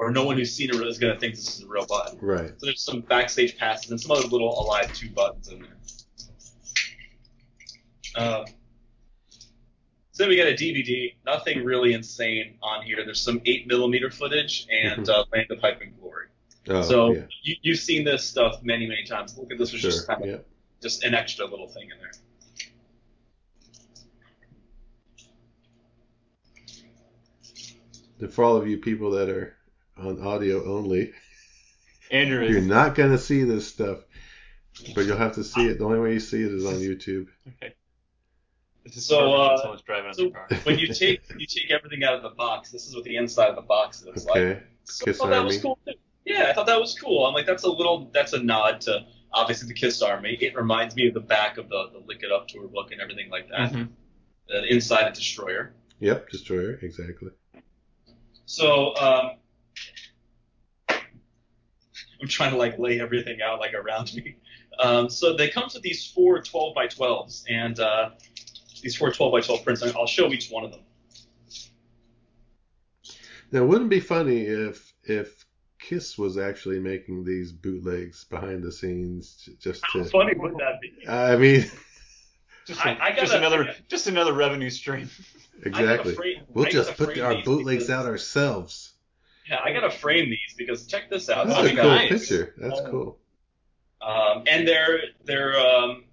or 0.01 0.09
no 0.09 0.25
one 0.25 0.35
who's 0.35 0.51
seen 0.51 0.71
it 0.71 0.75
is 0.75 0.97
going 0.97 1.13
to 1.13 1.19
think 1.19 1.35
this 1.35 1.57
is 1.59 1.63
a 1.63 1.67
real 1.67 1.85
button. 1.85 2.17
right. 2.21 2.49
So 2.57 2.65
there's 2.65 2.81
some 2.81 3.01
backstage 3.01 3.55
passes 3.55 3.91
and 3.91 4.01
some 4.01 4.09
other 4.11 4.27
little 4.27 4.49
Alive 4.59 4.91
2 4.93 5.11
buttons 5.11 5.47
in 5.49 5.61
there. 5.61 5.77
Um, 8.15 8.45
so 10.11 10.23
then 10.23 10.29
we 10.29 10.35
got 10.37 10.47
a 10.47 10.53
DVD. 10.53 11.13
Nothing 11.23 11.63
really 11.63 11.93
insane 11.93 12.57
on 12.63 12.83
here. 12.83 12.97
There's 13.05 13.21
some 13.21 13.41
8 13.45 13.67
millimeter 13.67 14.09
footage 14.09 14.65
and 14.71 15.07
uh, 15.07 15.23
Land 15.31 15.51
of 15.51 15.59
Hype 15.59 15.79
and 15.81 15.95
Glory. 15.99 16.27
Oh, 16.69 16.81
so 16.81 17.13
yeah. 17.13 17.21
you, 17.43 17.55
you've 17.61 17.79
seen 17.79 18.03
this 18.03 18.23
stuff 18.25 18.63
many, 18.63 18.87
many 18.87 19.03
times. 19.05 19.37
Look 19.37 19.51
at 19.51 19.59
this 19.59 19.71
was 19.71 19.81
Sure. 19.81 19.91
just 19.91 20.07
kind 20.07 20.23
of 20.23 20.29
Yeah. 20.29 20.37
just 20.81 21.03
an 21.03 21.13
extra 21.13 21.45
little 21.45 21.67
thing 21.67 21.89
in 21.91 21.97
there. 21.99 22.11
For 28.29 28.43
all 28.43 28.55
of 28.55 28.67
you 28.67 28.77
people 28.77 29.11
that 29.11 29.29
are 29.29 29.55
on 30.05 30.21
audio 30.21 30.63
only, 30.77 31.13
Andrew 32.09 32.45
you're 32.45 32.61
not 32.61 32.95
gonna 32.95 33.17
see 33.17 33.43
this 33.43 33.67
stuff, 33.67 33.99
but 34.95 35.05
you'll 35.05 35.17
have 35.17 35.35
to 35.35 35.43
see 35.43 35.67
it. 35.67 35.77
The 35.79 35.85
only 35.85 35.99
way 35.99 36.13
you 36.13 36.19
see 36.19 36.41
it 36.43 36.51
is 36.51 36.65
on 36.65 36.73
YouTube. 36.75 37.27
Okay. 37.47 37.73
This 38.83 38.97
is 38.97 39.05
So, 39.05 39.17
perfect 39.19 39.37
when 39.39 39.49
uh, 39.51 39.57
someone's 39.61 39.81
driving 39.83 40.07
in 40.09 40.13
So 40.15 40.29
car. 40.31 40.47
when 40.63 40.79
you 40.79 40.87
take 40.87 41.21
you 41.37 41.45
take 41.45 41.71
everything 41.71 42.03
out 42.03 42.15
of 42.15 42.23
the 42.23 42.29
box, 42.31 42.71
this 42.71 42.87
is 42.87 42.95
what 42.95 43.03
the 43.03 43.15
inside 43.15 43.49
of 43.49 43.55
the 43.55 43.61
box 43.61 44.03
looks 44.03 44.25
like. 44.25 44.37
Okay. 44.37 44.63
So 44.85 45.05
Kiss 45.05 45.17
I 45.17 45.23
thought 45.23 45.29
that 45.29 45.43
was 45.43 45.53
Army. 45.55 45.61
cool 45.61 45.79
too. 45.85 45.93
Yeah, 46.25 46.47
I 46.49 46.53
thought 46.53 46.67
that 46.67 46.79
was 46.79 46.97
cool. 46.99 47.25
I'm 47.25 47.33
like, 47.33 47.45
that's 47.47 47.63
a 47.63 47.69
little, 47.71 48.09
that's 48.13 48.33
a 48.33 48.43
nod 48.43 48.81
to 48.81 49.05
obviously 49.33 49.67
the 49.67 49.73
Kiss 49.73 50.01
Army. 50.03 50.37
It 50.39 50.55
reminds 50.55 50.95
me 50.95 51.07
of 51.07 51.13
the 51.15 51.19
back 51.19 51.57
of 51.57 51.67
the, 51.69 51.89
the 51.93 51.99
Lick 52.05 52.21
It 52.21 52.31
Up 52.31 52.47
tour 52.47 52.67
book 52.67 52.91
and 52.91 53.01
everything 53.01 53.29
like 53.31 53.49
that. 53.49 53.71
Mhm. 53.71 53.89
The 54.47 54.65
inside 54.71 55.07
of 55.07 55.13
Destroyer. 55.13 55.73
Yep. 55.99 56.29
Destroyer. 56.29 56.77
Exactly. 56.81 57.29
So 58.45 58.95
um, 58.97 59.31
I'm 62.21 62.27
trying 62.27 62.51
to 62.51 62.57
like 62.57 62.77
lay 62.77 62.99
everything 62.99 63.39
out 63.41 63.59
like 63.59 63.73
around 63.73 64.13
me. 64.13 64.35
Um, 64.79 65.09
so 65.09 65.35
they 65.35 65.49
come 65.49 65.67
to 65.69 65.79
these 65.79 66.05
four 66.05 66.41
12 66.41 66.75
by 66.75 66.87
12s, 66.87 67.43
and 67.49 67.79
uh, 67.79 68.11
these 68.81 68.95
four 68.95 69.11
12 69.11 69.31
by 69.31 69.41
12 69.41 69.63
prints. 69.63 69.83
I'll 69.83 70.05
show 70.07 70.31
each 70.31 70.49
one 70.49 70.63
of 70.63 70.71
them. 70.71 70.81
Now, 73.51 73.65
wouldn't 73.65 73.87
it 73.91 73.95
be 73.95 73.99
funny 73.99 74.41
if 74.41 74.93
if 75.03 75.45
Kiss 75.79 76.17
was 76.17 76.37
actually 76.37 76.79
making 76.79 77.25
these 77.25 77.51
bootlegs 77.51 78.23
behind 78.23 78.63
the 78.63 78.71
scenes 78.71 79.35
j- 79.45 79.53
just 79.59 79.81
How 79.83 80.03
to? 80.03 80.05
funny 80.09 80.35
would 80.37 80.53
that 80.57 80.79
be? 80.81 81.07
I 81.07 81.35
mean, 81.35 81.65
Just, 82.67 82.85
I- 82.85 82.91
a- 82.93 82.99
I 83.01 83.09
just 83.15 83.33
gotta- 83.33 83.37
another 83.39 83.75
just 83.89 84.07
another 84.07 84.33
revenue 84.33 84.69
stream. 84.69 85.09
Exactly. 85.63 86.13
afraid- 86.13 86.43
We'll 86.49 86.69
just 86.69 86.95
put 86.95 87.17
our 87.19 87.41
bootlegs 87.43 87.83
because- 87.85 87.89
out 87.89 88.05
ourselves. 88.05 88.90
Yeah, 89.49 89.59
I 89.63 89.73
gotta 89.73 89.89
frame 89.89 90.29
these 90.29 90.53
because 90.57 90.85
check 90.87 91.09
this 91.09 91.29
out. 91.29 91.47
That's 91.47 91.59
I 91.59 91.61
a 91.61 91.65
mean, 91.67 91.75
cool 91.77 91.89
nice. 91.91 92.09
picture. 92.09 92.53
That's 92.57 92.79
Oh. 92.79 92.91
cool. 92.91 93.19
Um, 94.01 94.43
and 94.47 94.67
they're 94.67 94.99
they're 95.25 95.59
um, 95.59 96.05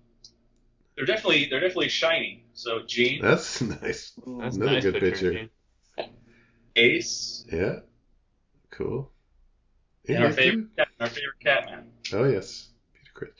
they're 0.96 1.06
definitely 1.06 1.46
they're 1.46 1.60
definitely 1.60 1.88
shiny. 1.88 2.44
So 2.54 2.80
Gene, 2.86 3.20
That's 3.22 3.60
nice. 3.82 4.12
That's 4.38 4.56
Another 4.56 4.72
nice 4.72 4.82
good 4.84 4.94
picture. 4.94 5.32
picture. 5.32 5.48
Ace, 6.76 7.44
Yeah. 7.52 7.80
Cool. 8.70 9.10
and 10.08 10.24
our 10.24 10.30
favorite 10.32 10.68
cat, 10.76 10.88
our 11.00 11.06
favorite 11.06 11.40
Catman. 11.40 11.90
Oh 12.12 12.24
yes. 12.24 12.70
Peter 12.94 13.10
Criss. 13.14 13.30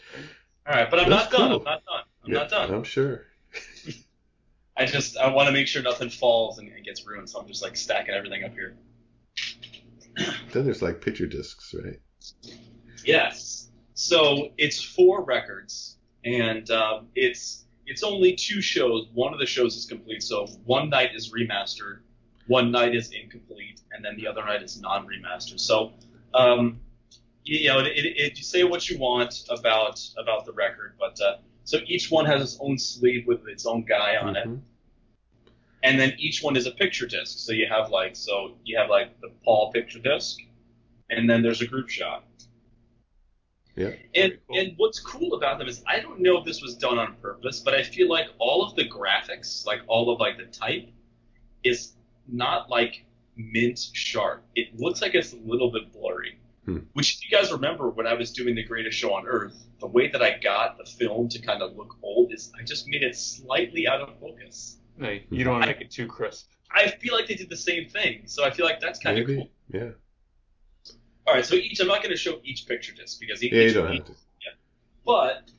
All 0.66 0.74
right, 0.74 0.90
but 0.90 1.00
I'm 1.00 1.08
That's 1.08 1.32
not 1.32 1.38
done. 1.38 1.52
I'm 1.52 1.64
not 1.64 1.84
done. 1.84 2.04
I'm 2.24 2.30
Yeah, 2.32 2.38
not 2.38 2.50
done. 2.50 2.74
I'm 2.74 2.84
sure. 2.84 3.26
I 4.76 4.86
just 4.86 5.16
I 5.16 5.28
want 5.32 5.48
to 5.48 5.52
make 5.52 5.66
sure 5.66 5.82
nothing 5.82 6.08
falls 6.10 6.58
and, 6.58 6.68
and 6.72 6.84
gets 6.84 7.04
ruined, 7.06 7.28
so 7.28 7.40
I'm 7.40 7.48
just 7.48 7.62
like 7.62 7.76
stacking 7.76 8.14
everything 8.14 8.44
up 8.44 8.52
here. 8.52 8.76
Then 10.52 10.64
there's 10.64 10.82
like 10.82 11.00
picture 11.00 11.26
discs, 11.26 11.74
right? 11.74 12.00
Yes. 13.04 13.68
So 13.94 14.50
it's 14.58 14.82
four 14.82 15.24
records, 15.24 15.98
and 16.24 16.70
um, 16.70 17.08
it's 17.14 17.64
it's 17.86 18.02
only 18.02 18.36
two 18.36 18.60
shows. 18.60 19.08
One 19.14 19.32
of 19.32 19.40
the 19.40 19.46
shows 19.46 19.76
is 19.76 19.86
complete, 19.86 20.22
so 20.22 20.46
one 20.64 20.90
night 20.90 21.10
is 21.14 21.32
remastered, 21.32 22.00
one 22.46 22.70
night 22.70 22.94
is 22.94 23.10
incomplete, 23.10 23.80
and 23.92 24.04
then 24.04 24.16
the 24.16 24.26
other 24.26 24.44
night 24.44 24.62
is 24.62 24.80
non-remastered. 24.80 25.58
So, 25.58 25.92
um, 26.34 26.80
you, 27.44 27.58
you 27.58 27.68
know, 27.68 27.80
it, 27.80 27.86
it, 27.86 28.06
it, 28.06 28.38
you 28.38 28.44
say 28.44 28.64
what 28.64 28.88
you 28.88 28.98
want 28.98 29.44
about 29.50 30.00
about 30.18 30.44
the 30.44 30.52
record, 30.52 30.94
but 30.98 31.18
uh, 31.20 31.38
so 31.64 31.78
each 31.86 32.10
one 32.10 32.24
has 32.26 32.42
its 32.42 32.58
own 32.60 32.78
sleeve 32.78 33.26
with 33.26 33.48
its 33.48 33.66
own 33.66 33.84
guy 33.84 34.16
on 34.16 34.36
it. 34.36 34.48
And 35.82 35.98
then 35.98 36.14
each 36.18 36.42
one 36.42 36.56
is 36.56 36.66
a 36.66 36.72
picture 36.72 37.06
disc. 37.06 37.38
So 37.38 37.52
you 37.52 37.66
have 37.68 37.90
like 37.90 38.16
so 38.16 38.56
you 38.64 38.76
have 38.78 38.90
like 38.90 39.20
the 39.20 39.30
Paul 39.44 39.72
picture 39.72 40.00
disc, 40.00 40.38
and 41.10 41.28
then 41.28 41.42
there's 41.42 41.62
a 41.62 41.66
group 41.66 41.88
shot. 41.88 42.24
Yeah. 43.76 43.92
And 44.16 44.38
cool. 44.48 44.58
and 44.58 44.72
what's 44.76 44.98
cool 44.98 45.34
about 45.34 45.58
them 45.58 45.68
is 45.68 45.84
I 45.86 46.00
don't 46.00 46.20
know 46.20 46.38
if 46.38 46.44
this 46.44 46.60
was 46.60 46.74
done 46.74 46.98
on 46.98 47.14
purpose, 47.22 47.60
but 47.60 47.74
I 47.74 47.84
feel 47.84 48.08
like 48.08 48.26
all 48.38 48.64
of 48.64 48.74
the 48.74 48.88
graphics, 48.88 49.64
like 49.66 49.80
all 49.86 50.10
of 50.10 50.18
like 50.18 50.36
the 50.36 50.46
type, 50.46 50.88
is 51.62 51.92
not 52.26 52.68
like 52.68 53.04
mint 53.36 53.78
sharp. 53.92 54.44
It 54.56 54.78
looks 54.78 55.00
like 55.00 55.14
it's 55.14 55.32
a 55.32 55.36
little 55.36 55.70
bit 55.70 55.92
blurry. 55.92 56.38
Hmm. 56.64 56.78
Which, 56.92 57.14
if 57.16 57.24
you 57.24 57.36
guys 57.36 57.50
remember, 57.52 57.88
when 57.88 58.06
I 58.06 58.14
was 58.14 58.32
doing 58.32 58.54
the 58.54 58.64
Greatest 58.64 58.98
Show 58.98 59.14
on 59.14 59.26
Earth, 59.26 59.64
the 59.80 59.86
way 59.86 60.08
that 60.08 60.22
I 60.22 60.38
got 60.38 60.76
the 60.76 60.84
film 60.84 61.28
to 61.30 61.38
kind 61.38 61.62
of 61.62 61.76
look 61.76 61.96
old 62.02 62.32
is 62.32 62.52
I 62.58 62.64
just 62.64 62.88
made 62.88 63.02
it 63.02 63.16
slightly 63.16 63.86
out 63.86 64.00
of 64.00 64.18
focus. 64.20 64.78
No, 64.98 65.16
you 65.30 65.44
don't 65.44 65.52
want 65.54 65.64
to 65.64 65.70
make 65.70 65.80
it 65.80 65.90
too 65.90 66.06
crisp. 66.06 66.48
I 66.70 66.88
feel 66.88 67.14
like 67.14 67.26
they 67.28 67.34
did 67.34 67.48
the 67.48 67.56
same 67.56 67.88
thing, 67.88 68.22
so 68.26 68.44
I 68.44 68.50
feel 68.50 68.66
like 68.66 68.80
that's 68.80 68.98
kind 68.98 69.18
of 69.18 69.26
Maybe. 69.26 69.40
cool. 69.40 69.50
Yeah. 69.72 69.90
All 71.26 71.34
right, 71.34 71.44
so 71.44 71.54
each 71.54 71.80
I'm 71.80 71.86
not 71.86 71.98
going 72.02 72.10
to 72.10 72.16
show 72.16 72.40
each 72.44 72.66
picture 72.66 72.92
disc 72.94 73.20
because 73.20 73.42
each, 73.42 73.52
Yeah, 73.52 73.62
you 73.62 73.72
don't 73.74 73.94
have 73.94 74.04
to. 74.06 74.12
yeah. 74.12 74.52
But 75.06 75.50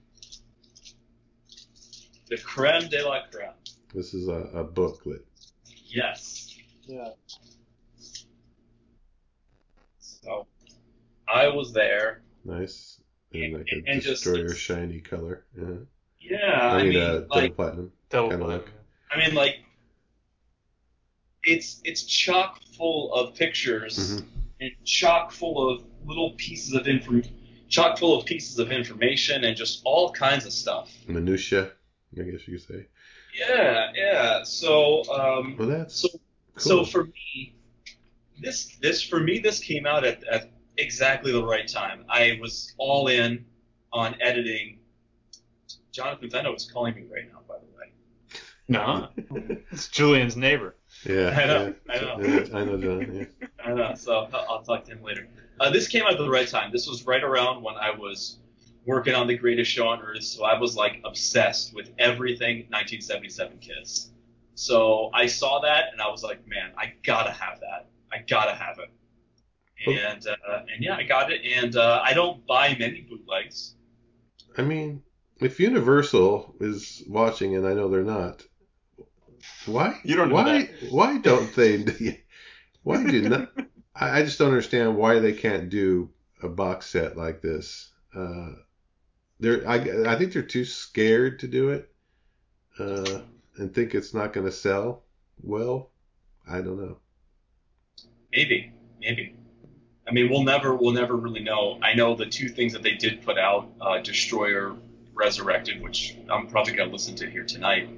the 2.28 2.38
creme 2.38 2.90
de 2.90 3.04
la 3.08 3.22
creme. 3.32 3.54
This 3.94 4.14
is 4.14 4.28
a, 4.28 4.50
a 4.54 4.64
booklet. 4.64 5.26
Yes. 5.86 6.56
Yeah. 6.86 7.10
So 10.00 10.48
I 11.28 11.48
was 11.48 11.72
there. 11.74 12.22
Nice. 12.44 13.00
And 13.34 13.54
like 13.54 13.68
And- 13.72 13.88
a 13.88 13.92
and 13.92 14.02
just- 14.02 14.24
destroyer 14.24 14.54
shiny 14.54 15.00
color. 15.02 15.46
Yeah. 15.58 15.76
Yeah, 16.22 16.72
I 16.74 16.84
mean, 16.84 16.98
uh, 16.98 17.22
like 17.30 17.30
double 17.30 17.50
platinum. 17.56 17.92
Double 18.10 18.30
Kinda 18.30 18.46
platinum. 18.46 18.74
I 19.12 19.18
mean, 19.18 19.34
like 19.34 19.60
it's 21.44 21.82
it's 21.84 22.04
chock 22.04 22.62
full 22.78 23.14
of 23.14 23.34
pictures 23.36 23.98
Mhm. 24.22 24.26
and 24.62 24.72
chock 24.86 25.32
full 25.32 25.70
of 25.70 25.84
little 26.06 26.32
pieces 26.32 26.74
of 26.74 26.88
info, 26.88 27.22
chock 27.70 27.98
full 27.98 28.20
of 28.20 28.26
pieces 28.26 28.60
of 28.60 28.72
information 28.72 29.44
and 29.46 29.56
just 29.56 29.82
all 29.86 30.12
kinds 30.12 30.46
of 30.46 30.54
stuff. 30.54 30.92
Minutia, 31.08 31.72
I 32.20 32.24
guess 32.24 32.48
you 32.48 32.58
could 32.58 32.68
say. 32.68 32.86
Yeah, 33.38 33.92
yeah. 33.96 34.44
So 34.44 35.04
um, 35.14 35.56
Well, 35.58 35.68
that's 35.70 35.96
so 35.96 36.10
cool. 36.10 36.20
So 36.58 36.86
for 36.86 37.06
me, 37.06 37.56
this 38.40 38.76
this 38.78 39.02
for 39.02 39.20
me 39.20 39.40
this 39.40 39.60
came 39.60 39.86
out 39.86 40.04
at, 40.04 40.24
at 40.26 40.52
exactly 40.78 41.32
the 41.32 41.44
right 41.44 41.68
time. 41.68 42.06
I 42.10 42.38
was 42.42 42.74
all 42.78 43.08
in 43.08 43.46
on 43.92 44.16
editing. 44.22 44.80
Jonathan 45.92 46.30
Fenno 46.30 46.54
is 46.56 46.70
calling 46.72 46.96
me 46.96 47.04
right 47.12 47.28
now, 47.32 47.40
by 47.48 47.56
the 47.60 47.66
way. 47.66 47.69
No, 48.70 49.10
it's 49.72 49.88
Julian's 49.90 50.38
neighbor. 50.38 50.76
yeah, 51.04 51.30
I 51.30 51.46
know, 51.46 51.76
yeah. 51.88 51.94
I 51.94 52.00
know. 52.00 52.20
Yeah, 52.22 52.58
I 52.58 52.64
know, 52.64 52.78
John. 52.78 53.16
Yeah. 53.16 53.48
I 53.66 53.74
know, 53.74 53.96
so 53.96 54.28
I'll, 54.32 54.46
I'll 54.50 54.64
talk 54.64 54.86
to 54.86 54.92
him 54.92 55.04
later. 55.04 55.28
Uh, 55.60 55.72
this 55.72 55.88
came 55.88 56.04
out 56.04 56.14
at 56.14 56.18
the 56.20 56.30
right 56.30 56.48
time. 56.48 56.72
This 56.72 56.88
was 56.88 57.06
right 57.06 57.24
around 57.24 57.64
when 57.64 57.76
I 57.76 57.90
was 57.90 58.40
working 58.86 59.16
on 59.16 59.28
the 59.28 59.36
greatest 59.36 59.72
show 59.72 59.88
on 59.88 60.02
earth, 60.02 60.24
so 60.24 60.46
I 60.46 60.58
was 60.58 60.76
like 60.76 61.02
obsessed 61.04 61.74
with 61.74 61.90
everything 61.98 62.68
1977 62.70 63.58
Kiss. 63.58 64.12
So 64.54 65.10
I 65.14 65.26
saw 65.26 65.62
that 65.62 65.86
and 65.92 66.02
I 66.02 66.10
was 66.10 66.22
like, 66.22 66.48
man, 66.48 66.72
I 66.78 66.94
gotta 67.04 67.32
have 67.32 67.60
that. 67.62 67.90
I 68.12 68.20
gotta 68.28 68.54
have 68.54 68.78
it. 68.78 68.92
And 69.88 70.28
uh, 70.28 70.60
and 70.74 70.84
yeah, 70.84 70.96
I 70.96 71.04
got 71.04 71.32
it. 71.32 71.42
And 71.46 71.76
uh, 71.76 72.02
I 72.04 72.14
don't 72.14 72.46
buy 72.46 72.76
many 72.78 73.08
bootlegs. 73.10 73.76
I 74.58 74.62
mean, 74.62 75.02
if 75.40 75.60
Universal 75.60 76.56
is 76.60 77.04
watching, 77.08 77.56
and 77.56 77.66
I 77.66 77.74
know 77.74 77.88
they're 77.88 78.04
not, 78.04 78.44
why? 79.70 80.00
You 80.04 80.16
don't 80.16 80.30
know 80.30 80.36
why? 80.36 80.70
Why 80.90 81.18
don't 81.18 81.54
they? 81.56 82.22
Why 82.84 83.06
do 83.06 83.28
not? 83.28 83.52
I, 83.94 84.20
I 84.20 84.24
just 84.24 84.40
don't 84.40 84.48
understand 84.48 84.96
why 84.96 85.20
they 85.20 85.34
can't 85.34 85.70
do 85.70 86.10
a 86.42 86.48
box 86.48 86.88
set 86.88 87.18
like 87.18 87.42
this. 87.42 87.90
Uh, 88.16 88.52
they're, 89.40 89.68
I, 89.68 90.14
I 90.14 90.16
think 90.18 90.34
they're 90.34 90.42
too 90.42 90.66
scared 90.66 91.40
to 91.40 91.48
do 91.48 91.70
it, 91.70 91.92
uh, 92.80 93.22
and 93.58 93.74
think 93.74 93.94
it's 93.94 94.14
not 94.14 94.34
going 94.34 94.46
to 94.46 94.52
sell 94.52 95.04
well. 95.42 95.92
I 96.50 96.62
don't 96.62 96.80
know. 96.80 96.98
Maybe, 98.32 98.72
maybe. 99.00 99.36
I 100.08 100.12
mean, 100.12 100.30
we'll 100.30 100.44
never 100.44 100.76
we'll 100.76 100.94
never 100.94 101.16
really 101.16 101.42
know. 101.42 101.80
I 101.84 101.94
know 101.94 102.16
the 102.16 102.26
two 102.26 102.50
things 102.50 102.74
that 102.74 102.82
they 102.82 102.96
did 102.96 103.22
put 103.22 103.38
out, 103.38 103.70
uh, 103.80 104.00
Destroyer, 104.00 104.76
Resurrected, 105.14 105.82
which 105.82 106.16
I'm 106.32 106.48
probably 106.48 106.74
gonna 106.74 106.92
listen 106.92 107.16
to 107.16 107.30
here 107.30 107.44
tonight. 107.44 107.90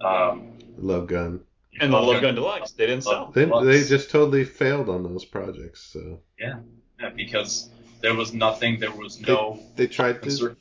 Um, 0.00 0.53
Love 0.78 1.06
Gun. 1.06 1.40
And 1.80 1.92
the 1.92 1.96
Love 1.96 2.06
Love 2.06 2.14
Gun. 2.14 2.22
Gun 2.22 2.34
Deluxe, 2.36 2.70
they 2.72 2.86
didn't 2.86 3.04
sell. 3.04 3.32
They, 3.32 3.44
they 3.44 3.84
just 3.84 4.10
totally 4.10 4.44
failed 4.44 4.88
on 4.88 5.02
those 5.02 5.24
projects. 5.24 5.82
So 5.82 6.20
yeah, 6.38 6.60
because 7.16 7.70
there 8.00 8.14
was 8.14 8.32
nothing, 8.32 8.78
there 8.78 8.92
was 8.92 9.20
no 9.20 9.60
they 9.76 9.86
tried 9.86 10.22
to 10.22 10.56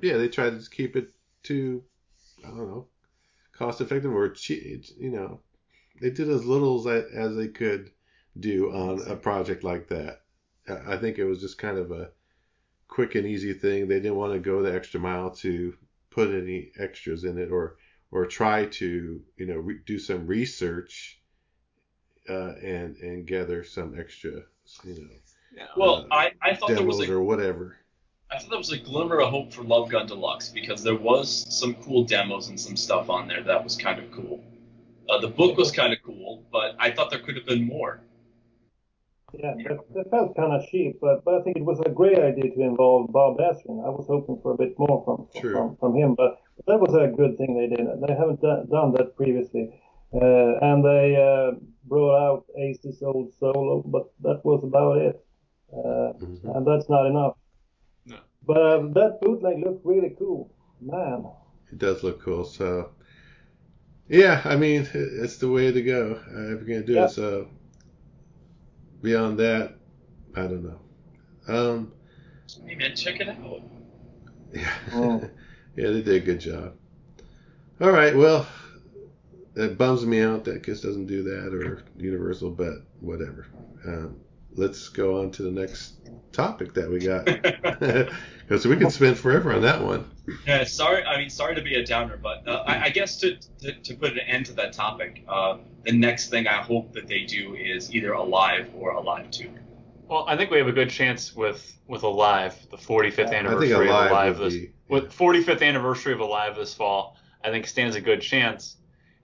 yeah, 0.00 0.16
they 0.16 0.28
tried 0.28 0.60
to 0.60 0.70
keep 0.70 0.96
it 0.96 1.12
to, 1.44 1.82
I 2.44 2.48
don't 2.48 2.68
know, 2.68 2.86
cost 3.52 3.80
effective 3.80 4.12
or 4.12 4.28
cheap. 4.30 4.84
You 4.98 5.10
know, 5.10 5.40
they 6.00 6.10
did 6.10 6.28
as 6.28 6.44
little 6.44 6.88
as, 6.88 7.04
as 7.12 7.36
they 7.36 7.48
could 7.48 7.90
do 8.38 8.72
on 8.72 9.02
a 9.06 9.14
project 9.14 9.62
like 9.62 9.88
that. 9.88 10.22
I 10.68 10.94
I 10.94 10.96
think 10.96 11.18
it 11.18 11.24
was 11.24 11.40
just 11.40 11.58
kind 11.58 11.78
of 11.78 11.92
a 11.92 12.10
quick 12.88 13.14
and 13.14 13.26
easy 13.26 13.52
thing. 13.54 13.86
They 13.86 14.00
didn't 14.00 14.16
want 14.16 14.32
to 14.32 14.38
go 14.38 14.62
the 14.62 14.74
extra 14.74 14.98
mile 15.00 15.30
to 15.36 15.74
put 16.10 16.30
any 16.30 16.72
extras 16.78 17.24
in 17.24 17.38
it 17.38 17.50
or 17.50 17.76
or 18.12 18.26
try 18.26 18.66
to 18.66 19.20
you 19.36 19.46
know 19.46 19.56
re- 19.56 19.80
do 19.84 19.98
some 19.98 20.26
research 20.26 21.20
uh, 22.28 22.52
and 22.62 22.96
and 22.98 23.26
gather 23.26 23.64
some 23.64 23.98
extra 23.98 24.30
you 24.84 24.94
know 24.94 25.08
Yeah. 25.56 25.66
Well, 25.76 26.06
I, 26.10 26.32
I 26.40 26.54
thought 26.54 26.68
there 26.68 26.82
was 26.82 26.98
demos 26.98 27.10
a 27.10 27.14
or 27.14 27.22
whatever. 27.22 27.78
I 28.30 28.38
thought 28.38 28.50
there 28.50 28.58
was 28.58 28.72
a 28.72 28.78
glimmer 28.78 29.20
of 29.20 29.30
hope 29.30 29.52
for 29.52 29.62
Love 29.62 29.90
Gun 29.90 30.06
Deluxe 30.06 30.48
because 30.48 30.82
there 30.82 30.96
was 30.96 31.46
some 31.54 31.74
cool 31.74 32.04
demos 32.04 32.48
and 32.48 32.58
some 32.58 32.76
stuff 32.76 33.10
on 33.10 33.28
there 33.28 33.42
that 33.42 33.62
was 33.62 33.76
kind 33.76 33.98
of 33.98 34.10
cool. 34.10 34.42
Uh, 35.08 35.18
the 35.18 35.28
book 35.28 35.58
was 35.58 35.70
kind 35.70 35.92
of 35.92 35.98
cool, 36.02 36.42
but 36.50 36.74
I 36.78 36.92
thought 36.92 37.10
there 37.10 37.18
could 37.18 37.36
have 37.36 37.44
been 37.44 37.66
more. 37.66 38.00
Yeah, 39.32 39.54
that, 39.66 39.78
that 39.94 40.10
felt 40.10 40.36
kind 40.36 40.52
of 40.52 40.66
cheap, 40.68 40.98
but, 41.00 41.24
but 41.24 41.34
I 41.34 41.42
think 41.42 41.56
it 41.56 41.64
was 41.64 41.80
a 41.80 41.88
great 41.88 42.18
idea 42.18 42.50
to 42.54 42.60
involve 42.60 43.10
Bob 43.12 43.38
Ezrin. 43.38 43.84
I 43.84 43.88
was 43.88 44.06
hoping 44.06 44.38
for 44.42 44.52
a 44.52 44.56
bit 44.58 44.78
more 44.78 45.02
from 45.04 45.26
from, 45.54 45.76
from 45.76 45.94
him, 45.96 46.14
but 46.14 46.38
that 46.66 46.78
was 46.78 46.94
a 46.94 47.08
good 47.16 47.38
thing 47.38 47.56
they 47.56 47.74
did. 47.74 47.86
They 48.06 48.14
haven't 48.14 48.42
done, 48.42 48.68
done 48.68 48.92
that 48.92 49.16
previously, 49.16 49.72
uh, 50.14 50.58
and 50.60 50.84
they 50.84 51.16
uh, 51.16 51.58
brought 51.84 52.16
out 52.26 52.44
Ace's 52.58 53.02
old 53.02 53.32
solo, 53.40 53.82
but 53.86 54.12
that 54.20 54.44
was 54.44 54.62
about 54.64 54.98
it, 54.98 55.24
uh, 55.72 56.12
Mhm. 56.20 56.54
and 56.56 56.66
that's 56.66 56.88
not 56.90 57.06
enough. 57.06 57.36
No. 58.04 58.18
But 58.46 58.58
uh, 58.58 58.78
that 58.98 59.18
bootleg 59.22 59.64
looked 59.64 59.86
really 59.86 60.14
cool, 60.18 60.52
man. 60.80 61.24
It 61.72 61.78
does 61.78 62.02
look 62.02 62.20
cool. 62.20 62.44
So, 62.44 62.90
yeah, 64.08 64.42
I 64.44 64.56
mean, 64.56 64.86
it's 64.92 65.38
the 65.38 65.48
way 65.48 65.72
to 65.72 65.82
go. 65.82 66.20
Uh, 66.28 66.52
if 66.52 66.60
you're 66.60 66.68
gonna 66.74 66.82
do 66.84 66.92
Yeah. 66.94 67.06
it, 67.06 67.10
so 67.10 67.48
beyond 69.02 69.38
that, 69.40 69.74
I 70.34 70.42
don't 70.42 70.64
know. 70.64 70.80
Um, 71.48 71.92
Hey 72.66 72.74
man, 72.74 72.94
check 72.94 73.20
it 73.20 73.28
out. 73.28 73.62
yeah, 74.52 74.74
Mm. 74.90 75.30
yeah, 75.76 75.90
they 75.90 76.02
did 76.02 76.14
a 76.16 76.20
good 76.20 76.40
job. 76.40 76.74
All 77.80 77.90
right, 77.90 78.14
well, 78.16 78.46
it 79.56 79.76
bums 79.76 80.06
me 80.06 80.20
out 80.20 80.44
that 80.44 80.62
Kiss 80.62 80.80
doesn't 80.80 81.06
do 81.06 81.22
that 81.24 81.52
or 81.54 81.82
Universal, 81.98 82.50
but 82.50 82.74
whatever. 83.00 83.46
Um, 83.86 84.16
let's 84.54 84.88
go 84.88 85.20
on 85.20 85.30
to 85.32 85.42
the 85.42 85.50
next 85.50 85.94
topic 86.32 86.74
that 86.74 86.90
we 86.90 87.00
got 87.00 87.24
because 87.80 88.66
we 88.66 88.76
can 88.76 88.88
spend 88.90 89.18
forever 89.18 89.52
on 89.52 89.62
that 89.62 89.82
one. 89.82 90.04
Yeah, 90.46 90.64
sorry. 90.64 91.04
I 91.04 91.18
mean, 91.18 91.30
sorry 91.30 91.54
to 91.54 91.62
be 91.62 91.74
a 91.74 91.84
downer, 91.84 92.16
but 92.16 92.46
uh, 92.46 92.62
I, 92.66 92.84
I 92.84 92.90
guess 92.90 93.16
to, 93.18 93.36
to, 93.60 93.72
to 93.72 93.94
put 93.94 94.12
an 94.12 94.20
end 94.20 94.46
to 94.46 94.52
that 94.54 94.72
topic, 94.72 95.22
uh, 95.28 95.56
the 95.84 95.92
next 95.92 96.28
thing 96.30 96.46
I 96.46 96.62
hope 96.62 96.92
that 96.92 97.06
they 97.08 97.24
do 97.24 97.54
is 97.54 97.94
either 97.94 98.12
Alive 98.12 98.70
or 98.76 98.92
Alive 98.92 99.30
Two. 99.30 99.50
Well, 100.08 100.24
I 100.28 100.36
think 100.36 100.50
we 100.50 100.58
have 100.58 100.68
a 100.68 100.72
good 100.72 100.90
chance 100.90 101.34
with 101.34 101.74
with 101.88 102.02
Alive, 102.02 102.54
the 102.70 102.76
45th 102.76 103.12
I 103.12 103.12
think 103.26 103.32
anniversary 103.34 103.72
of 103.72 103.80
Alive 103.80 104.10
Alive 104.10 104.38
this 104.38 104.54
be. 104.54 104.70
with 104.88 105.12
45th 105.12 105.62
anniversary 105.62 106.12
of 106.12 106.20
Alive 106.20 106.56
this 106.56 106.74
fall. 106.74 107.16
I 107.44 107.50
think 107.50 107.66
stands 107.66 107.96
a 107.96 108.00
good 108.00 108.20
chance, 108.22 108.76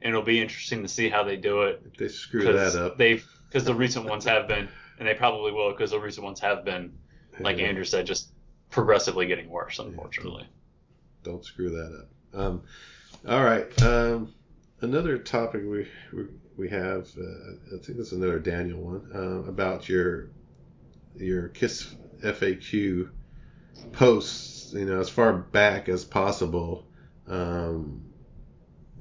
and 0.03 0.09
it'll 0.11 0.23
be 0.25 0.41
interesting 0.41 0.83
to 0.83 0.89
see 0.89 1.09
how 1.09 1.23
they 1.23 1.37
do 1.37 1.63
it 1.63 1.83
If 1.87 1.97
they 1.99 2.09
screw 2.09 2.41
because 2.45 2.75
that 2.75 2.85
up. 2.87 2.99
they've 2.99 3.25
because 3.49 3.65
the 3.65 3.75
recent 3.75 4.07
ones 4.07 4.25
have 4.25 4.49
been, 4.49 4.69
and 4.99 5.07
they 5.09 5.15
probably 5.15 5.53
will 5.53 5.71
because 5.71 5.93
the 5.93 6.01
recent 6.01 6.25
ones 6.25 6.41
have 6.41 6.65
been, 6.65 6.93
like 7.39 7.59
Yeah. 7.59 7.67
Andrew 7.67 7.85
said, 7.85 8.07
just 8.07 8.31
progressively 8.71 9.27
getting 9.27 9.49
worse, 9.49 9.79
unfortunately. 9.79 10.47
Don't 11.23 11.45
screw 11.45 11.71
that 11.71 11.99
up. 12.35 12.41
Um, 12.41 12.63
all 13.29 13.45
right. 13.45 13.83
Um, 13.83 14.35
another 14.81 15.17
topic 15.19 15.63
we 15.63 15.87
we, 16.13 16.25
we 16.59 16.69
have. 16.69 17.09
Uh, 17.19 17.77
I 17.77 17.79
think 17.79 17.99
it's 17.99 18.13
another 18.13 18.39
Daniel 18.39 18.81
one 18.81 19.11
uh, 19.15 19.49
about 19.49 19.89
your 19.89 20.29
your 21.17 21.49
Kiss 21.49 21.95
FAQ 22.23 23.09
posts. 23.93 24.73
You 24.75 24.85
know, 24.85 25.01
as 25.01 25.09
far 25.09 25.33
back 25.33 25.89
as 25.89 26.05
possible. 26.05 26.85
Um, 27.27 28.05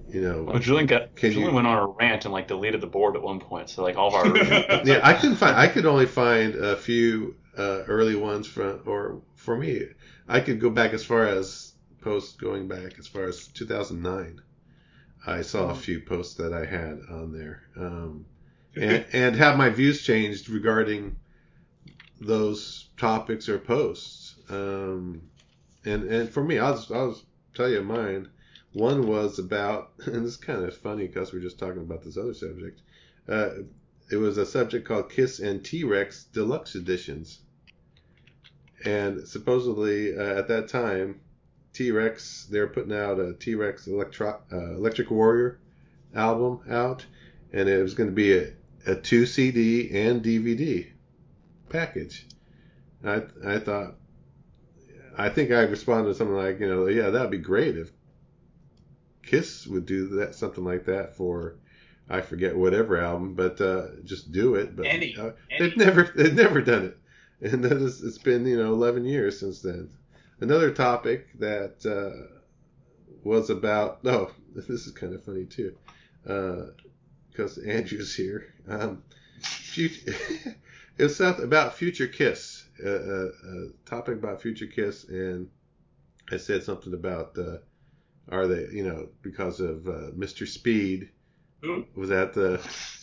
you 0.09 0.21
know, 0.21 0.43
Well, 0.43 0.59
Julian 0.59 0.85
got 0.85 1.15
Julian 1.17 1.41
you- 1.49 1.51
went 1.51 1.67
on 1.67 1.77
a 1.77 1.87
rant 1.87 2.23
and 2.23 2.33
like 2.33 2.47
deleted 2.47 2.79
the 2.79 2.87
board 2.87 3.15
at 3.17 3.21
one 3.21 3.39
point, 3.41 3.69
so 3.69 3.83
like 3.83 3.97
all 3.97 4.07
of 4.07 4.13
our 4.13 4.37
yeah, 4.85 5.01
I 5.03 5.13
couldn't 5.13 5.35
find. 5.35 5.55
I 5.57 5.67
could 5.67 5.85
only 5.85 6.05
find 6.05 6.55
a 6.55 6.77
few 6.77 7.35
uh, 7.57 7.83
early 7.87 8.15
ones 8.15 8.47
from, 8.47 8.81
or 8.85 9.21
for 9.35 9.57
me, 9.57 9.81
I 10.27 10.39
could 10.39 10.61
go 10.61 10.69
back 10.69 10.93
as 10.93 11.03
far 11.03 11.25
as 11.25 11.73
posts 12.01 12.35
going 12.37 12.67
back 12.69 12.97
as 12.99 13.07
far 13.07 13.23
as 13.25 13.47
2009. 13.47 14.39
I 15.25 15.41
saw 15.41 15.69
a 15.69 15.75
few 15.75 15.99
posts 15.99 16.35
that 16.35 16.53
I 16.53 16.65
had 16.65 17.01
on 17.09 17.33
there, 17.33 17.63
um, 17.75 18.25
and 18.75 19.05
and 19.11 19.35
have 19.35 19.57
my 19.57 19.69
views 19.69 20.03
changed 20.03 20.49
regarding 20.49 21.17
those 22.19 22.89
topics 22.97 23.49
or 23.49 23.59
posts. 23.59 24.35
Um, 24.49 25.21
and 25.85 26.03
and 26.03 26.29
for 26.29 26.43
me, 26.43 26.59
I'll 26.59 26.75
just, 26.75 26.91
I'll 26.91 27.11
just 27.11 27.25
tell 27.53 27.69
you 27.69 27.81
mine. 27.81 28.29
One 28.73 29.07
was 29.07 29.39
about, 29.39 29.91
and 30.05 30.25
this 30.25 30.33
is 30.33 30.37
kind 30.37 30.63
of 30.63 30.75
funny 30.77 31.07
because 31.07 31.33
we're 31.33 31.39
just 31.39 31.59
talking 31.59 31.81
about 31.81 32.03
this 32.03 32.17
other 32.17 32.33
subject. 32.33 32.81
Uh, 33.27 33.49
it 34.09 34.17
was 34.17 34.37
a 34.37 34.45
subject 34.45 34.87
called 34.87 35.09
Kiss 35.09 35.39
and 35.39 35.63
T 35.63 35.83
Rex 35.83 36.25
Deluxe 36.25 36.75
Editions. 36.75 37.39
And 38.85 39.27
supposedly 39.27 40.17
uh, 40.17 40.37
at 40.39 40.47
that 40.47 40.67
time, 40.67 41.19
T 41.77 41.91
Rex, 41.91 42.47
They're 42.49 42.65
putting 42.65 42.91
out 42.91 43.19
a 43.19 43.35
T 43.35 43.53
Rex 43.53 43.85
Electro, 43.85 44.41
uh, 44.51 44.71
Electric 44.73 45.11
Warrior 45.11 45.59
album 46.15 46.61
out, 46.67 47.05
and 47.53 47.69
it 47.69 47.83
was 47.83 47.93
going 47.93 48.09
to 48.09 48.15
be 48.15 48.35
a, 48.35 48.51
a 48.87 48.95
two 48.95 49.27
CD 49.27 49.91
and 49.95 50.23
DVD 50.23 50.87
package. 51.69 52.25
I, 53.05 53.21
I 53.45 53.59
thought, 53.59 53.93
I 55.15 55.29
think 55.29 55.51
I 55.51 55.61
responded 55.61 56.09
to 56.09 56.15
something 56.15 56.35
like, 56.35 56.59
you 56.59 56.67
know, 56.67 56.87
yeah, 56.87 57.11
that'd 57.11 57.29
be 57.29 57.37
great 57.37 57.77
if 57.77 57.91
Kiss 59.21 59.67
would 59.67 59.85
do 59.85 60.07
that, 60.15 60.33
something 60.33 60.65
like 60.65 60.85
that 60.85 61.15
for, 61.15 61.57
I 62.09 62.21
forget 62.21 62.57
whatever 62.57 62.99
album, 62.99 63.35
but 63.35 63.61
uh, 63.61 63.89
just 64.03 64.31
do 64.31 64.55
it. 64.55 64.75
But 64.75 64.87
uh, 65.15 65.33
they've 65.59 65.77
never, 65.77 66.11
they've 66.15 66.33
never 66.33 66.59
done 66.59 66.85
it, 66.85 66.97
and 67.51 67.63
that 67.65 67.73
is, 67.73 68.01
it's 68.01 68.17
been 68.17 68.47
you 68.47 68.57
know 68.57 68.73
11 68.73 69.05
years 69.05 69.39
since 69.39 69.61
then. 69.61 69.91
Another 70.39 70.71
topic 70.71 71.27
that 71.39 71.85
uh, 71.85 72.37
was 73.23 73.49
about, 73.49 73.99
oh, 74.05 74.31
this 74.55 74.69
is 74.69 74.91
kind 74.91 75.13
of 75.13 75.23
funny 75.23 75.45
too, 75.45 75.75
because 76.23 77.57
Andrew's 77.57 78.15
here. 78.15 78.53
Um, 78.67 79.03
future, 79.41 80.15
it 80.97 81.03
was 81.03 81.15
something 81.15 81.45
about 81.45 81.75
Future 81.75 82.07
Kiss, 82.07 82.65
uh, 82.83 82.89
uh, 82.89 83.25
a 83.25 83.69
topic 83.85 84.15
about 84.15 84.41
Future 84.41 84.67
Kiss, 84.67 85.05
and 85.05 85.49
I 86.31 86.37
said 86.37 86.63
something 86.63 86.93
about. 86.93 87.37
Uh, 87.37 87.57
are 88.29 88.47
they, 88.47 88.67
you 88.73 88.83
know, 88.83 89.07
because 89.21 89.61
of 89.61 89.87
uh, 89.87 90.11
Mr. 90.11 90.45
Speed 90.45 91.09
Ooh. 91.63 91.85
was 91.95 92.11
at 92.11 92.33
the 92.33 92.59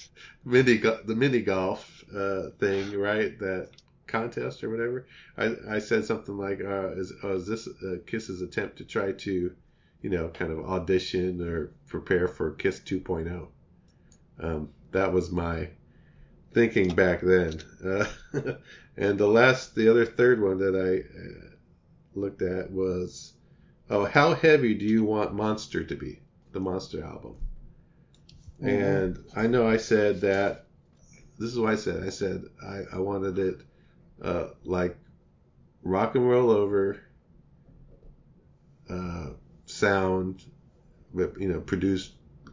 mini 0.45 0.77
the 0.77 1.15
mini 1.17 1.41
golf 1.41 2.05
uh, 2.15 2.51
thing, 2.59 2.93
right? 2.99 3.39
That 3.39 3.71
contest 4.15 4.63
or 4.63 4.71
whatever. 4.71 5.07
I, 5.37 5.57
I 5.69 5.79
said 5.81 6.05
something 6.05 6.37
like, 6.37 6.61
uh, 6.61 6.93
"Is 6.93 7.13
uh, 7.25 7.35
is 7.35 7.47
this 7.47 7.67
uh, 7.67 7.97
Kiss's 8.07 8.43
attempt 8.43 8.79
to 8.79 8.85
try 8.85 9.11
to, 9.13 9.53
you 10.03 10.11
know, 10.11 10.29
kind 10.29 10.53
of 10.53 10.61
audition 10.61 11.41
or 11.43 11.73
prepare 11.89 12.29
for 12.29 12.53
Kiss 12.53 12.81
2.0?" 12.81 13.49
Um, 14.39 14.69
that 14.93 15.13
was 15.13 15.33
my 15.33 15.71
thinking 16.53 16.95
back 16.95 17.23
then. 17.23 17.61
Uh, 17.85 18.07
and 18.97 19.19
the 19.19 19.27
last, 19.27 19.75
the 19.75 19.89
other 19.91 20.07
third 20.07 20.41
one 20.41 20.59
that 20.59 20.77
I 20.77 20.91
uh, 21.19 21.51
looked 22.15 22.43
at 22.43 22.71
was, 22.71 23.33
"Oh, 23.91 24.05
how 24.05 24.35
heavy 24.35 24.75
do 24.75 24.85
you 24.85 25.03
want 25.03 25.35
Monster 25.35 25.83
to 25.83 25.97
be?" 25.97 26.21
The 26.53 26.61
Monster 26.61 27.03
album. 27.03 27.35
And 28.63 29.25
I 29.35 29.49
know 29.49 29.67
I 29.67 29.79
said 29.79 30.21
that. 30.21 30.67
This 31.37 31.51
is 31.51 31.59
what 31.59 31.73
I 31.73 31.77
said. 31.77 32.05
I 32.05 32.11
said 32.11 32.45
I, 32.65 32.83
I 32.93 32.99
wanted 33.01 33.41
it 33.41 33.61
uh, 34.23 34.49
like 34.65 34.97
rock 35.83 36.15
and 36.15 36.29
roll 36.29 36.51
over 36.51 37.01
uh, 38.89 39.31
sound, 39.67 40.45
but 41.13 41.41
you 41.41 41.49
know, 41.49 41.61
produced 41.61 42.13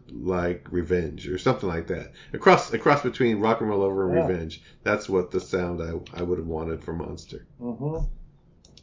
like 0.10 0.68
Revenge 0.72 1.28
or 1.28 1.38
something 1.38 1.70
like 1.70 1.88
that. 1.88 2.12
Across 2.34 2.74
across 2.74 3.02
between 3.02 3.40
rock 3.40 3.62
and 3.62 3.70
roll 3.70 3.82
over 3.84 4.08
and 4.10 4.18
Yeah. 4.18 4.28
Revenge. 4.28 4.62
That's 4.84 5.08
what 5.08 5.32
the 5.32 5.40
sound 5.40 5.82
I, 5.82 6.20
I 6.20 6.24
would 6.24 6.38
have 6.38 6.48
wanted 6.48 6.84
for 6.84 6.94
Monster. 6.94 7.46
Mm-hmm. 7.62 8.06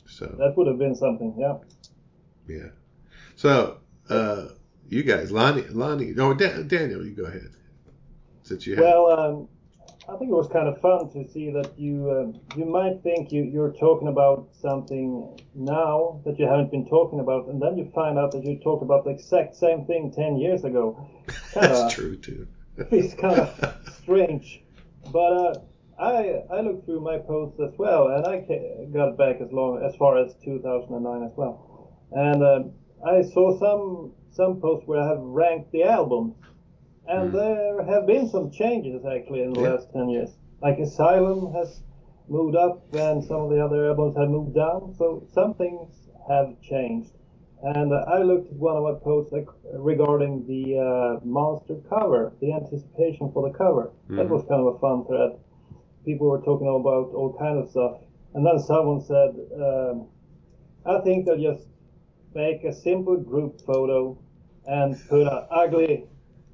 So 0.07 0.27
That 0.39 0.57
would 0.57 0.67
have 0.67 0.79
been 0.79 0.95
something, 0.95 1.35
yeah. 1.39 1.59
yeah. 2.49 2.71
So 3.37 3.79
uh, 4.09 4.49
you 4.89 5.03
guys, 5.03 5.31
Lonnie, 5.31 5.67
Lonnie, 5.69 6.13
no, 6.13 6.33
Dan, 6.33 6.67
Daniel, 6.67 7.05
you 7.05 7.13
go 7.13 7.25
ahead. 7.25 7.51
Since 8.43 8.67
you 8.67 8.77
have. 8.77 8.85
Well, 8.85 9.07
um, 9.21 9.49
I 10.09 10.17
think 10.17 10.31
it 10.31 10.35
was 10.35 10.49
kind 10.49 10.69
of 10.69 10.81
fun 10.81 11.11
to 11.13 11.29
see 11.31 11.51
that 11.51 11.79
you 11.79 12.11
um 12.11 12.41
you 12.57 12.65
might 12.65 13.03
think 13.03 13.31
you, 13.31 13.43
you're 13.45 13.73
talking 13.73 14.09
about 14.09 14.49
something 14.53 15.39
now 15.55 16.21
that 16.25 16.39
you 16.39 16.47
haven't 16.47 16.71
been 16.71 16.87
talking 16.89 17.21
about, 17.21 17.49
and 17.49 17.61
then 17.61 17.77
you 17.77 17.91
find 17.95 18.19
out 18.19 18.33
that 18.33 18.45
you 18.45 18.59
talked 18.59 18.83
about 18.83 19.05
the 19.05 19.11
exact 19.11 19.55
same 19.55 19.85
thing 19.85 20.11
10 20.11 20.39
years 20.39 20.65
ago. 20.65 20.97
Kinda- 21.53 21.69
That's 21.69 21.95
true 21.95 22.17
too. 22.17 22.47
It's 22.91 23.13
kind 23.15 23.41
of 23.41 23.49
strange. 24.03 24.63
But 25.13 25.33
uh, 25.33 25.55
I 25.99 26.43
I 26.57 26.61
looked 26.61 26.87
through 26.87 27.01
my 27.01 27.19
posts 27.19 27.61
as 27.61 27.77
well, 27.77 28.09
and 28.09 28.25
I 28.27 28.35
got 28.93 29.17
back 29.19 29.41
as 29.41 29.51
long 29.53 29.83
as 29.83 29.95
far 29.97 30.17
as 30.17 30.35
2009 30.45 31.23
as 31.29 31.37
well. 31.37 31.55
And 32.13 32.43
um 32.43 32.73
I 33.07 33.23
saw 33.23 33.59
some 33.59 34.13
some 34.31 34.61
posts 34.61 34.87
where 34.89 35.01
I 35.03 35.09
have 35.09 35.21
ranked 35.21 35.73
the 35.73 35.83
albums, 35.83 36.35
and 37.09 37.31
Hmm. 37.31 37.37
there 37.37 37.83
have 37.85 38.07
been 38.07 38.29
some 38.29 38.51
changes 38.51 39.05
actually 39.05 39.43
in 39.43 39.51
the 39.55 39.61
Yeah. 39.61 39.71
last 39.71 39.91
10 39.93 40.09
years. 40.09 40.37
Like 40.63 40.79
Asylum 40.79 41.53
has 41.53 41.83
moved 42.29 42.57
up, 42.57 42.83
and 42.93 43.25
some 43.25 43.41
of 43.43 43.51
the 43.51 43.65
other 43.65 43.87
albums 43.89 44.17
have 44.17 44.29
moved 44.29 44.55
down. 44.55 44.95
So 44.95 45.23
some 45.29 45.55
things 45.55 46.11
have 46.29 46.61
changed. 46.61 47.13
And 47.63 47.93
uh, 47.93 48.05
I 48.07 48.23
looked 48.23 48.53
at 48.53 48.59
one 48.59 48.77
of 48.77 48.83
my 48.85 48.95
posts 48.95 49.33
like, 49.33 49.49
regarding 49.73 50.47
the 50.47 50.79
uh, 50.79 51.21
monster 51.25 51.77
cover, 51.89 52.33
the 52.41 52.53
anticipation 52.53 53.33
for 53.33 53.49
the 53.49 53.57
cover. 53.57 53.91
That 54.11 54.27
Mhm. 54.27 54.31
was 54.31 54.45
kind 54.45 54.61
of 54.61 54.75
a 54.75 54.79
fun 54.79 55.05
thread. 55.07 55.33
People 56.05 56.29
were 56.29 56.41
talking 56.43 56.69
about 56.69 57.13
all 57.15 57.33
kind 57.33 57.59
of 57.59 57.69
stuff, 57.69 57.99
and 58.35 58.47
then 58.47 58.59
someone 58.61 59.01
said, 59.01 59.35
um, 59.61 60.07
"I 60.85 61.01
think 61.01 61.27
they'll 61.27 61.39
just 61.53 61.67
make 62.35 62.63
a 62.65 62.73
simple 62.73 63.17
group 63.17 63.61
photo 63.63 64.17
and 64.67 64.97
put 65.09 65.27
an 65.27 65.45
ugly, 65.51 66.05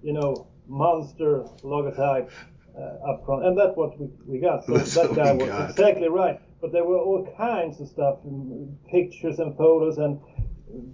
you 0.04 0.12
know, 0.12 0.46
monster 0.68 1.30
logotype 1.62 2.30
uh, 2.78 3.10
up 3.10 3.24
front," 3.26 3.44
and 3.46 3.58
that's 3.58 3.76
what 3.76 3.98
we, 3.98 4.06
we 4.26 4.38
got. 4.38 4.64
So 4.66 4.74
That's 4.74 4.94
that 4.94 5.14
guy 5.14 5.32
was 5.32 5.48
got. 5.48 5.70
exactly 5.70 6.08
right. 6.08 6.38
But 6.60 6.72
there 6.72 6.84
were 6.84 6.98
all 6.98 7.22
kinds 7.36 7.80
of 7.80 7.88
stuff, 7.88 8.16
mm, 8.26 8.72
pictures 8.90 9.38
and 9.38 9.56
photos, 9.56 9.98
and 9.98 10.18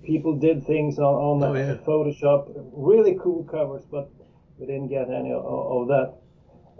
people 0.02 0.38
did 0.38 0.66
things 0.66 0.98
on, 0.98 1.14
on 1.14 1.42
Oh, 1.44 1.54
uh, 1.54 1.58
yeah. 1.58 1.74
Photoshop. 1.86 2.40
Really 2.72 3.16
cool 3.22 3.44
covers, 3.44 3.84
but 3.90 4.10
we 4.58 4.66
didn't 4.66 4.88
get 4.88 5.06
any 5.10 5.32
of, 5.32 5.44
of 5.44 5.88
that. 5.88 6.08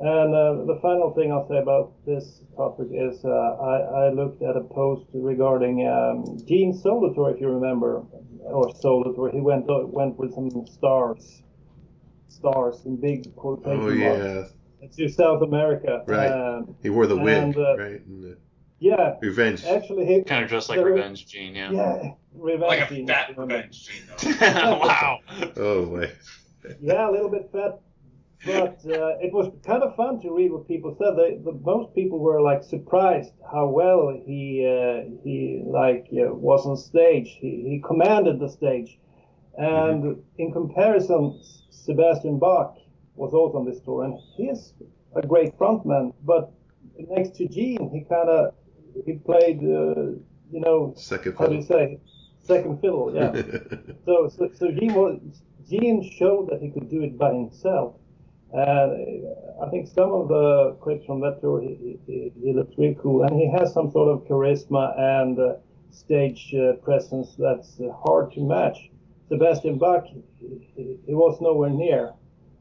And 0.03 0.35
uh, 0.35 0.65
the 0.73 0.79
final 0.81 1.13
thing 1.15 1.31
I'll 1.31 1.47
say 1.49 1.59
about 1.59 1.93
this 2.07 2.43
topic 2.57 2.89
is 2.91 3.23
uh, 3.25 3.29
I, 3.29 4.07
I 4.07 4.11
looked 4.11 4.43
at 4.43 4.57
a 4.57 4.63
post 4.65 5.05
regarding 5.15 5.87
um, 5.87 6.39
Gene 6.49 6.73
Solitaire, 6.73 7.31
if 7.35 7.41
you 7.41 7.49
remember, 7.49 8.03
or 8.41 8.75
Solitaire. 8.81 9.31
He 9.31 9.41
went 9.41 9.67
went 9.69 10.19
with 10.19 10.35
some 10.35 10.51
stars. 10.67 11.43
Stars 12.31 12.83
in 12.87 12.97
big 12.97 13.35
quotation 13.37 13.81
Oh 13.81 13.91
marks 13.91 14.53
yeah, 14.81 14.89
to 14.97 15.09
South 15.13 15.43
America. 15.43 16.03
Right. 16.07 16.29
Um, 16.31 16.75
he 16.83 16.91
wore 16.91 17.07
the 17.07 17.17
wig, 17.17 17.37
And, 17.37 17.57
uh, 17.57 17.77
right? 17.77 18.01
And 18.07 18.23
the 18.25 18.39
yeah, 18.79 19.17
revenge. 19.21 19.65
actually, 19.65 20.07
he 20.07 20.23
Kind 20.23 20.43
of 20.45 20.49
dressed 20.49 20.69
like 20.71 20.79
There- 20.79 20.87
Revenge 20.87 21.27
Gene, 21.27 21.55
yeah. 21.55 21.71
yeah, 21.71 22.11
revenge. 22.35 22.69
Like 22.69 22.91
a 22.91 23.07
fat 23.07 23.37
revenge 23.37 23.89
gene, 23.89 24.37
wow. 24.41 25.19
Oh 25.57 25.87
boy. 25.87 26.11
Yeah, 26.81 27.09
a 27.09 27.11
little 27.11 27.31
bit 27.31 27.49
fat, 27.53 27.81
but 28.47 28.79
uh, 28.91 29.19
it 29.21 29.33
was 29.33 29.51
kind 29.67 29.83
of 29.83 29.95
fun 29.97 30.21
to 30.23 30.31
read 30.35 30.51
what 30.53 30.67
people 30.69 30.95
said. 30.99 31.15
They, 31.17 31.37
the, 31.43 31.53
most 31.65 31.95
people 31.95 32.19
were 32.19 32.41
like 32.41 32.63
surprised 32.63 33.33
how 33.53 33.67
well 33.69 34.11
he 34.27 34.65
uh, 34.67 35.11
he 35.25 35.63
like 35.65 36.07
uh, 36.13 36.33
was 36.35 36.65
on 36.67 36.77
stage. 36.77 37.37
He, 37.41 37.65
he 37.69 37.83
commanded 37.87 38.39
the 38.41 38.49
stage, 38.49 38.99
and 39.59 40.23
in 40.39 40.53
comparison, 40.53 41.41
Sebastian 41.71 42.39
Bach 42.39 42.77
was 43.15 43.33
also 43.35 43.59
on 43.59 43.65
this 43.67 43.81
tour, 43.81 44.05
and 44.05 44.19
he 44.37 44.45
is 44.45 44.75
a 45.15 45.27
great 45.27 45.57
frontman. 45.59 46.15
But 46.25 46.53
next 46.99 47.37
to 47.37 47.49
Gene, 47.49 47.91
he 47.93 48.05
kind 48.09 48.29
of 48.29 48.55
he 49.05 49.15
played, 49.15 49.59
uh, 49.59 50.19
you 50.51 50.61
know, 50.61 50.95
Second 50.97 51.37
how 51.39 51.47
do 51.47 51.57
you 51.57 51.63
fiddle. 51.63 51.79
say, 51.79 52.01
second 52.43 52.81
fiddle, 52.81 53.13
yeah. 53.15 53.31
So, 54.05 54.29
so, 54.29 54.51
so 54.55 54.71
Gene, 54.73 54.95
was, 54.95 55.21
Gene 55.69 56.03
showed 56.19 56.49
that 56.51 56.61
he 56.61 56.71
could 56.71 56.91
do 56.91 57.03
it 57.03 57.17
by 57.19 57.33
himself. 57.33 57.95
And 58.53 59.27
uh, 59.27 59.65
I 59.65 59.71
think 59.71 59.87
some 59.87 60.11
of 60.13 60.29
the 60.29 60.77
clips 60.81 61.07
from 61.07 61.21
that 61.21 61.41
tour, 61.41 61.61
he, 61.61 61.99
he, 62.07 62.33
he 62.43 62.53
looked 62.53 62.77
really 62.79 62.99
cool. 63.01 63.23
And 63.23 63.39
he 63.39 63.49
has 63.51 63.73
some 63.73 63.91
sort 63.93 64.09
of 64.09 64.27
charisma 64.27 64.99
and 64.99 65.39
uh, 65.39 65.55
stage 65.91 66.53
uh, 66.55 66.73
presence 66.83 67.37
that's 67.39 67.79
uh, 67.81 67.93
hard 67.93 68.33
to 68.33 68.41
match. 68.41 68.90
Sebastian 69.31 69.79
Bach, 69.79 70.05
he, 70.07 71.15
was 71.15 71.41
nowhere 71.41 71.71
near. 71.71 72.13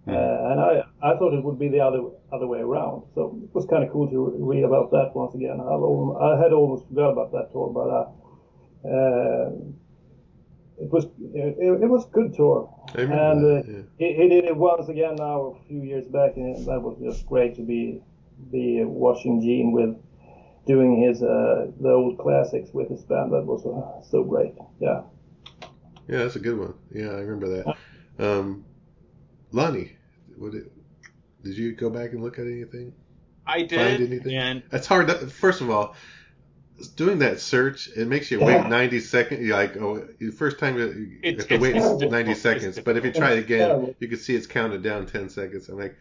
Uh, 0.07 0.11
and 0.11 0.59
I, 0.59 0.84
I 1.03 1.17
thought 1.17 1.34
it 1.34 1.43
would 1.43 1.59
be 1.59 1.70
the 1.70 1.82
other 1.82 2.01
other 2.32 2.47
way 2.47 2.59
around. 2.59 3.03
So 3.13 3.38
it 3.43 3.53
was 3.53 3.65
kind 3.70 3.84
of 3.84 3.91
cool 3.91 4.09
to 4.09 4.34
read 4.39 4.63
about 4.63 4.89
that 4.91 5.11
once 5.13 5.36
again. 5.36 5.59
I 5.59 6.41
had 6.41 6.51
almost 6.53 6.88
forgot 6.88 7.11
about 7.11 7.32
that 7.32 7.51
tour, 7.51 7.70
but 7.70 7.89
uh, 7.89 8.07
uh, 8.89 9.49
it 10.82 10.89
was 10.91 11.05
it, 11.34 11.84
it 11.84 11.89
was 11.89 12.05
a 12.05 12.09
good 12.09 12.34
tour. 12.34 12.74
And 12.95 13.11
that, 13.11 13.65
uh, 13.67 13.84
he, 13.99 14.13
he 14.13 14.30
did 14.30 14.45
it 14.45 14.55
once 14.55 14.89
again 14.89 15.15
now 15.15 15.57
a 15.61 15.67
few 15.67 15.84
years 15.84 16.07
back, 16.07 16.38
and 16.38 16.65
that 16.65 16.82
was 16.82 16.97
just 17.03 17.28
great 17.28 17.55
to 17.57 17.61
be 17.61 18.01
be 18.51 18.84
watching 18.84 19.41
Gene 19.41 19.72
with 19.74 19.95
doing 20.65 21.03
his 21.03 21.22
uh, 21.22 21.67
the 21.82 21.89
old 21.89 22.17
classics 22.17 22.70
with 22.74 22.89
his 22.89 23.03
band. 23.03 23.32
That 23.32 23.45
was 23.45 23.65
uh, 23.65 24.01
so 24.09 24.24
great. 24.24 24.55
Yeah. 24.80 25.01
Yeah, 26.10 26.20
that's 26.20 26.36
a 26.36 26.39
good 26.39 26.57
one. 26.57 26.74
Yeah, 26.91 27.10
I 27.10 27.20
remember 27.22 27.64
that. 27.64 27.76
Um, 28.26 28.66
Lonnie, 29.51 29.91
what 30.38 30.51
did, 30.53 30.70
did 31.43 31.55
you 31.57 31.74
go 31.74 31.89
back 31.89 32.12
and 32.14 32.24
look 32.24 32.39
at 32.39 32.45
anything? 32.47 32.93
I 33.45 33.60
did, 33.64 33.72
Find 33.80 34.03
anything? 34.12 34.36
and 34.36 34.64
That's 34.70 34.88
hard. 34.88 35.07
To, 35.07 35.16
first 35.28 35.62
of 35.62 35.70
all, 35.70 35.95
doing 36.95 37.20
that 37.20 37.39
search, 37.39 37.89
it 37.95 38.07
makes 38.07 38.32
you 38.32 38.39
wait 38.39 38.68
90 38.68 38.99
seconds. 39.01 39.45
You're 39.45 39.55
like, 39.57 39.78
oh, 39.78 40.07
the 40.20 40.32
first 40.32 40.60
time 40.60 40.78
you 40.78 40.86
you 40.88 41.20
It's- 41.24 41.41
have 41.47 41.47
to 41.49 41.57
wait 41.60 41.76
it's- 41.76 42.01
it's 42.01 42.12
90 42.12 42.34
seconds. 42.36 42.80
But 42.80 42.97
if 42.97 43.05
you 43.05 43.12
try 43.12 43.34
it 43.34 43.39
again, 43.39 43.95
you 43.99 44.07
can 44.07 44.18
see 44.18 44.36
it's 44.36 44.47
counted 44.47 44.82
down 44.84 45.05
10 45.05 45.30
seconds. 45.30 45.70
I'm 45.70 45.78
like, 45.78 45.95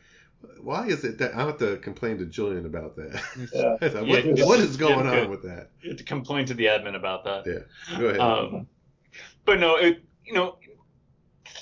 why 0.63 0.87
is 0.87 1.05
it 1.05 1.19
that? 1.19 1.35
I 1.35 1.47
have 1.47 1.59
to 1.59 1.77
complain 1.79 2.19
to 2.19 2.27
Julian 2.27 2.65
about 2.65 2.97
that. 2.97 3.21
Yeah. 3.55 3.77
I 3.81 3.89
thought, 3.89 4.07
Yeah, 4.07 4.45
what 4.47 4.61
is 4.61 4.77
going 4.77 5.07
on 5.07 5.31
with 5.31 5.43
that? 5.43 5.71
you 5.83 5.91
had 5.91 5.99
to 5.99 6.05
complain 6.05 6.47
to 6.47 6.55
the 6.55 6.67
admin 6.67 6.95
about 6.95 7.25
that. 7.25 7.45
Yeah. 7.47 7.99
Go 7.99 8.07
ahead. 8.07 8.21
Um, 8.21 8.67
but 9.49 9.59
no, 9.59 9.77
it 9.77 10.05
you 10.27 10.35
know, 10.35 10.59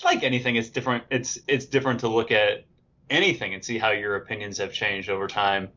like 0.02 0.24
anything, 0.24 0.56
it's 0.56 0.70
different. 0.70 1.04
It's 1.08 1.38
it's 1.46 1.66
different 1.66 2.00
to 2.00 2.08
look 2.08 2.32
at 2.32 2.64
anything 3.08 3.54
and 3.54 3.64
see 3.64 3.78
how 3.78 3.92
your 3.92 4.16
opinions 4.16 4.58
have 4.58 4.72
changed 4.72 5.08
over 5.08 5.28
time. 5.28 5.68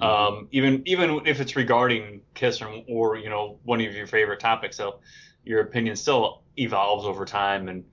Um, 0.00 0.48
even 0.52 0.82
even 0.86 1.26
if 1.26 1.38
it's 1.38 1.56
regarding 1.56 2.22
Kiss 2.32 2.62
or, 2.62 2.82
or 2.88 3.18
you 3.18 3.28
know 3.28 3.58
one 3.62 3.82
of 3.82 3.92
your 3.92 4.06
favorite 4.06 4.40
topics, 4.40 4.78
so 4.78 5.00
your 5.44 5.60
opinion 5.60 5.96
still 5.96 6.44
evolves 6.56 7.04
over 7.04 7.26
time, 7.26 7.68
and 7.68 7.84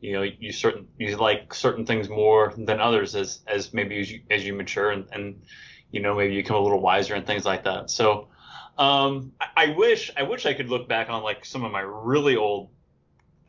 you 0.00 0.14
know 0.14 0.22
you 0.22 0.50
certain 0.50 0.88
you 0.98 1.16
like 1.16 1.54
certain 1.54 1.86
things 1.86 2.08
more 2.08 2.52
than 2.56 2.80
others 2.80 3.14
as 3.14 3.42
as 3.46 3.72
maybe 3.72 4.00
as 4.00 4.10
you 4.10 4.22
as 4.32 4.44
you 4.44 4.52
mature 4.52 4.90
and, 4.90 5.06
and 5.12 5.42
you 5.92 6.00
know 6.00 6.16
maybe 6.16 6.34
you 6.34 6.42
become 6.42 6.56
a 6.56 6.60
little 6.60 6.80
wiser 6.80 7.14
and 7.14 7.24
things 7.24 7.44
like 7.44 7.62
that. 7.62 7.88
So 7.88 8.26
um, 8.78 9.30
I, 9.40 9.46
I 9.56 9.74
wish 9.76 10.10
I 10.16 10.24
wish 10.24 10.44
I 10.44 10.54
could 10.54 10.68
look 10.68 10.88
back 10.88 11.08
on 11.08 11.22
like 11.22 11.44
some 11.44 11.62
of 11.64 11.70
my 11.70 11.82
really 11.82 12.34
old 12.34 12.70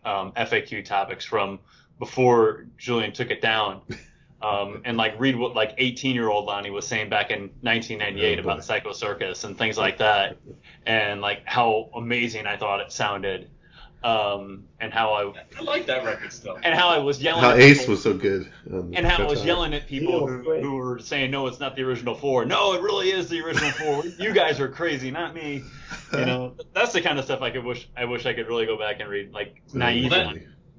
um, 0.06 0.32
FAQ 0.34 0.84
topics 0.86 1.26
from 1.26 1.60
before 1.99 2.66
Julian 2.78 3.14
took 3.14 3.30
it 3.32 3.41
down. 3.41 3.82
Um, 4.41 4.82
and 4.84 4.97
like 4.97 5.18
read 5.22 5.38
what 5.38 5.56
like 5.56 5.74
18 5.78 6.14
year 6.14 6.28
old 6.28 6.43
Lonnie 6.47 6.70
was 6.70 6.86
saying 6.86 7.10
back 7.10 7.32
in 7.32 7.43
1998 7.62 8.39
Oh, 8.39 8.41
boy. 8.43 8.49
about 8.49 8.66
Psycho 8.66 8.91
Circus 8.91 9.45
and 9.45 9.58
things 9.58 9.78
like 9.78 9.99
that, 9.99 10.36
and 10.86 11.22
like 11.22 11.43
how 11.45 11.89
amazing 11.95 12.45
I 12.45 12.58
thought 12.58 12.82
it 12.82 12.91
sounded, 12.91 13.49
um, 14.04 14.66
and 14.82 14.91
how 14.93 15.14
I 15.14 15.34
I 15.58 15.62
like 15.62 15.86
that 15.86 16.04
record 16.04 16.34
still. 16.34 16.60
and 16.62 16.76
how 16.76 16.89
I 16.89 16.97
was 16.97 17.22
yelling. 17.22 17.41
how 17.41 17.51
at 17.51 17.60
Ace 17.62 17.80
people- 17.80 17.93
was 17.93 18.04
so 18.04 18.14
good. 18.16 18.51
On 18.70 18.91
and 18.93 19.06
how 19.08 19.24
I 19.24 19.28
was 19.28 19.36
guitar. 19.39 19.47
yelling 19.47 19.74
at 19.76 19.88
people 19.88 20.14
Yeah, 20.30 20.38
who, 20.43 20.60
who 20.60 20.76
were 20.76 20.99
saying, 20.99 21.32
no, 21.32 21.47
it's 21.47 21.62
not 21.62 21.78
the 21.78 21.84
original 21.84 22.14
four. 22.14 22.43
No, 22.43 22.74
it 22.74 22.82
really 22.82 23.12
is 23.12 23.30
the 23.30 23.39
original 23.39 23.72
four. 23.72 24.04
you 24.20 24.34
guys 24.34 24.60
are 24.60 24.68
crazy, 24.68 25.10
not 25.10 25.34
me. 25.34 25.64
You 26.20 26.26
know, 26.26 26.55
that's 26.74 26.93
the 26.93 27.01
kind 27.01 27.18
of 27.20 27.26
stuff 27.26 27.41
I 27.41 27.49
could 27.49 27.64
wish 27.64 27.89
I 27.97 28.05
wish 28.05 28.26
I 28.26 28.34
could 28.34 28.47
really 28.47 28.66
go 28.66 28.78
back 28.78 28.99
and 28.99 29.09
read, 29.09 29.32
like 29.34 29.61
naively. 29.74 30.09
Well, 30.09 30.36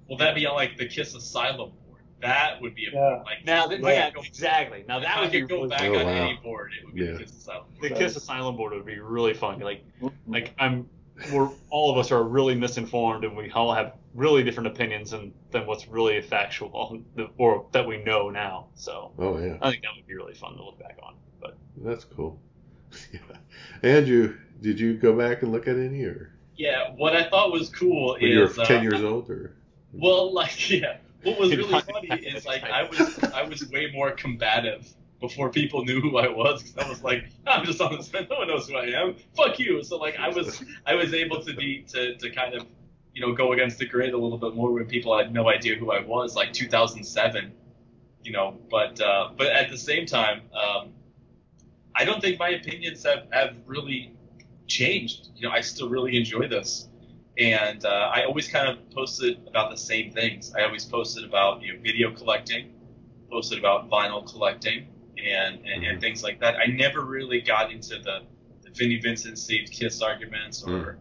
Will 0.08 0.16
that 0.18 0.34
be 0.34 0.46
on 0.46 0.54
like 0.54 0.76
the 0.76 0.86
Kiss 0.86 1.14
Asylum 1.14 1.70
board? 1.88 2.02
That 2.20 2.60
would 2.60 2.74
be 2.74 2.86
a 2.86 2.90
Yeah. 2.92 3.22
like 3.24 3.44
Now, 3.44 3.66
that, 3.66 3.78
if 3.80 3.84
I 3.84 3.92
yeah, 3.92 4.10
go- 4.10 4.20
exactly. 4.20 4.84
Now 4.86 5.00
that 5.00 5.20
would 5.20 5.32
be 5.32 5.40
go 5.42 5.56
really 5.56 5.68
back 5.68 5.82
Oh, 5.90 5.98
on 5.98 6.06
wow. 6.06 6.28
any 6.28 6.36
board. 6.42 6.72
It 6.78 6.84
would 6.86 6.94
be 6.94 7.04
Yeah. 7.04 7.12
the 7.12 7.18
Kiss 7.20 7.32
Asylum. 7.32 7.64
the 7.80 7.90
Kiss 7.90 8.16
Asylum 8.16 8.56
board 8.56 8.72
would 8.74 8.84
be 8.86 8.98
really 8.98 9.34
fun. 9.34 9.58
Like, 9.60 9.82
mm-hmm. 10.00 10.32
like 10.32 10.54
I'm, 10.58 10.88
we're 11.32 11.48
all 11.70 11.90
of 11.92 11.98
us 11.98 12.10
are 12.12 12.22
really 12.22 12.54
misinformed, 12.54 13.24
and 13.24 13.36
we 13.36 13.50
all 13.50 13.72
have 13.72 13.94
really 14.14 14.42
different 14.44 14.66
opinions 14.68 15.10
than 15.12 15.32
than 15.50 15.66
what's 15.66 15.88
really 15.88 16.20
factual 16.22 17.00
or 17.38 17.66
that 17.72 17.86
we 17.86 18.02
know 18.04 18.30
now. 18.30 18.66
So 18.74 19.12
Oh 19.18 19.38
yeah, 19.38 19.56
I 19.62 19.70
think 19.70 19.82
that 19.82 19.90
would 19.96 20.06
be 20.06 20.14
really 20.14 20.34
fun 20.34 20.56
to 20.56 20.62
look 20.64 20.78
back 20.78 20.98
on. 21.02 21.14
But 21.40 21.56
that's 21.78 22.04
cool. 22.04 22.38
yeah. 23.12 23.20
Andrew, 23.82 24.36
did 24.64 24.80
you 24.80 24.94
go 24.94 25.12
back 25.12 25.42
and 25.42 25.52
look 25.52 25.68
at 25.68 25.76
any, 25.76 26.02
or 26.04 26.32
Yeah, 26.56 26.92
what 26.96 27.14
I 27.14 27.28
thought 27.28 27.52
was 27.52 27.68
cool 27.68 28.14
when 28.14 28.22
you 28.22 28.38
were 28.40 28.46
is 28.46 28.58
uh, 28.58 28.64
10 28.64 28.82
years 28.82 29.02
old, 29.02 29.28
or 29.28 29.54
Well, 29.92 30.32
like 30.32 30.70
yeah. 30.70 30.96
What 31.22 31.38
was 31.38 31.54
really 31.54 31.80
funny 31.82 32.08
is 32.08 32.46
like 32.46 32.62
like- 32.62 32.70
I 32.72 32.82
was 32.84 33.18
I 33.24 33.42
was 33.42 33.70
way 33.70 33.90
more 33.94 34.10
combative 34.12 34.90
before 35.20 35.50
people 35.50 35.84
knew 35.84 36.00
who 36.00 36.16
I 36.18 36.28
was 36.28 36.62
because 36.62 36.84
I 36.84 36.88
was 36.88 37.02
like 37.02 37.24
I'm 37.46 37.64
just 37.64 37.80
on 37.80 37.94
the 37.96 38.02
set. 38.10 38.28
No 38.30 38.36
one 38.38 38.48
knows 38.48 38.68
who 38.68 38.76
I 38.76 38.86
am. 38.86 39.16
Fuck 39.36 39.58
you. 39.58 39.82
So 39.84 39.98
like 39.98 40.16
I 40.18 40.28
was 40.30 40.64
I 40.86 40.94
was 40.94 41.12
able 41.12 41.42
to 41.44 41.54
be 41.54 41.84
to 41.88 42.16
to 42.16 42.30
kind 42.30 42.54
of 42.54 42.66
you 43.12 43.20
know 43.20 43.34
go 43.34 43.52
against 43.52 43.78
the 43.78 43.86
grid 43.86 44.14
a 44.14 44.18
little 44.18 44.38
bit 44.38 44.54
more 44.54 44.72
when 44.72 44.86
people 44.86 45.16
had 45.16 45.32
no 45.32 45.48
idea 45.50 45.76
who 45.76 45.92
I 45.92 46.00
was. 46.00 46.34
Like 46.36 46.52
2007, 46.54 47.52
you 48.22 48.32
know. 48.32 48.58
But 48.70 48.98
uh, 49.00 49.30
but 49.36 49.48
at 49.48 49.70
the 49.70 49.78
same 49.78 50.06
time, 50.06 50.40
um, 50.54 50.92
I 51.94 52.04
don't 52.04 52.20
think 52.20 52.38
my 52.38 52.50
opinions 52.50 53.04
have 53.04 53.26
have 53.30 53.56
really 53.66 54.13
changed. 54.66 55.28
You 55.36 55.48
know, 55.48 55.54
I 55.54 55.60
still 55.60 55.88
really 55.88 56.16
enjoy 56.16 56.48
this 56.48 56.88
and 57.38 57.84
uh, 57.84 58.10
I 58.14 58.24
always 58.24 58.48
kind 58.48 58.68
of 58.68 58.90
posted 58.90 59.40
about 59.48 59.70
the 59.70 59.76
same 59.76 60.12
things. 60.12 60.52
I 60.54 60.64
always 60.64 60.84
posted 60.84 61.24
about 61.24 61.62
you 61.62 61.74
know 61.74 61.80
video 61.80 62.12
collecting, 62.12 62.72
posted 63.30 63.58
about 63.58 63.90
vinyl 63.90 64.28
collecting, 64.30 64.86
and 65.18 65.60
and, 65.66 65.84
and 65.84 66.00
things 66.00 66.22
like 66.22 66.40
that. 66.40 66.56
I 66.56 66.66
never 66.66 67.00
really 67.00 67.40
got 67.40 67.72
into 67.72 67.98
the, 67.98 68.20
the 68.62 68.70
Vinnie 68.70 69.00
Vincent 69.00 69.38
saved 69.38 69.72
Kiss 69.72 70.00
arguments 70.00 70.62
or 70.62 70.98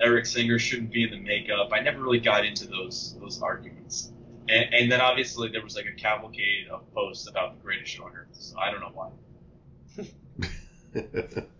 Eric 0.00 0.26
Singer 0.26 0.58
shouldn't 0.58 0.90
be 0.90 1.04
in 1.04 1.10
the 1.10 1.20
makeup. 1.20 1.68
I 1.72 1.80
never 1.80 2.02
really 2.02 2.20
got 2.20 2.46
into 2.46 2.66
those 2.66 3.16
those 3.20 3.42
arguments. 3.42 4.10
And, 4.48 4.74
and 4.74 4.92
then 4.92 5.00
obviously 5.00 5.48
there 5.50 5.62
was 5.62 5.74
like 5.74 5.86
a 5.86 5.98
cavalcade 5.98 6.68
of 6.70 6.92
posts 6.94 7.28
about 7.28 7.56
the 7.56 7.62
greatest 7.62 7.92
show 7.92 8.04
on 8.04 8.12
earth. 8.14 8.28
So 8.32 8.58
I 8.58 8.70
don't 8.70 8.80
know 8.80 8.92
why. 8.94 9.10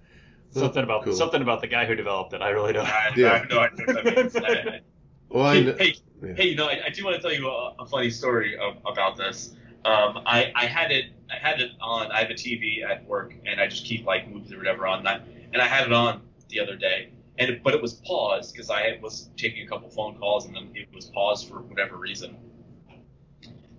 something 0.54 0.82
about 0.82 1.04
Cool. 1.04 1.14
something 1.14 1.42
about 1.42 1.60
the 1.60 1.66
guy 1.66 1.84
who 1.84 1.94
developed 1.94 2.32
it. 2.32 2.40
I 2.42 2.50
really 2.50 2.72
don't. 2.72 2.86
I, 2.86 3.12
Yeah. 3.16 3.32
I 3.32 3.38
have 3.38 3.48
no 3.50 3.58
idea 3.60 3.86
what 3.86 4.04
that 4.04 4.16
means. 4.16 4.36
I- 4.36 4.40
I- 4.48 4.80
well, 5.28 5.44
I 5.46 5.54
hey, 5.62 5.72
hey, 5.78 5.94
yeah. 6.22 6.34
Hey, 6.36 6.44
you 6.48 6.56
know, 6.56 6.66
I, 6.66 6.80
I 6.86 6.90
do 6.90 7.04
want 7.04 7.16
to 7.16 7.22
tell 7.22 7.32
you 7.32 7.48
a, 7.48 7.74
a 7.80 7.86
funny 7.86 8.08
story 8.10 8.56
of, 8.56 8.76
about 8.86 9.16
this. 9.16 9.54
Um, 9.84 10.22
I, 10.26 10.52
I 10.54 10.66
had 10.66 10.90
it, 10.92 11.06
I 11.30 11.36
had 11.36 11.60
it 11.60 11.72
on. 11.80 12.10
I 12.12 12.20
have 12.20 12.30
a 12.30 12.34
TV 12.34 12.84
at 12.88 13.04
work, 13.06 13.34
and 13.44 13.60
I 13.60 13.66
just 13.66 13.84
keep 13.84 14.06
like 14.06 14.30
movies 14.30 14.52
or 14.52 14.58
whatever 14.58 14.86
on 14.86 15.02
that. 15.04 15.22
And 15.52 15.60
I 15.60 15.66
had 15.66 15.86
it 15.86 15.92
on 15.92 16.22
the 16.48 16.60
other 16.60 16.76
day, 16.76 17.10
and 17.38 17.50
it, 17.50 17.62
but 17.64 17.74
it 17.74 17.82
was 17.82 17.94
paused 18.06 18.54
because 18.54 18.70
I 18.70 18.98
was 19.02 19.28
taking 19.36 19.66
a 19.66 19.68
couple 19.68 19.90
phone 19.90 20.16
calls, 20.18 20.46
and 20.46 20.54
then 20.54 20.70
it 20.74 20.88
was 20.94 21.06
paused 21.06 21.48
for 21.48 21.60
whatever 21.62 21.96
reason. 21.96 22.36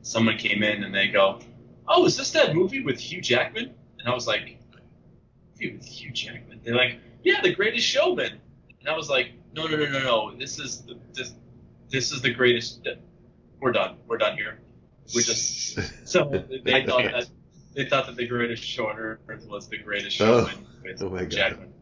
Someone 0.01 0.37
came 0.37 0.61
in 0.61 0.83
and 0.83 0.93
they 0.93 1.07
go, 1.07 1.39
"Oh, 1.87 2.05
is 2.05 2.17
this 2.17 2.31
that 2.31 2.53
movie 2.53 2.83
with 2.83 2.99
Hugh 2.99 3.21
Jackman?" 3.21 3.73
And 3.99 4.07
I 4.07 4.13
was 4.13 4.27
like, 4.27 4.57
"Movie 5.59 5.77
with 5.77 5.85
Hugh 5.85 6.11
Jackman?" 6.11 6.61
They're 6.63 6.75
like, 6.75 6.97
"Yeah, 7.23 7.41
The 7.41 7.53
Greatest 7.53 7.85
Showman." 7.85 8.39
And 8.79 8.89
I 8.89 8.95
was 8.95 9.09
like, 9.09 9.31
"No, 9.53 9.65
no, 9.67 9.77
no, 9.77 9.85
no, 9.89 9.99
no. 9.99 10.35
This 10.37 10.59
is 10.59 10.81
the, 10.83 10.97
this 11.13 11.33
this 11.89 12.11
is 12.11 12.21
the 12.21 12.33
greatest. 12.33 12.87
We're 13.59 13.71
done. 13.71 13.97
We're 14.07 14.17
done 14.17 14.37
here. 14.37 14.59
We're 15.13 15.21
just 15.21 15.79
so 16.07 16.23
they 16.63 16.85
thought 16.85 17.03
that 17.03 17.29
they 17.73 17.85
thought 17.85 18.05
that 18.07 18.15
the 18.15 18.27
greatest 18.27 18.63
shorter 18.63 19.19
was 19.47 19.67
the 19.69 19.77
greatest 19.77 20.19
Oh. 20.21 20.45
showman 20.47 20.65
with 20.83 21.01
Oh 21.01 21.09
my 21.09 21.21
God. 21.21 21.31
Jackman. 21.31 21.73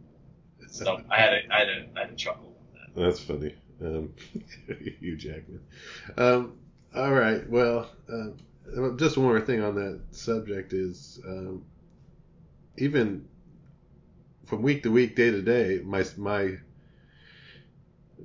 So 0.67 1.01
I 1.09 1.19
had 1.19 1.33
a, 1.33 1.53
I 1.53 1.59
had 1.59 1.69
a, 1.69 1.87
I 1.95 1.99
had 2.01 2.09
a 2.11 2.15
chuckle 2.15 2.55
on 2.73 2.79
that. 2.95 3.01
That's 3.05 3.19
funny. 3.19 3.53
Um, 3.81 4.13
Hugh 4.99 5.15
Jackman. 5.17 5.61
Um, 6.17 6.53
all 6.95 7.11
right. 7.13 7.47
Well, 7.49 7.89
um, 8.09 8.97
just 8.97 9.17
one 9.17 9.27
more 9.27 9.41
thing 9.41 9.61
on 9.61 9.75
that 9.75 10.01
subject 10.11 10.73
is 10.73 11.19
um, 11.27 11.63
even 12.77 13.27
from 14.45 14.61
week 14.61 14.83
to 14.83 14.91
week, 14.91 15.15
day 15.15 15.31
to 15.31 15.41
day, 15.41 15.81
my 15.83 16.03
my 16.17 16.57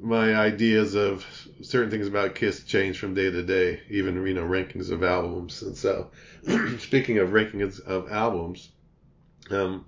my 0.00 0.34
ideas 0.34 0.94
of 0.94 1.26
certain 1.62 1.90
things 1.90 2.06
about 2.06 2.34
Kiss 2.34 2.62
change 2.64 2.98
from 2.98 3.14
day 3.14 3.30
to 3.30 3.42
day, 3.42 3.80
even 3.90 4.26
you 4.26 4.34
know 4.34 4.44
rankings 4.44 4.90
of 4.90 5.02
albums. 5.02 5.62
And 5.62 5.76
so, 5.76 6.10
speaking 6.78 7.18
of 7.18 7.30
rankings 7.30 7.80
of 7.80 8.10
albums, 8.10 8.70
um, 9.50 9.86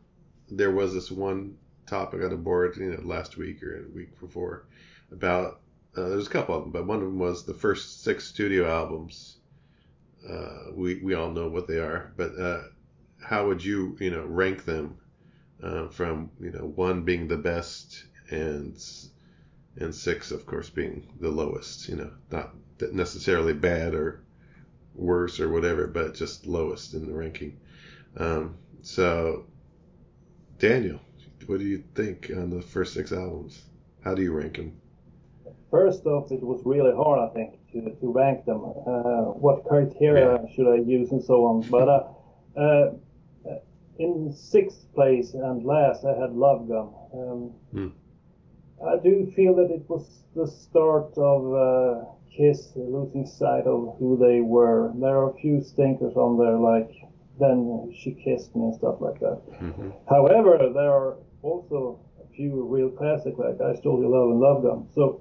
there 0.51 0.71
was 0.71 0.95
this 0.95 1.11
one 1.11 1.57
topic 1.87 2.23
on 2.23 2.31
the 2.31 2.37
board, 2.37 2.77
you 2.77 2.91
know, 2.91 3.01
last 3.03 3.37
week 3.37 3.63
or 3.63 3.85
a 3.85 3.95
week 3.95 4.19
before 4.21 4.67
about 5.13 5.61
uh, 5.97 6.09
there's 6.09 6.29
a 6.29 6.31
couple 6.31 6.55
of 6.55 6.63
them, 6.63 6.73
but 6.73 6.87
one 6.87 6.99
of 6.99 7.05
them 7.05 7.19
was 7.19 7.45
the 7.45 7.55
first 7.55 8.03
six 8.03 8.27
studio 8.27 8.71
albums. 8.71 9.37
Uh, 10.29 10.71
we 10.75 11.01
we 11.03 11.15
all 11.15 11.31
know 11.31 11.49
what 11.49 11.67
they 11.67 11.79
are, 11.79 12.13
but 12.17 12.39
uh, 12.39 12.63
how 13.23 13.47
would 13.47 13.65
you 13.65 13.97
you 14.01 14.11
know 14.11 14.25
rank 14.25 14.65
them 14.65 14.97
uh, 15.63 15.89
from 15.89 16.31
you 16.41 16.51
know 16.51 16.73
one 16.75 17.03
being 17.03 17.29
the 17.29 17.37
best 17.37 18.05
and 18.31 18.83
and 19.77 19.95
six 19.95 20.31
of 20.31 20.47
course 20.47 20.71
being 20.71 21.13
the 21.21 21.31
lowest. 21.31 21.89
You 21.89 21.97
know, 21.97 22.11
not 22.31 22.55
necessarily 22.93 23.53
bad 23.53 23.95
or 23.95 24.23
worse 24.95 25.41
or 25.41 25.49
whatever, 25.49 25.87
but 25.87 26.15
just 26.15 26.47
lowest 26.47 26.95
in 26.95 27.07
the 27.07 27.15
ranking. 27.15 27.59
Um, 28.17 28.57
so, 28.83 29.47
Daniel, 30.59 31.01
what 31.47 31.59
do 31.59 31.67
you 31.67 31.83
think 31.95 32.31
on 32.35 32.51
the 32.51 32.63
first 32.63 32.95
six 32.95 33.13
albums? 33.13 33.63
How 34.03 34.15
do 34.15 34.23
you 34.23 34.33
rank 34.33 34.57
them? 34.57 34.81
First 35.71 36.05
off, 36.07 36.33
it 36.33 36.43
was 36.43 36.63
really 36.65 36.93
hard, 36.93 37.31
I 37.31 37.33
think, 37.33 37.55
to, 37.73 37.95
to 38.01 38.13
rank 38.13 38.45
them. 38.45 38.65
Uh, 38.65 39.33
what 39.39 39.65
criteria 39.65 40.45
should 40.55 40.69
I 40.73 40.77
use 40.77 41.13
and 41.13 41.23
so 41.23 41.45
on. 41.45 41.63
But 41.63 41.89
uh, 41.89 42.61
uh, 42.61 42.93
in 44.01 44.33
sixth 44.33 44.93
place 44.95 45.35
and 45.35 45.65
last, 45.65 46.05
I 46.05 46.19
had 46.19 46.33
Love 46.33 46.69
Gun. 46.69 46.89
Um, 47.13 47.41
Hmm. 47.73 47.89
I 48.93 48.97
do 48.97 49.31
feel 49.37 49.55
that 49.57 49.71
it 49.71 49.85
was 49.89 50.25
the 50.35 50.47
start 50.47 51.13
of 51.19 51.41
uh, 51.53 52.05
Kiss 52.35 52.73
losing 52.77 53.27
sight 53.27 53.67
of 53.67 53.97
who 53.99 54.17
they 54.17 54.41
were. 54.41 54.91
There 54.95 55.19
are 55.19 55.31
a 55.31 55.35
few 55.35 55.61
stinkers 55.61 56.17
on 56.17 56.39
there, 56.39 56.57
like 56.57 56.91
Then 57.39 57.93
She 57.95 58.13
Kissed 58.13 58.57
Me 58.57 58.63
and 58.69 58.75
stuff 58.75 58.97
like 59.01 59.21
that. 59.21 59.39
Mm-hmm. 59.61 59.91
However, 60.09 60.53
there 60.73 60.93
are 61.01 61.17
also 61.43 62.01
a 62.25 62.27
few 62.35 62.65
real 62.75 62.91
classics 62.91 63.39
like 63.39 63.61
I 63.61 63.75
Stole 63.81 64.01
Your 64.01 64.11
Love 64.17 64.31
and 64.31 64.41
Love 64.41 64.63
Gun. 64.63 64.89
So, 64.95 65.21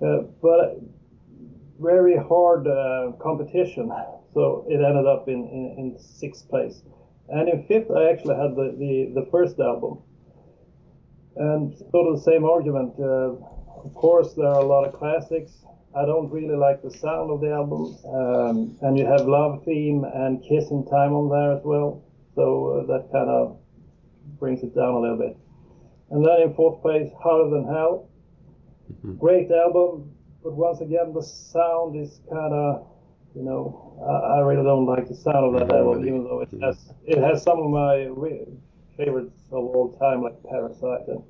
uh, 0.00 0.22
but 0.40 0.78
very 1.80 2.16
hard 2.16 2.68
uh, 2.68 3.12
competition. 3.20 3.90
So 4.32 4.64
it 4.68 4.80
ended 4.80 5.06
up 5.06 5.28
in, 5.28 5.40
in, 5.58 5.64
in 5.78 5.98
sixth 5.98 6.48
place. 6.48 6.82
And 7.32 7.48
in 7.48 7.64
fifth, 7.66 7.90
I 7.90 8.10
actually 8.10 8.36
had 8.36 8.54
the, 8.54 8.76
the, 8.78 9.20
the 9.20 9.26
first 9.30 9.58
album. 9.58 9.98
And 11.36 11.74
sort 11.90 12.06
of 12.08 12.16
the 12.16 12.22
same 12.22 12.44
argument. 12.44 12.92
Uh, 12.98 13.32
of 13.86 13.94
course, 13.94 14.34
there 14.34 14.46
are 14.46 14.60
a 14.60 14.66
lot 14.66 14.84
of 14.86 14.92
classics. 14.92 15.64
I 15.96 16.04
don't 16.04 16.30
really 16.30 16.56
like 16.56 16.82
the 16.82 16.90
sound 16.90 17.30
of 17.30 17.40
the 17.40 17.50
album. 17.50 17.96
Um, 18.04 18.76
and 18.82 18.98
you 18.98 19.06
have 19.06 19.22
Love 19.26 19.64
Theme 19.64 20.04
and 20.04 20.42
Kissing 20.42 20.84
Time 20.90 21.12
on 21.14 21.30
there 21.30 21.52
as 21.56 21.62
well. 21.64 22.04
So 22.34 22.44
uh, 22.84 22.86
that 22.92 23.10
kind 23.10 23.30
of 23.30 23.58
brings 24.38 24.62
it 24.62 24.74
down 24.74 24.94
a 24.94 25.00
little 25.00 25.18
bit. 25.18 25.36
And 26.10 26.24
then 26.24 26.42
in 26.42 26.54
fourth 26.54 26.82
place, 26.82 27.10
Hotter 27.22 27.48
Than 27.50 27.64
Hell. 27.64 28.08
Mhm. 29.04 29.18
Great 29.18 29.50
album, 29.50 30.10
but 30.44 30.52
once 30.52 30.80
again, 30.82 31.14
the 31.14 31.22
sound 31.22 31.96
is 31.96 32.20
kind 32.30 32.52
of, 32.52 32.86
you 33.34 33.42
know, 33.42 33.96
I, 34.06 34.36
I 34.36 34.40
really 34.40 34.62
don't 34.64 34.86
like 34.86 35.08
the 35.08 35.14
sound 35.14 35.44
of 35.44 35.52
that 35.68 35.74
album, 35.74 36.06
even 36.06 36.24
though 36.24 36.40
it 36.40 36.50
has 36.62 36.92
it 37.04 37.18
has 37.18 37.42
some 37.42 37.58
of 37.58 37.70
my 37.70 38.04
re- 38.04 38.46
favorites 38.96 39.40
of 39.50 39.64
all 39.64 39.96
time, 39.98 40.22
like 40.22 40.36
Parasite 40.44 41.08
and 41.08 41.22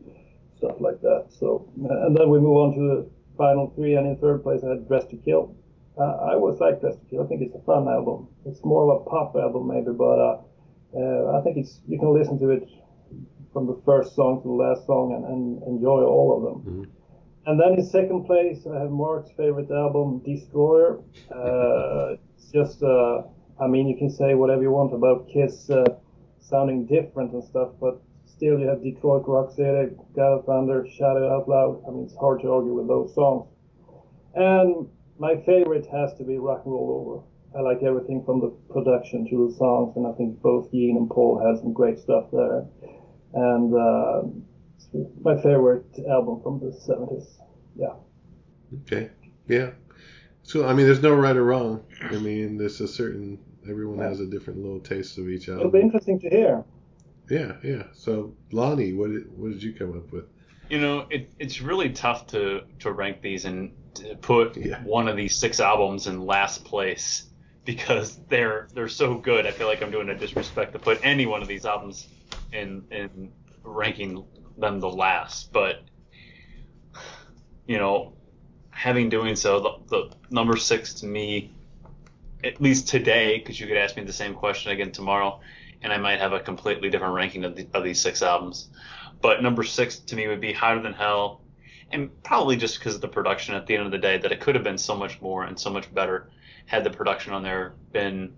stuff 0.57 0.77
like 0.81 1.01
that. 1.03 1.27
So, 1.39 1.69
uh, 1.85 2.07
and 2.07 2.17
then 2.17 2.29
we 2.29 2.39
move 2.41 2.57
on 2.57 2.75
to 2.75 2.81
the 2.81 3.11
final 3.39 3.73
three, 3.77 3.95
and 3.95 4.07
in 4.07 4.17
third 4.17 4.43
place, 4.43 4.63
I 4.65 4.71
had 4.71 4.89
Dress 4.89 5.05
to 5.07 5.17
Kill. 5.17 5.55
Uh, 5.99 6.03
I 6.03 6.35
always 6.35 6.59
like 6.61 6.81
Dress 6.81 6.97
to 6.97 7.05
Kill. 7.11 7.23
I 7.25 7.27
think 7.27 7.43
it's 7.43 7.55
a 7.55 7.61
fun 7.63 7.87
album. 7.89 8.29
It's 8.47 8.65
more 8.65 8.91
of 8.93 9.03
a 9.03 9.05
pop 9.11 9.37
album, 9.37 9.69
maybe, 9.69 9.93
but 9.93 10.19
uh, 10.19 10.41
uh, 10.97 11.39
I 11.39 11.43
think 11.43 11.57
it's 11.57 11.81
you 11.87 11.99
can 11.99 12.13
listen 12.13 12.39
to 12.41 12.51
it 12.51 12.69
from 13.53 13.67
the 13.67 13.81
first 13.85 14.15
song 14.17 14.41
to 14.43 14.49
the 14.49 14.55
last 14.55 14.87
song 14.87 15.13
and, 15.15 15.25
and 15.25 15.63
enjoy 15.69 16.03
all 16.03 16.29
of 16.37 16.43
them. 16.43 16.59
Mhm. 16.85 16.87
And 17.45 17.59
then 17.59 17.75
in 17.75 17.85
second 17.85 18.25
place, 18.25 18.67
I 18.67 18.81
have 18.81 18.91
Mark's 18.91 19.31
favorite 19.37 19.71
album, 19.71 20.23
Destroyer. 20.25 21.01
Uh, 21.31 22.17
it's 22.37 22.53
just, 22.53 22.83
uh, 22.83 23.23
I 23.61 23.67
mean, 23.67 23.89
you 23.89 23.97
can 23.97 24.11
say 24.11 24.35
whatever 24.35 24.63
you 24.63 24.71
want 24.71 24.95
about 24.95 25.29
Kiss 25.29 25.69
uh, 25.69 25.85
sounding 26.41 26.87
different 26.87 27.33
and 27.33 27.43
stuff, 27.43 27.71
but 27.81 28.01
still 28.27 28.61
you 28.61 28.69
have 28.69 28.83
Detroit 28.83 29.25
Rock 29.27 29.51
City, 29.51 29.95
God 30.15 30.39
of 30.39 30.45
Thunder, 30.47 30.87
Shout 30.97 31.17
It 31.17 31.25
Out 31.25 31.49
Loud. 31.49 31.83
I 31.87 31.91
mean, 31.91 32.05
it's 32.05 32.17
hard 32.17 32.43
to 32.43 32.53
argue 32.53 32.75
with 32.75 32.87
those 32.87 33.13
songs. 33.15 33.49
And 34.35 34.89
my 35.19 35.37
favorite 35.45 35.87
has 35.93 36.15
to 36.19 36.25
be 36.25 36.39
Rock 36.39 36.63
and 36.65 36.73
Roll 36.73 36.91
Over. 37.03 37.23
I 37.59 37.61
like 37.61 37.83
everything 37.83 38.25
from 38.25 38.41
the 38.41 38.49
production 38.73 39.29
to 39.29 39.49
the 39.49 39.55
songs, 39.57 39.95
and 39.97 40.07
I 40.07 40.13
think 40.13 40.41
both 40.41 40.71
Gene 40.71 40.97
and 40.97 41.11
Paul 41.11 41.39
had 41.45 41.61
some 41.61 41.73
great 41.73 41.99
stuff 41.99 42.31
there. 42.33 42.65
And 43.35 43.75
uh, 43.75 44.23
my 45.23 45.37
favorite 45.37 45.85
album 46.09 46.41
from 46.43 46.61
the 46.61 46.67
70s. 46.67 47.27
Yeah. 47.77 47.95
Okay. 48.83 49.11
Yeah. 49.49 49.71
So 50.43 50.67
I 50.67 50.75
mean, 50.75 50.87
there's 50.87 51.03
no 51.03 51.15
right 51.15 51.37
or 51.37 51.45
wrong. 51.45 51.85
I 52.03 52.17
mean, 52.19 52.57
there's 52.59 52.81
a 52.81 52.89
certain 52.89 53.39
everyone 53.69 53.99
has 53.99 54.21
a 54.21 54.27
different 54.27 54.61
little 54.61 54.81
taste 54.81 55.19
of 55.19 55.29
each 55.29 55.49
other. 55.49 55.61
It'll 55.61 55.71
be 55.71 55.81
interesting 55.81 56.19
to 56.21 56.29
hear. 56.29 56.65
Yeah, 57.31 57.53
yeah. 57.63 57.85
So 57.93 58.35
Lonnie, 58.51 58.93
what 58.93 59.11
did 59.13 59.37
what 59.39 59.53
did 59.53 59.63
you 59.63 59.73
come 59.73 59.97
up 59.97 60.13
with? 60.13 60.25
You 60.69 60.81
know, 60.81 61.07
it, 61.11 61.33
it's 61.39 61.61
really 61.61 61.91
tough 61.91 62.29
to, 62.29 62.63
to 62.81 62.93
rank 62.93 63.21
these 63.21 63.45
and 63.45 63.73
to 63.95 64.17
put 64.17 64.57
Yeah. 64.57 64.83
one 64.85 65.07
of 65.07 65.17
these 65.17 65.37
six 65.37 65.61
albums 65.61 66.07
in 66.07 66.25
last 66.25 66.65
place 66.65 67.25
because 67.65 68.19
they're 68.29 68.69
they're 68.75 68.89
so 68.89 69.15
good. 69.17 69.47
I 69.47 69.51
feel 69.53 69.67
like 69.67 69.83
I'm 69.83 69.91
doing 69.91 70.09
a 70.09 70.17
disrespect 70.17 70.73
to 70.73 70.79
put 70.79 70.99
any 71.05 71.27
one 71.27 71.43
of 71.43 71.49
these 71.49 71.67
albums 71.67 72.09
in 72.53 72.85
in 72.91 73.33
ranking 73.63 74.25
them 74.59 74.81
the 74.81 74.91
last. 74.91 75.53
But 75.53 75.83
you 77.67 77.79
know, 77.79 78.13
having 78.71 79.09
doing 79.09 79.37
so, 79.37 79.61
the, 79.61 79.71
the 79.89 80.17
number 80.31 80.57
six 80.57 80.95
to 80.95 81.07
me, 81.07 81.53
at 82.45 82.61
least 82.61 82.89
today, 82.89 83.39
because 83.39 83.61
you 83.61 83.67
could 83.67 83.77
ask 83.77 83.97
me 83.97 84.03
the 84.03 84.13
same 84.13 84.35
question 84.35 84.73
again 84.73 84.93
tomorrow, 84.93 85.41
and 85.83 85.93
I 85.93 85.99
might 85.99 86.19
have 86.19 86.33
a 86.33 86.41
completely 86.41 86.91
different 86.91 87.15
ranking 87.15 87.45
of, 87.45 87.57
the, 87.57 87.67
of 87.75 87.85
these 87.85 88.01
six 88.01 88.23
albums. 88.23 88.69
But 89.21 89.43
number 89.43 89.63
six 89.63 89.99
to 89.99 90.17
me 90.17 90.27
would 90.27 90.41
be 90.41 90.53
Hotter 90.53 90.83
Than 90.83 90.93
Hell, 90.93 91.43
and 91.93 92.11
probably 92.25 92.57
just 92.57 92.79
because 92.79 92.97
of 92.97 93.01
the 93.01 93.09
production 93.09 93.55
at 93.55 93.67
the 93.67 93.77
end 93.77 93.87
of 93.87 93.93
the 93.93 93.99
day, 93.99 94.19
that 94.19 94.33
it 94.33 94.41
could 94.41 94.55
have 94.55 94.65
been 94.65 94.79
so 94.79 94.97
much 94.97 95.21
more 95.21 95.45
and 95.45 95.59
so 95.59 95.71
much 95.71 95.93
better 95.95 96.31
had 96.67 96.85
the 96.85 96.91
production 96.91 97.33
on 97.33 97.43
there 97.43 97.75
been 97.93 98.35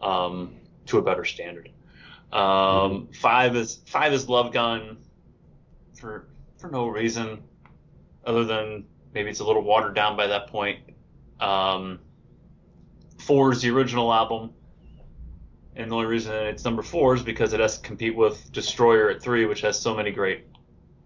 um, 0.00 0.54
to 0.86 0.98
a 0.98 1.02
better 1.02 1.24
standard. 1.24 1.70
Um, 2.32 3.08
Five 3.12 3.56
is 3.56 3.80
five 3.86 4.12
is 4.12 4.28
Love 4.28 4.52
Gun 4.52 4.96
for 6.04 6.28
for 6.58 6.68
no 6.68 6.86
reason 6.86 7.42
other 8.26 8.44
than 8.44 8.84
maybe 9.14 9.30
it's 9.30 9.40
a 9.40 9.44
little 9.44 9.62
watered 9.62 9.94
down 9.94 10.16
by 10.16 10.26
that 10.26 10.48
point. 10.48 10.80
Um, 11.40 11.98
four 13.18 13.52
is 13.52 13.62
the 13.62 13.70
original 13.70 14.12
album, 14.12 14.50
and 15.76 15.90
the 15.90 15.94
only 15.96 16.06
reason 16.06 16.34
it's 16.34 16.64
number 16.64 16.82
four 16.82 17.14
is 17.14 17.22
because 17.22 17.54
it 17.54 17.60
has 17.60 17.78
to 17.78 17.86
compete 17.86 18.14
with 18.14 18.52
Destroyer 18.52 19.10
at 19.10 19.22
three, 19.22 19.46
which 19.46 19.62
has 19.62 19.80
so 19.80 19.94
many 19.94 20.10
great 20.10 20.46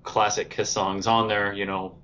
classic 0.03 0.51
Kiss 0.51 0.69
songs 0.69 1.07
on 1.07 1.29
there. 1.29 1.53
You 1.53 1.67
know, 1.67 1.99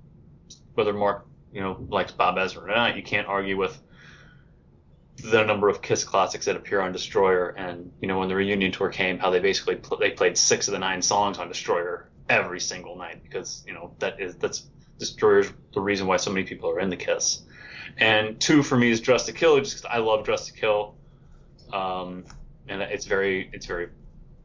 whether 0.75 0.93
Mark 0.93 1.27
you 1.51 1.59
know 1.59 1.85
likes 1.89 2.13
Bob 2.13 2.37
Ezrin 2.37 2.63
or 2.63 2.67
not, 2.67 2.95
you 2.95 3.03
can't 3.03 3.27
argue 3.27 3.57
with 3.57 3.77
the 5.17 5.43
number 5.43 5.67
of 5.67 5.81
Kiss 5.81 6.05
classics 6.05 6.45
that 6.45 6.55
appear 6.55 6.79
on 6.79 6.93
Destroyer. 6.93 7.49
And 7.49 7.91
you 8.01 8.07
know, 8.07 8.19
when 8.19 8.29
the 8.29 8.35
reunion 8.35 8.71
tour 8.71 8.89
came, 8.89 9.19
how 9.19 9.31
they 9.31 9.39
basically 9.39 9.75
pl- 9.75 9.97
they 9.97 10.11
played 10.11 10.37
six 10.37 10.69
of 10.69 10.71
the 10.71 10.79
nine 10.79 11.01
songs 11.01 11.39
on 11.39 11.49
Destroyer 11.49 12.09
every 12.29 12.59
single 12.59 12.97
night 12.97 13.23
because 13.23 13.63
you 13.67 13.73
know 13.73 13.93
that 13.99 14.19
is 14.19 14.35
that's 14.35 14.67
Destroyer's 14.97 15.51
the 15.73 15.81
reason 15.81 16.07
why 16.07 16.17
so 16.17 16.31
many 16.31 16.45
people 16.45 16.69
are 16.69 16.79
in 16.79 16.89
the 16.89 16.95
Kiss. 16.95 17.43
And 17.97 18.39
two 18.39 18.63
for 18.63 18.77
me 18.77 18.89
is 18.89 19.01
Dress 19.01 19.25
to 19.25 19.33
Kill, 19.33 19.59
just 19.59 19.77
because 19.77 19.91
I 19.91 19.99
love 19.99 20.25
Dress 20.25 20.47
to 20.47 20.53
Kill, 20.53 20.95
um, 21.73 22.25
and 22.67 22.81
it's 22.81 23.05
very 23.05 23.49
it's 23.53 23.65
very 23.65 23.89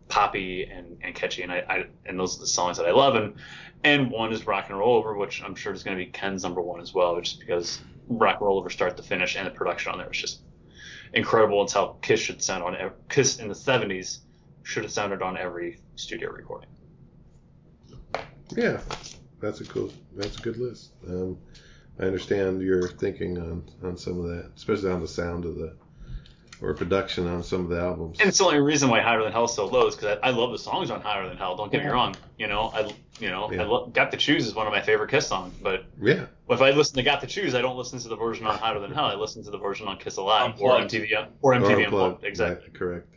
poppy 0.08 0.64
and, 0.64 0.98
and 1.02 1.14
catchy, 1.14 1.42
and 1.42 1.52
I, 1.52 1.58
I 1.68 1.84
and 2.04 2.18
those 2.18 2.36
are 2.36 2.40
the 2.40 2.46
songs 2.46 2.76
that 2.78 2.86
I 2.86 2.92
love. 2.92 3.14
And 3.14 3.34
and 3.84 4.10
one 4.10 4.32
is 4.32 4.46
Rock 4.46 4.66
and 4.68 4.78
Roll 4.78 4.96
Over, 4.96 5.14
which 5.14 5.42
I'm 5.42 5.54
sure 5.54 5.72
is 5.72 5.82
going 5.82 5.96
to 5.96 6.04
be 6.04 6.10
Ken's 6.10 6.42
number 6.42 6.60
one 6.60 6.80
as 6.80 6.92
well, 6.92 7.20
just 7.20 7.40
because 7.40 7.80
Rock 8.08 8.38
and 8.40 8.46
Roll 8.46 8.58
Over 8.58 8.70
start 8.70 8.96
to 8.96 9.02
finish 9.02 9.36
and 9.36 9.46
the 9.46 9.50
production 9.50 9.92
on 9.92 9.98
there 9.98 10.10
is 10.10 10.18
just 10.18 10.40
incredible. 11.14 11.62
It's 11.62 11.72
how 11.72 11.96
Kiss 12.02 12.20
should 12.20 12.42
sound 12.42 12.62
on 12.62 12.90
Kiss 13.08 13.38
in 13.38 13.48
the 13.48 13.54
'70s 13.54 14.18
should 14.62 14.82
have 14.82 14.92
sounded 14.92 15.22
on 15.22 15.38
every 15.38 15.80
studio 15.96 16.30
recording. 16.30 16.68
Yeah, 18.56 18.80
that's 19.40 19.60
a 19.60 19.64
cool. 19.64 19.92
That's 20.16 20.36
a 20.38 20.40
good 20.40 20.56
list. 20.56 20.92
Um, 21.08 21.38
I 21.98 22.04
understand 22.04 22.62
your 22.62 22.88
thinking 22.88 23.38
on 23.38 23.64
on 23.82 23.96
some 23.96 24.18
of 24.20 24.26
that, 24.28 24.50
especially 24.56 24.90
on 24.90 25.00
the 25.00 25.08
sound 25.08 25.44
of 25.44 25.56
the 25.56 25.74
or 26.62 26.74
production 26.74 27.26
on 27.26 27.42
some 27.42 27.62
of 27.62 27.70
the 27.70 27.80
albums. 27.80 28.20
And 28.20 28.28
it's 28.28 28.36
the 28.36 28.44
only 28.44 28.60
reason 28.60 28.90
why 28.90 29.00
Hotter 29.00 29.22
Than 29.22 29.32
Hell 29.32 29.46
is 29.46 29.54
so 29.54 29.66
low 29.66 29.86
is 29.86 29.96
because 29.96 30.18
I, 30.22 30.28
I 30.28 30.30
love 30.30 30.52
the 30.52 30.58
songs 30.58 30.90
on 30.90 31.00
Hotter 31.00 31.26
Than 31.26 31.38
Hell. 31.38 31.56
Don't 31.56 31.72
get 31.72 31.82
me 31.82 31.88
wrong. 31.88 32.14
You 32.38 32.48
know, 32.48 32.70
I 32.74 32.92
you 33.18 33.30
know 33.30 33.50
Yeah. 33.50 33.62
I 33.62 33.64
lo- 33.64 33.86
Got 33.86 34.10
to 34.10 34.18
Choose 34.18 34.46
is 34.46 34.54
one 34.54 34.66
of 34.66 34.72
my 34.72 34.82
favorite 34.82 35.10
Kiss 35.10 35.26
songs. 35.26 35.54
But 35.62 35.84
Yeah, 36.02 36.26
if 36.50 36.60
I 36.60 36.70
listen 36.72 36.96
to 36.96 37.02
Got 37.02 37.22
to 37.22 37.26
Choose, 37.26 37.54
I 37.54 37.62
don't 37.62 37.76
listen 37.78 37.98
to 38.00 38.08
the 38.08 38.16
version 38.16 38.46
on 38.46 38.58
Hotter 38.58 38.80
Than 38.80 38.92
Hell. 38.92 39.06
I 39.06 39.14
listen 39.14 39.42
to 39.44 39.50
the 39.50 39.58
version 39.58 39.88
on 39.88 39.96
Kiss 39.98 40.16
Alive 40.18 40.54
or 40.60 40.76
Unplugged. 40.76 40.92
MTV 40.92 41.28
or 41.40 41.54
MTV 41.54 41.54
Or 41.54 41.54
Unplugged. 41.54 41.84
Unplugged. 41.84 42.24
Exactly. 42.24 42.66
Right, 42.68 42.74
correct. 42.74 43.14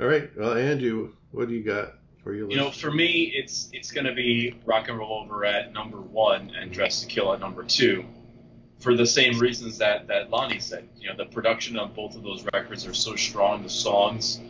All 0.00 0.06
right. 0.06 0.30
Well, 0.36 0.54
Andrew, 0.58 1.12
what 1.30 1.46
do 1.48 1.54
you 1.54 1.62
got 1.62 1.94
for 2.24 2.34
your 2.34 2.50
You 2.50 2.56
know, 2.56 2.70
for 2.70 2.90
me, 2.90 3.32
it's 3.34 3.68
it's 3.72 3.92
going 3.92 4.06
to 4.06 4.14
be 4.14 4.58
Rock 4.64 4.88
and 4.88 4.98
Roll 4.98 5.22
Over 5.22 5.44
at 5.44 5.72
number 5.72 6.00
one 6.00 6.50
and 6.58 6.72
Dress 6.72 7.02
to 7.02 7.06
Kill 7.06 7.32
at 7.32 7.38
number 7.38 7.62
two, 7.62 8.04
for 8.80 8.96
the 8.96 9.06
same 9.06 9.38
reasons 9.38 9.78
that 9.78 10.08
that 10.08 10.30
Lonnie 10.30 10.58
said. 10.58 10.88
You 10.98 11.10
know, 11.10 11.16
the 11.16 11.26
production 11.26 11.78
on 11.78 11.92
both 11.92 12.16
of 12.16 12.22
those 12.22 12.44
records 12.52 12.86
are 12.86 12.94
so 12.94 13.14
strong. 13.14 13.62
The 13.62 13.68
songs, 13.68 14.40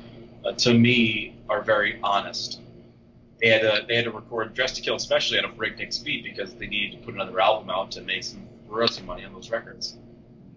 uh, 0.46 0.52
to 0.52 0.72
me, 0.72 1.36
are 1.50 1.60
very 1.60 1.98
honest. 2.02 2.60
They 3.40 3.48
had 3.48 3.62
to 3.62 3.84
they 3.86 3.96
had 3.96 4.04
to 4.04 4.12
record 4.12 4.54
Dress 4.54 4.72
to 4.74 4.80
Kill, 4.80 4.94
especially 4.94 5.38
at 5.38 5.44
a 5.44 5.48
breakneck 5.48 5.92
speed 5.92 6.24
because 6.24 6.54
they 6.54 6.68
needed 6.68 7.00
to 7.00 7.04
put 7.04 7.14
another 7.14 7.40
album 7.40 7.68
out 7.68 7.90
to 7.92 8.00
make 8.00 8.22
some 8.22 8.48
royalty 8.68 9.02
money 9.02 9.24
on 9.24 9.34
those 9.34 9.50
records. 9.50 9.98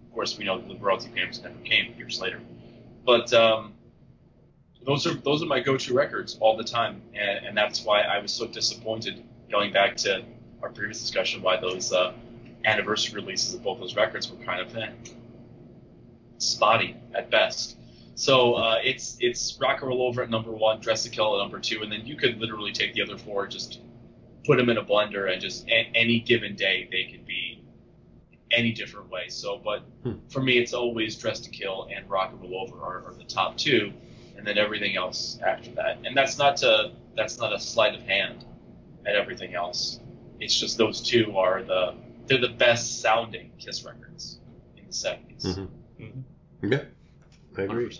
Of 0.07 0.13
course, 0.13 0.37
we 0.37 0.45
know 0.45 0.61
the 0.61 0.75
royalty 0.75 1.09
payments 1.09 1.41
never 1.41 1.57
came 1.65 1.95
years 1.97 2.21
later, 2.21 2.39
but. 3.03 3.33
Um, 3.33 3.73
those 4.87 5.05
are 5.05 5.13
those 5.15 5.43
are 5.43 5.45
my 5.45 5.59
go-to 5.59 5.93
records 5.93 6.37
all 6.39 6.55
the 6.55 6.63
time, 6.63 7.01
and, 7.13 7.45
and 7.45 7.57
that's 7.57 7.83
why 7.83 8.01
I 8.01 8.19
was 8.19 8.31
so 8.31 8.47
disappointed 8.47 9.21
going 9.51 9.73
back 9.73 9.97
to 9.97 10.23
our 10.63 10.69
previous 10.69 10.99
discussion 11.01 11.41
why 11.41 11.59
those 11.59 11.91
uh, 11.91 12.13
anniversary 12.65 13.21
releases 13.21 13.53
of 13.53 13.61
both 13.63 13.79
those 13.79 13.95
records 13.95 14.31
were 14.31 14.43
kind 14.43 14.61
of 14.61 14.75
eh, 14.75 14.89
spotty 16.37 16.95
at 17.13 17.29
best. 17.29 17.77
So 18.15 18.53
uh, 18.53 18.79
it's 18.81 19.17
it's 19.19 19.57
rock 19.59 19.81
and 19.81 19.89
roll 19.89 20.07
over 20.07 20.23
at 20.23 20.29
number 20.29 20.51
one, 20.51 20.79
dress 20.79 21.03
to 21.03 21.09
kill 21.09 21.35
at 21.35 21.43
number 21.43 21.59
two, 21.59 21.81
and 21.83 21.91
then 21.91 22.05
you 22.05 22.15
could 22.15 22.39
literally 22.39 22.71
take 22.71 22.93
the 22.93 23.03
other 23.03 23.17
four, 23.17 23.45
just 23.45 23.81
put 24.45 24.57
them 24.57 24.69
in 24.69 24.77
a 24.77 24.83
blender, 24.83 25.31
and 25.31 25.41
just 25.41 25.67
a, 25.67 25.91
any 25.93 26.21
given 26.21 26.55
day 26.55 26.87
they 26.89 27.11
could 27.11 27.25
be 27.25 27.61
any 28.51 28.71
different 28.71 29.09
way. 29.11 29.27
So, 29.27 29.59
but 29.63 29.83
Hmm. 30.03 30.13
for 30.29 30.41
me, 30.41 30.57
it's 30.57 30.73
always 30.73 31.17
dress 31.17 31.41
to 31.41 31.49
kill 31.49 31.89
and 31.93 32.09
rock 32.09 32.31
and 32.31 32.41
roll 32.41 32.61
over 32.61 32.77
are, 32.81 33.05
are 33.05 33.13
the 33.13 33.25
top 33.25 33.57
two, 33.57 33.91
and 34.37 34.45
then 34.45 34.57
everything 34.57 34.95
else 34.95 35.39
after 35.45 35.71
that. 35.71 35.97
And 36.05 36.15
that's 36.15 36.37
not 36.37 36.57
to 36.57 36.91
that's 37.15 37.37
not 37.39 37.53
a 37.53 37.59
sleight 37.59 37.95
of 37.95 38.03
hand 38.03 38.45
at 39.05 39.15
everything 39.15 39.55
else. 39.55 39.99
It's 40.39 40.57
just 40.57 40.77
those 40.77 41.01
two 41.01 41.37
are 41.37 41.63
the 41.63 41.95
they're 42.27 42.39
the 42.39 42.49
best 42.49 43.01
sounding 43.01 43.51
Kiss 43.57 43.83
records 43.83 44.39
in 44.77 44.85
the 44.85 44.93
70s. 44.93 45.43
Mhm. 45.43 45.69
Mhm. 45.99 46.23
Yeah, 46.63 46.83
I 47.57 47.61
agree. 47.63 47.97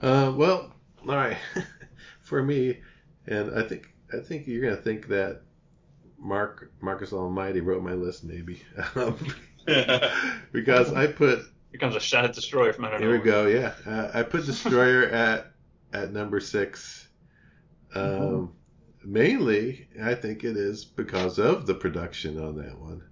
Uh, 0.00 0.32
well, 0.36 0.74
all 1.06 1.16
right. 1.16 1.36
For 2.22 2.42
me, 2.42 2.80
and 3.26 3.58
I 3.58 3.62
think 3.62 3.88
I 4.12 4.18
think 4.18 4.46
you're 4.46 4.62
gonna 4.62 4.76
think 4.80 5.08
that 5.08 5.42
Mark 6.18 6.70
Marcus 6.80 7.12
Almighty 7.12 7.60
wrote 7.60 7.82
my 7.82 7.92
list, 7.94 8.24
maybe, 8.24 8.62
um, 8.94 9.16
because 10.52 10.92
I 10.92 11.06
put 11.08 11.40
Here 11.72 11.80
comes 11.80 11.96
a 11.96 12.00
shot 12.00 12.26
at 12.26 12.34
Destroyer 12.34 12.74
from 12.74 12.84
I 12.84 12.90
don't 12.90 13.00
here 13.00 13.12
we 13.12 13.18
go. 13.18 13.46
Yeah, 13.46 13.72
uh, 13.86 14.10
I 14.12 14.22
put 14.22 14.44
Destroyer 14.44 15.04
at 15.08 15.52
at 15.92 16.12
number 16.12 16.38
six. 16.38 17.08
Um, 17.94 18.52
mainly, 19.02 19.88
I 20.02 20.14
think 20.14 20.44
it 20.44 20.56
is 20.56 20.84
because 20.84 21.38
of 21.38 21.66
the 21.66 21.74
production 21.74 22.38
on 22.38 22.56
that 22.56 22.78
one. 22.78 23.02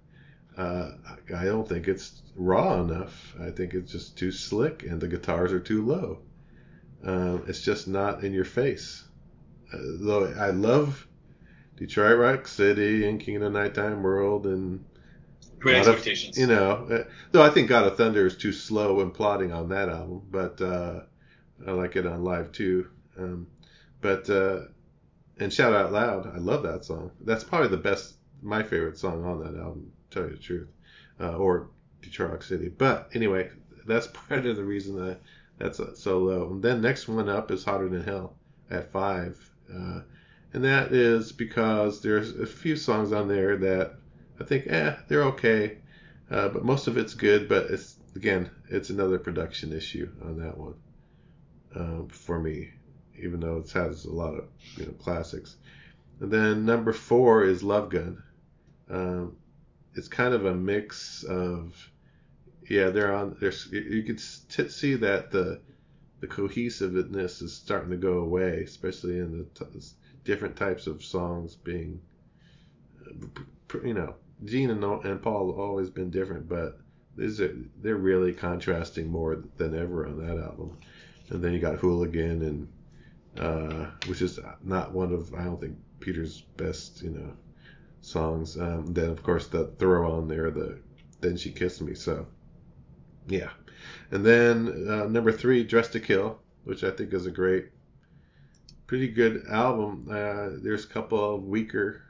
Uh, 0.55 0.91
I 1.35 1.45
don't 1.45 1.67
think 1.67 1.87
it's 1.87 2.21
raw 2.35 2.81
enough. 2.81 3.35
I 3.41 3.49
think 3.49 3.73
it's 3.73 3.91
just 3.91 4.15
too 4.15 4.31
slick, 4.31 4.83
and 4.83 5.01
the 5.01 5.07
guitars 5.07 5.53
are 5.53 5.59
too 5.59 5.83
low. 5.83 6.19
Um, 7.03 7.43
it's 7.47 7.61
just 7.61 7.87
not 7.87 8.23
in 8.23 8.31
your 8.31 8.45
face. 8.45 9.03
Uh, 9.73 9.77
though 10.01 10.33
I 10.37 10.51
love 10.51 11.07
Detroit 11.77 12.19
Rock 12.19 12.47
City 12.47 13.07
and 13.07 13.19
King 13.19 13.37
of 13.37 13.41
the 13.41 13.49
Nighttime 13.49 14.03
World 14.03 14.45
and 14.45 14.85
Great 15.61 15.73
God 15.73 15.81
of- 15.81 15.87
expectations. 15.95 16.37
you 16.37 16.47
know, 16.47 16.87
uh, 16.91 17.03
though 17.31 17.43
I 17.43 17.49
think 17.49 17.69
God 17.69 17.85
of 17.85 17.95
Thunder 17.95 18.25
is 18.25 18.35
too 18.35 18.51
slow 18.51 18.99
and 19.01 19.13
plodding 19.13 19.53
on 19.53 19.69
that 19.69 19.89
album, 19.89 20.23
but 20.29 20.59
uh, 20.59 21.01
I 21.65 21.71
like 21.71 21.95
it 21.95 22.05
on 22.07 22.23
live 22.23 22.51
too. 22.51 22.87
Um, 23.17 23.47
but 24.01 24.29
uh, 24.29 24.61
and 25.37 25.53
Shout 25.53 25.73
Out 25.73 25.91
Loud, 25.91 26.35
I 26.35 26.39
love 26.39 26.63
that 26.63 26.83
song. 26.83 27.11
That's 27.21 27.43
probably 27.43 27.69
the 27.69 27.77
best, 27.77 28.15
my 28.41 28.63
favorite 28.63 28.97
song 28.97 29.23
on 29.23 29.39
that 29.43 29.59
album. 29.59 29.91
To 30.09 30.19
tell 30.19 30.29
you 30.29 30.35
the 30.35 30.41
truth, 30.41 30.67
uh, 31.19 31.35
or 31.35 31.69
Detroit 32.01 32.31
Rock 32.31 32.43
City. 32.43 32.69
But 32.69 33.09
anyway, 33.13 33.49
that's 33.85 34.07
part 34.27 34.45
of 34.45 34.55
the 34.55 34.63
reason 34.65 34.95
that 35.05 35.19
that's 35.59 35.79
uh, 35.79 35.93
so 35.95 36.19
low. 36.19 36.49
And 36.51 36.63
then 36.63 36.81
next 36.81 37.07
one 37.07 37.29
up 37.29 37.51
is 37.51 37.63
Hotter 37.63 37.87
Than 37.87 38.03
Hell 38.03 38.35
at 38.71 38.91
five, 38.91 39.37
uh, 39.71 40.01
and 40.53 40.63
that 40.63 40.91
is 40.91 41.31
because 41.31 42.01
there's 42.01 42.31
a 42.31 42.47
few 42.47 42.75
songs 42.75 43.11
on 43.11 43.27
there 43.27 43.57
that 43.57 43.95
I 44.41 44.43
think, 44.43 44.65
eh, 44.67 44.95
they're 45.07 45.23
okay, 45.25 45.77
uh, 46.31 46.49
but 46.49 46.65
most 46.65 46.87
of 46.87 46.97
it's 46.97 47.13
good. 47.13 47.47
But 47.47 47.65
it's 47.69 47.97
again, 48.15 48.49
it's 48.69 48.89
another 48.89 49.19
production 49.19 49.71
issue 49.71 50.09
on 50.23 50.39
that 50.39 50.57
one 50.57 50.73
um, 51.75 52.07
for 52.09 52.39
me, 52.39 52.71
even 53.21 53.39
though 53.39 53.57
it 53.57 53.71
has 53.71 54.05
a 54.05 54.11
lot 54.11 54.33
of 54.35 54.45
you 54.77 54.85
know 54.85 54.93
classics. 54.93 55.57
And 56.19 56.31
then 56.31 56.65
number 56.65 56.93
four 56.93 57.43
is 57.43 57.63
Love 57.63 57.89
Gun. 57.89 58.23
Um, 58.89 59.37
it's 59.95 60.07
kind 60.07 60.33
of 60.33 60.45
a 60.45 60.53
mix 60.55 61.23
of, 61.23 61.75
yeah, 62.69 62.89
they're 62.89 63.13
on. 63.13 63.37
There's 63.39 63.67
you- 63.71 64.03
could 64.03 64.21
t- 64.49 64.69
see 64.69 64.95
that 64.95 65.31
the 65.31 65.61
the 66.19 66.27
cohesiveness 66.27 67.41
is 67.41 67.53
starting 67.53 67.91
to 67.91 67.97
go 67.97 68.19
away, 68.19 68.63
especially 68.63 69.19
in 69.19 69.37
the 69.37 69.65
t- 69.65 69.81
different 70.23 70.55
types 70.55 70.87
of 70.87 71.03
songs 71.03 71.55
being, 71.55 71.99
uh, 73.05 73.79
you 73.83 73.93
know, 73.95 74.15
Gene 74.43 74.71
and, 74.71 74.83
and 74.83 75.21
Paul 75.21 75.51
have 75.51 75.59
always 75.59 75.89
been 75.89 76.09
different, 76.09 76.49
but 76.49 76.79
these 77.15 77.39
are, 77.41 77.55
they're 77.81 77.95
really 77.97 78.33
contrasting 78.33 79.09
more 79.09 79.43
than 79.57 79.77
ever 79.77 80.07
on 80.07 80.25
that 80.25 80.41
album. 80.41 80.77
And 81.29 81.43
then 81.43 81.53
you 81.53 81.59
got 81.59 81.75
Hooligan, 81.75 82.41
and 82.41 82.67
uh, 83.39 83.91
which 84.07 84.21
is 84.21 84.39
not 84.63 84.91
one 84.91 85.13
of 85.13 85.33
I 85.33 85.43
don't 85.43 85.59
think 85.59 85.77
Peter's 85.99 86.41
best, 86.57 87.01
you 87.01 87.11
know, 87.11 87.33
songs. 88.01 88.57
Um, 88.57 88.93
then 88.93 89.09
of 89.09 89.23
course 89.23 89.47
the 89.47 89.67
throw 89.77 90.11
on 90.11 90.27
there, 90.27 90.51
the 90.51 90.79
Then 91.21 91.37
She 91.37 91.51
Kissed 91.51 91.81
Me. 91.81 91.93
So 91.93 92.27
yeah, 93.27 93.49
and 94.11 94.25
then 94.25 94.87
uh, 94.89 95.05
number 95.05 95.31
three, 95.31 95.63
Dress 95.63 95.87
to 95.89 95.99
Kill, 95.99 96.39
which 96.63 96.83
I 96.83 96.91
think 96.91 97.13
is 97.13 97.25
a 97.25 97.31
great, 97.31 97.69
pretty 98.87 99.07
good 99.07 99.45
album. 99.47 100.07
Uh, 100.09 100.49
there's 100.61 100.85
a 100.85 100.89
couple 100.89 101.35
of 101.35 101.43
weaker 101.43 102.01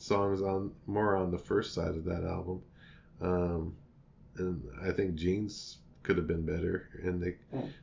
songs 0.00 0.42
on 0.42 0.72
more 0.86 1.16
on 1.16 1.30
the 1.30 1.38
first 1.38 1.74
side 1.74 1.94
of 1.94 2.04
that 2.04 2.24
album, 2.24 2.62
um, 3.20 3.76
and 4.36 4.62
I 4.82 4.90
think 4.92 5.14
Gene's 5.14 5.78
could 6.02 6.16
have 6.16 6.26
been 6.26 6.46
better, 6.46 6.88
and 7.02 7.22
they, 7.22 7.36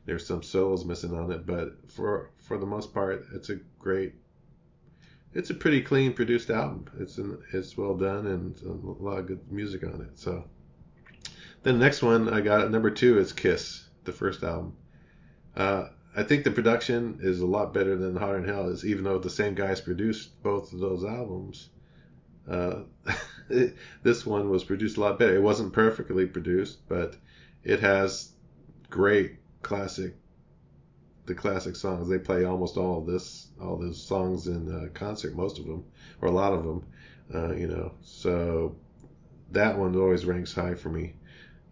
there's 0.05 0.25
some 0.25 0.41
solos 0.41 0.83
missing 0.85 1.13
on 1.13 1.31
it. 1.31 1.45
But 1.45 1.77
for 1.91 2.31
for 2.37 2.57
the 2.57 2.65
most 2.65 2.93
part, 2.93 3.25
it's 3.33 3.49
a 3.49 3.57
great. 3.79 4.15
It's 5.33 5.51
a 5.51 5.53
pretty 5.53 5.81
clean 5.81 6.13
produced 6.13 6.49
album. 6.49 6.85
It's 6.99 7.17
an, 7.19 7.37
it's 7.53 7.77
well 7.77 7.95
done 7.95 8.25
and 8.25 8.59
a 8.63 9.03
lot 9.03 9.19
of 9.19 9.27
good 9.27 9.51
music 9.51 9.83
on 9.83 10.01
it. 10.01 10.17
So 10.17 10.45
then 11.63 11.77
the 11.77 11.85
next 11.85 12.01
one 12.01 12.33
I 12.33 12.41
got 12.41 12.71
number 12.71 12.89
two 12.89 13.19
is 13.19 13.33
Kiss, 13.33 13.87
the 14.05 14.13
first 14.13 14.41
album. 14.41 14.75
Uh, 15.55 15.89
I 16.15 16.23
think 16.23 16.43
the 16.43 16.51
production 16.51 17.19
is 17.21 17.41
a 17.41 17.45
lot 17.45 17.73
better 17.73 17.95
than 17.95 18.15
Hotter 18.15 18.41
Than 18.41 18.49
Hell 18.49 18.69
is, 18.69 18.83
even 18.83 19.03
though 19.03 19.19
the 19.19 19.29
same 19.29 19.53
guys 19.53 19.79
produced 19.79 20.41
both 20.41 20.73
of 20.73 20.79
those 20.79 21.03
albums. 21.03 21.69
Uh, 22.49 22.83
this 24.03 24.25
one 24.25 24.49
was 24.49 24.63
produced 24.63 24.97
a 24.97 25.01
lot 25.01 25.19
better. 25.19 25.35
It 25.35 25.41
wasn't 25.41 25.73
perfectly 25.73 26.25
produced, 26.25 26.87
but 26.87 27.15
it 27.63 27.79
has 27.81 28.31
great 28.89 29.37
classic, 29.61 30.15
the 31.25 31.35
classic 31.35 31.75
songs. 31.75 32.07
They 32.07 32.19
play 32.19 32.45
almost 32.45 32.77
all 32.77 33.01
this, 33.01 33.47
all 33.61 33.77
those 33.77 34.01
songs 34.01 34.47
in 34.47 34.71
uh, 34.71 34.89
concert, 34.93 35.35
most 35.35 35.59
of 35.59 35.65
them, 35.65 35.85
or 36.21 36.29
a 36.29 36.31
lot 36.31 36.53
of 36.53 36.63
them, 36.63 36.85
uh, 37.33 37.53
you 37.53 37.67
know. 37.67 37.93
So 38.01 38.75
that 39.51 39.77
one 39.77 39.95
always 39.95 40.25
ranks 40.25 40.53
high 40.53 40.75
for 40.75 40.89
me. 40.89 41.13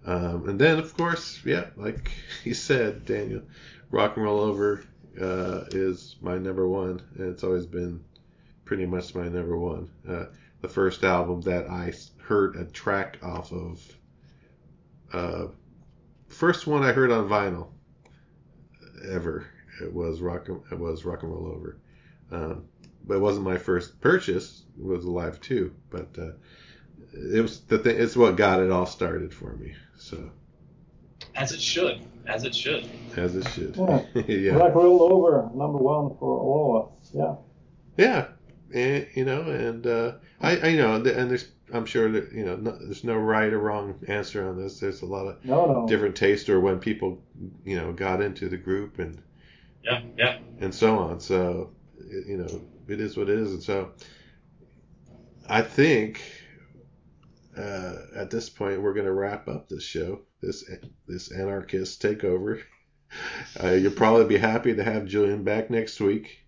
Um, 0.06 0.50
and 0.50 0.60
then, 0.60 0.78
of 0.78 0.96
course, 0.96 1.42
yeah, 1.46 1.68
like 1.76 2.12
you 2.44 2.54
said, 2.54 3.06
Daniel, 3.06 3.42
Rock 3.92 4.18
and 4.18 4.26
Roll 4.26 4.40
Over 4.40 4.84
uh, 5.20 5.64
is 5.72 6.16
my 6.22 6.38
number 6.38 6.68
one, 6.68 7.02
and 7.18 7.30
it's 7.32 7.44
always 7.44 7.66
been 7.66 8.04
pretty 8.66 8.86
much 8.86 9.16
my 9.16 9.28
number 9.28 9.58
one. 9.58 9.90
The 10.62 10.70
first 10.70 11.04
album 11.04 11.42
that 11.42 11.70
I 11.70 11.94
heard 12.24 12.56
a 12.56 12.66
track 12.66 13.20
off 13.22 13.52
of. 13.52 13.82
Uh, 15.14 15.48
first 16.28 16.66
one 16.68 16.84
I 16.84 16.92
heard 16.92 17.12
on 17.12 17.30
vinyl 17.30 17.70
ever. 19.10 19.48
It 19.82 19.94
was 19.94 20.22
rock. 20.22 20.48
It 20.72 20.80
was 20.80 21.06
rock 21.06 21.24
and 21.24 21.32
roll 21.32 21.48
over. 21.48 21.78
Um, 22.32 22.66
but 23.06 23.16
it 23.16 23.22
wasn't 23.22 23.46
my 23.46 23.58
first 23.58 24.00
purchase. 24.02 24.64
It 24.78 24.84
was 24.84 25.06
Alive 25.06 25.40
too. 25.40 25.74
But 25.90 26.10
uh, 26.18 26.32
it 27.14 27.42
was 27.42 27.62
the 27.62 27.78
thing. 27.78 28.00
It's 28.00 28.16
what 28.16 28.36
got 28.36 28.62
it 28.62 28.72
all 28.72 28.86
started 28.86 29.34
for 29.34 29.56
me. 29.56 29.76
So 29.98 30.32
As 31.36 31.52
it 31.52 31.62
should. 31.62 32.02
As 32.26 32.44
it 32.44 32.56
should. 32.56 32.90
as 33.16 33.36
it 33.36 33.48
should. 33.50 33.76
Yeah. 33.76 34.02
yeah. 34.28 34.54
Rock 34.54 34.74
roll 34.76 35.04
over, 35.04 35.44
number 35.54 35.78
one 35.78 36.10
for 36.18 36.40
all 36.40 36.78
of 36.78 37.04
us. 37.04 37.12
Yeah. 37.14 37.36
Yeah, 37.98 38.28
and 38.74 39.08
you 39.16 39.26
know, 39.26 39.42
and 39.44 39.86
uh, 39.88 40.14
I, 40.42 40.60
I 40.70 40.76
know, 40.76 40.96
and 40.96 41.06
there's, 41.30 41.48
I'm 41.74 41.86
sure 41.86 42.12
that 42.12 42.32
you 42.32 42.46
know, 42.46 42.56
no, 42.56 42.78
there's 42.80 43.04
no 43.04 43.16
right 43.16 43.52
or 43.52 43.60
wrong 43.60 44.00
answer 44.08 44.48
on 44.48 44.58
this. 44.58 44.80
There's 44.80 45.02
a 45.02 45.06
lot 45.06 45.28
of 45.28 45.44
No, 45.46 45.66
no. 45.66 45.88
different 45.88 46.16
taste, 46.16 46.50
or 46.50 46.60
when 46.60 46.80
people, 46.80 47.24
you 47.64 47.76
know, 47.76 47.92
got 47.94 48.22
into 48.22 48.50
the 48.50 48.58
group 48.58 49.00
and 49.00 49.22
Yeah, 49.84 50.02
yeah. 50.18 50.38
and 50.60 50.74
so 50.74 50.98
on. 50.98 51.20
So, 51.20 51.72
you 52.28 52.38
know, 52.38 52.62
it 52.88 53.00
is 53.00 53.18
what 53.18 53.30
it 53.30 53.38
is, 53.40 53.52
and 53.52 53.64
so 53.64 53.92
I 55.48 55.62
think 55.62 56.22
uh, 57.58 57.96
at 58.16 58.30
this 58.32 58.50
point 58.50 58.82
we're 58.82 58.94
going 58.94 59.06
to 59.06 59.14
wrap 59.14 59.48
up 59.48 59.70
this 59.70 59.84
show, 59.84 60.22
this 60.42 60.70
this 61.08 61.32
anarchist 61.32 62.02
takeover. 62.02 62.62
Uh, 63.64 63.70
you'll 63.70 63.94
probably 63.94 64.26
be 64.26 64.36
happy 64.38 64.76
to 64.76 64.84
have 64.84 65.06
Julian 65.06 65.44
back 65.44 65.70
next 65.70 66.02
week, 66.02 66.40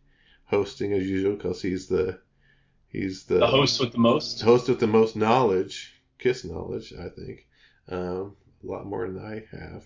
hosting 0.48 0.94
as 0.94 1.10
usual, 1.10 1.36
because 1.36 1.62
he's 1.62 1.88
the 1.88 2.20
he's 2.90 3.26
the, 3.26 3.40
The 3.40 3.48
host 3.48 3.80
with 3.80 3.92
the 3.94 4.00
most. 4.00 4.42
host 4.42 4.70
with 4.70 4.80
the 4.80 4.88
most 4.88 5.16
knowledge, 5.16 5.94
Kiss 6.20 6.44
knowledge, 6.46 6.94
I 6.94 7.10
think, 7.10 7.48
um, 7.90 8.36
a 8.64 8.68
lot 8.68 8.86
more 8.86 9.08
than 9.08 9.20
I 9.24 9.46
have. 9.56 9.86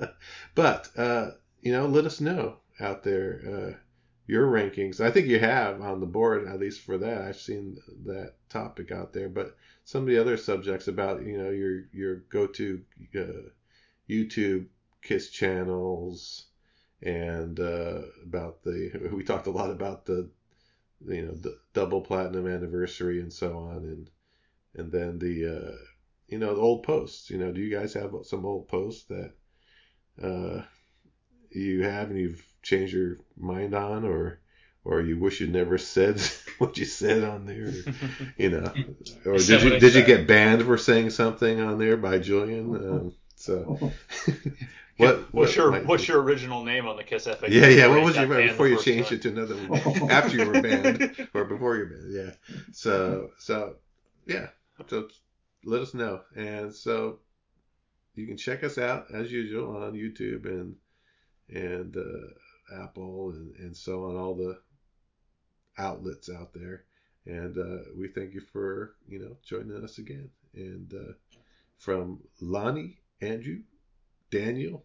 Uh, 0.00 0.06
but 0.54 0.90
uh, 0.96 1.32
you 1.62 1.72
know, 1.72 1.86
let 1.86 2.06
us 2.06 2.20
know 2.20 2.58
out 2.80 3.02
there 3.04 3.40
uh, 3.46 3.78
your 4.26 4.46
rankings. 4.50 5.00
I 5.00 5.10
think 5.10 5.26
you 5.28 5.38
have 5.40 5.80
on 5.80 6.00
the 6.00 6.06
board, 6.06 6.46
at 6.48 6.60
least 6.60 6.82
for 6.82 6.98
that. 6.98 7.22
I've 7.22 7.36
seen 7.40 7.78
that 8.06 8.34
topic 8.48 8.92
out 8.92 9.12
there, 9.12 9.28
but 9.28 9.56
some 9.84 10.02
of 10.02 10.08
the 10.08 10.18
other 10.18 10.36
subjects 10.36 10.88
about 10.88 11.24
you 11.24 11.38
know 11.38 11.50
your 11.50 11.84
your 11.92 12.16
go-to 12.30 12.82
uh, 13.18 13.48
YouTube 14.10 14.66
Kiss 15.02 15.30
channels 15.30 16.47
and 17.02 17.60
uh, 17.60 18.00
about 18.24 18.62
the 18.62 19.10
we 19.12 19.22
talked 19.24 19.46
a 19.46 19.52
lot 19.52 19.70
about 19.70 20.06
the 20.06 20.28
you 21.06 21.26
know 21.26 21.34
the 21.34 21.56
double 21.74 22.00
platinum 22.00 22.46
anniversary 22.46 23.20
and 23.20 23.32
so 23.32 23.56
on 23.56 23.76
and 23.76 24.10
and 24.74 24.92
then 24.92 25.18
the 25.18 25.46
uh, 25.46 25.76
you 26.26 26.38
know 26.38 26.54
the 26.54 26.60
old 26.60 26.82
posts 26.82 27.30
you 27.30 27.38
know 27.38 27.52
do 27.52 27.60
you 27.60 27.76
guys 27.76 27.94
have 27.94 28.12
some 28.24 28.44
old 28.44 28.68
posts 28.68 29.04
that 29.04 29.32
uh, 30.22 30.62
you 31.50 31.84
have 31.84 32.10
and 32.10 32.18
you've 32.18 32.44
changed 32.62 32.94
your 32.94 33.18
mind 33.36 33.74
on 33.74 34.04
or 34.04 34.40
or 34.84 35.00
you 35.00 35.18
wish 35.18 35.40
you 35.40 35.46
never 35.46 35.78
said 35.78 36.20
what 36.58 36.76
you 36.76 36.84
said 36.84 37.22
on 37.22 37.46
there 37.46 37.72
you 38.36 38.50
know 38.50 38.72
or 39.24 39.34
I 39.34 39.38
did 39.38 39.48
you 39.48 39.70
what 39.70 39.72
I 39.74 39.78
did 39.78 39.94
you 39.94 40.04
get 40.04 40.26
banned 40.26 40.64
for 40.64 40.76
saying 40.76 41.10
something 41.10 41.60
on 41.60 41.78
there 41.78 41.96
by 41.96 42.18
Julian? 42.18 42.74
Um, 42.74 43.12
so 43.36 43.92
what 44.98 45.32
What's 45.32 45.56
your 45.56 45.80
What's 45.84 46.08
your 46.08 46.20
original 46.22 46.64
name 46.64 46.86
on 46.86 46.96
the 46.96 47.04
Kiss 47.04 47.26
FAQ? 47.26 47.48
yeah, 47.48 47.68
yeah. 47.68 47.86
What 47.86 48.02
was 48.02 48.16
your 48.16 48.26
before 48.26 48.68
you 48.68 48.80
changed 48.80 49.08
time? 49.08 49.18
it 49.18 49.22
to 49.22 49.28
another 49.30 49.54
one 49.56 49.80
after 50.10 50.36
you 50.36 50.46
were 50.50 50.60
banned 50.60 51.28
or 51.34 51.44
before 51.44 51.76
you 51.76 51.84
were 51.84 51.90
banned? 51.90 52.12
Yeah. 52.12 52.30
So 52.72 53.30
so 53.38 53.76
yeah. 54.26 54.48
So 54.88 55.08
let 55.64 55.82
us 55.82 55.94
know, 55.94 56.22
and 56.36 56.74
so 56.74 57.20
you 58.14 58.26
can 58.26 58.36
check 58.36 58.64
us 58.64 58.78
out 58.78 59.06
as 59.14 59.30
usual 59.30 59.76
on 59.76 59.92
YouTube 59.92 60.44
and 60.46 60.74
and 61.48 61.96
uh, 61.96 62.82
Apple 62.82 63.30
and 63.30 63.54
and 63.56 63.76
so 63.76 64.04
on 64.06 64.16
all 64.16 64.34
the 64.34 64.58
outlets 65.78 66.28
out 66.28 66.52
there. 66.54 66.84
And 67.26 67.56
uh, 67.56 67.84
we 67.96 68.08
thank 68.08 68.34
you 68.34 68.40
for 68.40 68.94
you 69.08 69.20
know 69.20 69.36
joining 69.44 69.84
us 69.84 69.98
again. 69.98 70.30
And 70.54 70.92
uh, 70.92 71.12
from 71.78 72.20
Lonnie, 72.40 72.98
Andrew, 73.20 73.60
Daniel, 74.30 74.84